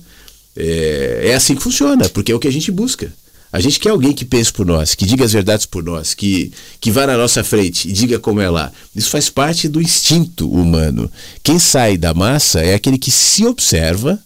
[0.56, 3.12] é, é assim que funciona, porque é o que a gente busca.
[3.52, 6.52] A gente quer alguém que pense por nós, que diga as verdades por nós, que,
[6.82, 8.72] que vá na nossa frente e diga como é lá.
[8.96, 11.10] Isso faz parte do instinto humano.
[11.44, 14.20] Quem sai da massa é aquele que se observa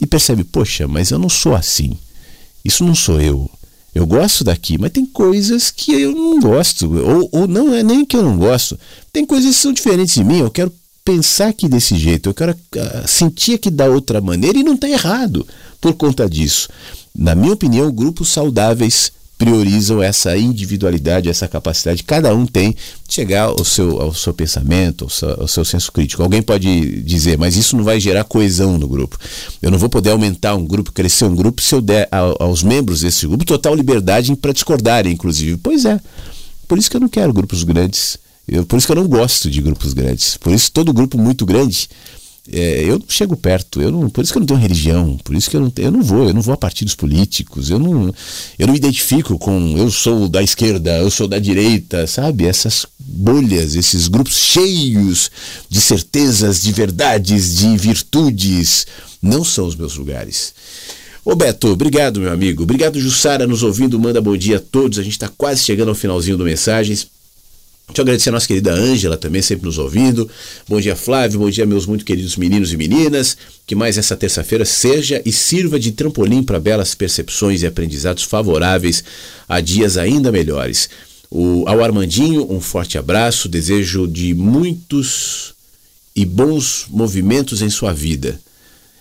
[0.00, 1.96] e percebe, poxa, mas eu não sou assim.
[2.64, 3.50] Isso não sou eu.
[3.94, 6.92] Eu gosto daqui, mas tem coisas que eu não gosto.
[6.92, 8.78] Ou, ou não é nem que eu não gosto.
[9.12, 10.38] Tem coisas que são diferentes de mim.
[10.38, 10.72] Eu quero
[11.04, 12.28] pensar aqui desse jeito.
[12.28, 15.46] Eu quero uh, sentir aqui da outra maneira e não está errado
[15.80, 16.68] por conta disso.
[17.16, 22.72] Na minha opinião, grupos saudáveis priorizam essa individualidade, essa capacidade que cada um tem
[23.06, 26.22] de chegar ao seu, ao seu pensamento, ao seu, ao seu, senso crítico.
[26.22, 29.16] Alguém pode dizer, mas isso não vai gerar coesão no grupo.
[29.62, 33.02] Eu não vou poder aumentar um grupo, crescer um grupo, se eu der aos membros
[33.02, 35.56] desse grupo total liberdade para discordarem, inclusive.
[35.56, 36.00] Pois é.
[36.66, 38.18] Por isso que eu não quero grupos grandes.
[38.46, 40.36] Eu, por isso que eu não gosto de grupos grandes.
[40.36, 41.88] Por isso todo grupo muito grande
[42.50, 45.34] é, eu não chego perto, eu não, por isso que eu não tenho religião, por
[45.34, 48.14] isso que eu não, eu não vou, eu não vou a partidos políticos, eu não,
[48.58, 52.46] eu não me identifico com eu sou da esquerda, eu sou da direita, sabe?
[52.46, 55.30] Essas bolhas, esses grupos cheios
[55.68, 58.86] de certezas, de verdades, de virtudes,
[59.22, 60.54] não são os meus lugares.
[61.24, 62.62] Ô Beto, obrigado, meu amigo.
[62.62, 64.00] Obrigado, Jussara, nos ouvindo.
[64.00, 64.98] Manda bom dia a todos.
[64.98, 67.06] A gente está quase chegando ao finalzinho do Mensagens.
[67.88, 70.28] Deixa eu agradecer a nossa querida Ângela, também sempre nos ouvindo.
[70.68, 71.40] Bom dia, Flávio.
[71.40, 73.36] Bom dia, meus muito queridos meninos e meninas.
[73.66, 79.02] Que mais essa terça-feira seja e sirva de trampolim para belas percepções e aprendizados favoráveis
[79.48, 80.90] a dias ainda melhores.
[81.30, 83.48] O, ao Armandinho, um forte abraço.
[83.48, 85.54] Desejo de muitos
[86.14, 88.38] e bons movimentos em sua vida.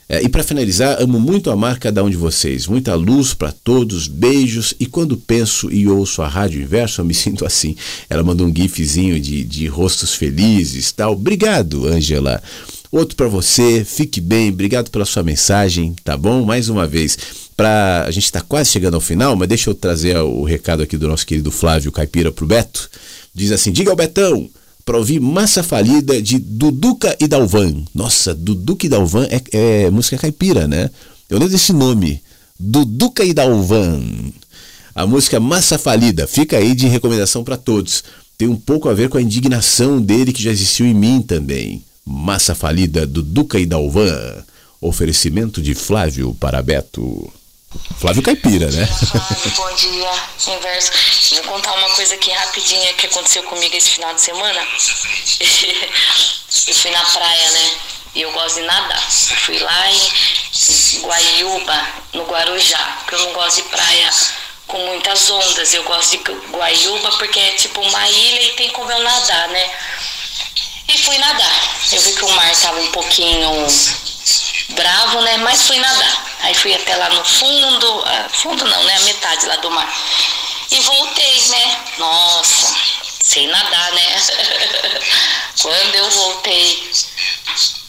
[0.09, 2.65] É, e para finalizar, amo muito amar cada um de vocês.
[2.65, 4.73] Muita luz para todos, beijos.
[4.79, 7.75] E quando penso e ouço a Rádio Inverso, eu me sinto assim.
[8.09, 11.13] Ela mandou um gifzinho de, de rostos felizes tal.
[11.13, 12.41] Obrigado, Angela.
[12.89, 16.45] Outro para você, fique bem, obrigado pela sua mensagem, tá bom?
[16.45, 17.17] Mais uma vez,
[17.55, 20.97] pra, a gente está quase chegando ao final, mas deixa eu trazer o recado aqui
[20.97, 22.89] do nosso querido Flávio Caipira pro Beto.
[23.35, 24.49] Diz assim: diga ao Betão,
[24.87, 27.83] para ouvir Massa Falida de Duduca e Dalvan.
[27.93, 30.89] Nossa, Duduca e Dalvan é, é música caipira, né?
[31.29, 32.21] Eu lembro desse nome.
[32.57, 34.01] Duduca e Dalvan.
[34.95, 36.25] A música Massa Falida.
[36.25, 38.01] Fica aí de recomendação para todos.
[38.37, 41.83] Tem um pouco a ver com a indignação dele que já existiu em mim também.
[42.05, 44.41] Massa Falida do Duca e Dalvan.
[44.79, 47.29] Oferecimento de Flávio para Beto.
[47.99, 48.87] Flávio Caipira, né?
[49.55, 50.11] Bom dia.
[50.47, 50.91] Inverso.
[51.35, 54.59] Vou contar uma coisa aqui rapidinha que aconteceu comigo esse final de semana.
[56.67, 57.71] eu fui na praia, né?
[58.15, 59.03] E eu gosto de nadar.
[59.31, 64.09] Eu fui lá em Guaiúba, no Guarujá, porque eu não gosto de praia
[64.67, 65.73] com muitas ondas.
[65.73, 66.17] Eu gosto de
[66.51, 69.71] Guaiúba porque é tipo uma ilha e tem como eu nadar, né?
[70.87, 71.77] E fui nadar.
[71.91, 73.67] Eu vi que o mar tava um pouquinho
[74.69, 75.37] bravo, né?
[75.37, 76.25] Mas fui nadar.
[76.41, 78.95] Aí fui até lá no fundo, ah, fundo não, né?
[78.95, 79.91] A metade lá do mar.
[80.71, 81.85] E voltei, né?
[81.97, 82.75] Nossa,
[83.21, 84.15] sem nadar, né?
[85.61, 86.91] Quando eu voltei,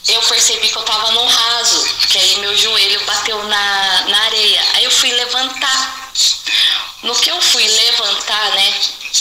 [0.09, 4.63] eu percebi que eu tava no raso, porque aí meu joelho bateu na, na areia.
[4.75, 6.13] Aí eu fui levantar.
[7.03, 8.75] No que eu fui levantar, né,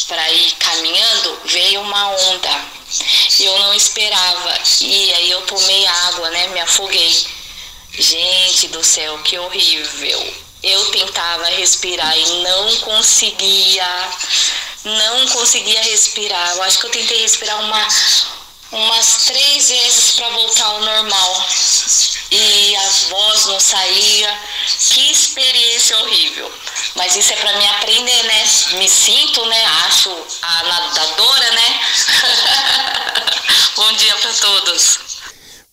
[0.07, 2.49] para ir caminhando, veio uma onda.
[3.37, 4.59] E eu não esperava.
[4.81, 7.27] E aí eu tomei água, né, me afoguei.
[7.97, 10.35] Gente do céu, que horrível.
[10.61, 14.09] Eu tentava respirar e não conseguia.
[14.83, 16.55] Não conseguia respirar.
[16.55, 17.87] Eu acho que eu tentei respirar uma,
[18.71, 21.47] umas três vezes para voltar ao normal.
[22.29, 24.41] E a voz não saía.
[24.91, 26.53] Que experiência horrível.
[26.93, 28.43] Mas isso é para me aprender, né?
[28.73, 29.65] Me sinto, né?
[29.87, 31.81] Acho a nadadora, né?
[33.75, 35.16] Bom dia para todos.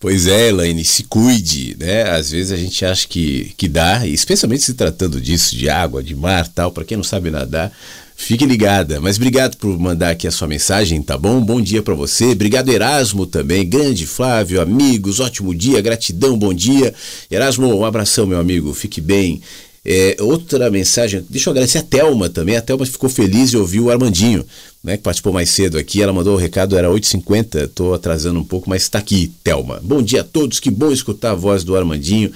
[0.05, 2.03] Pois é, Elaine, se cuide, né?
[2.11, 6.15] Às vezes a gente acha que, que dá, especialmente se tratando disso, de água, de
[6.15, 7.73] mar tal, para quem não sabe nadar,
[8.15, 9.01] fique ligada.
[9.01, 11.41] Mas obrigado por mandar aqui a sua mensagem, tá bom?
[11.41, 12.33] Bom dia para você.
[12.33, 13.67] Obrigado, Erasmo, também.
[13.67, 16.93] Grande Flávio, amigos, ótimo dia, gratidão, bom dia.
[17.31, 19.41] Erasmo, um abração, meu amigo, fique bem.
[19.87, 22.57] É, outra mensagem, deixa eu agradecer a Thelma também.
[22.57, 24.45] A Thelma ficou feliz de ouvir o Armandinho,
[24.83, 26.01] né, que participou mais cedo aqui.
[26.01, 29.81] Ela mandou o recado, era 8h50, estou atrasando um pouco, mas está aqui, Thelma.
[29.83, 32.33] Bom dia a todos, que bom escutar a voz do Armandinho.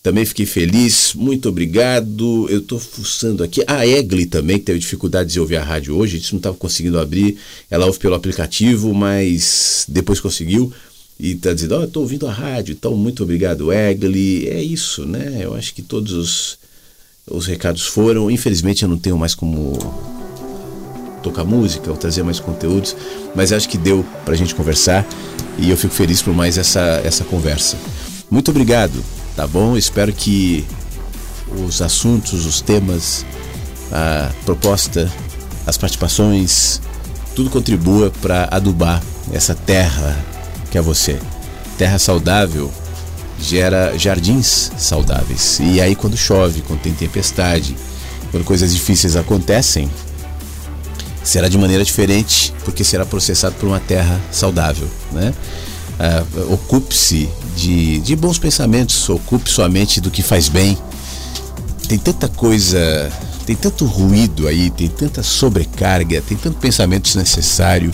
[0.00, 2.48] Também fiquei feliz, muito obrigado.
[2.48, 3.62] Eu estou fuçando aqui.
[3.66, 6.56] A Egli também, que teve dificuldades de ouvir a rádio hoje, a gente não estava
[6.56, 7.36] conseguindo abrir.
[7.70, 10.72] Ela ouve pelo aplicativo, mas depois conseguiu.
[11.20, 14.48] E está dizendo, oh, estou ouvindo a rádio, então muito obrigado, Egli.
[14.48, 15.38] É isso, né?
[15.40, 16.61] Eu acho que todos os
[17.30, 18.30] os recados foram.
[18.30, 19.78] Infelizmente eu não tenho mais como
[21.22, 22.96] tocar música ou trazer mais conteúdos,
[23.34, 25.06] mas acho que deu para a gente conversar
[25.58, 27.76] e eu fico feliz por mais essa, essa conversa.
[28.30, 29.02] Muito obrigado,
[29.36, 29.76] tá bom?
[29.76, 30.66] Espero que
[31.64, 33.24] os assuntos, os temas,
[33.92, 35.10] a proposta,
[35.66, 36.80] as participações,
[37.36, 40.18] tudo contribua para adubar essa terra
[40.70, 41.18] que é você.
[41.78, 42.72] Terra saudável
[43.42, 45.58] gera jardins saudáveis.
[45.60, 47.76] E aí, quando chove, quando tem tempestade,
[48.30, 49.90] quando coisas difíceis acontecem,
[51.22, 54.88] será de maneira diferente, porque será processado por uma terra saudável.
[55.10, 55.34] Né?
[55.98, 60.78] Uh, ocupe-se de, de bons pensamentos, ocupe sua mente do que faz bem.
[61.88, 63.10] Tem tanta coisa,
[63.44, 67.92] tem tanto ruído aí, tem tanta sobrecarga, tem tanto pensamento desnecessário,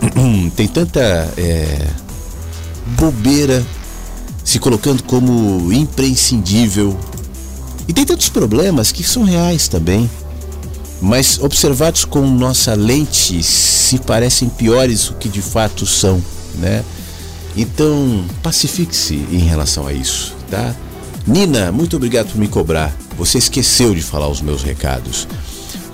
[0.56, 1.00] tem tanta
[1.36, 1.86] é,
[2.98, 3.64] bobeira
[4.46, 6.96] se colocando como imprescindível.
[7.88, 10.08] E tem tantos problemas que são reais também,
[11.02, 16.22] mas observados com nossa lente se parecem piores do que de fato são,
[16.54, 16.84] né?
[17.56, 20.74] Então, pacifique-se em relação a isso, tá?
[21.26, 22.96] Nina, muito obrigado por me cobrar.
[23.18, 25.26] Você esqueceu de falar os meus recados.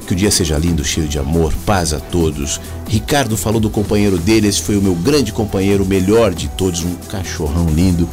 [0.07, 2.61] Que o dia seja lindo, cheio de amor, paz a todos.
[2.87, 6.83] Ricardo falou do companheiro dele, esse foi o meu grande companheiro, o melhor de todos,
[6.85, 8.07] um cachorrão lindo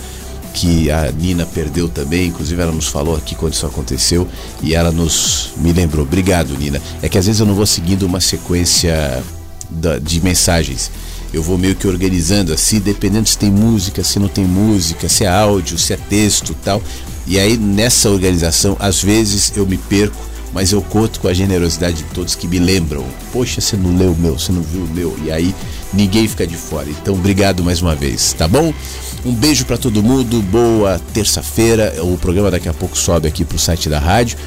[0.54, 4.28] que a Nina perdeu também, inclusive ela nos falou aqui quando isso aconteceu
[4.62, 6.06] e ela nos me lembrou.
[6.06, 6.82] Obrigado, Nina.
[7.02, 9.24] É que às vezes eu não vou seguindo uma sequência
[10.02, 10.92] de mensagens.
[11.32, 15.24] Eu vou meio que organizando assim, dependendo se tem música, se não tem música, se
[15.24, 16.82] é áudio, se é texto tal.
[17.28, 20.18] E aí nessa organização, às vezes eu me perco,
[20.52, 23.06] mas eu conto com a generosidade de todos que me lembram.
[23.32, 25.16] Poxa, você não leu o meu, você não viu o meu.
[25.24, 25.54] E aí
[25.94, 26.90] ninguém fica de fora.
[26.90, 28.74] Então, obrigado mais uma vez, tá bom?
[29.26, 31.94] Um beijo para todo mundo, boa terça-feira.
[32.04, 34.38] O programa daqui a pouco sobe aqui pro site da rádio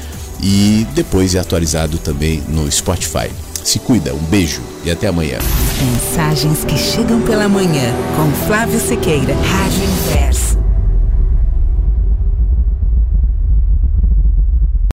[0.41, 3.29] e depois é atualizado também no Spotify.
[3.63, 5.37] Se cuida, um beijo e até amanhã.
[5.81, 10.62] Mensagens que chegam pela manhã com Flávio Sequeira, Rádio Inverso.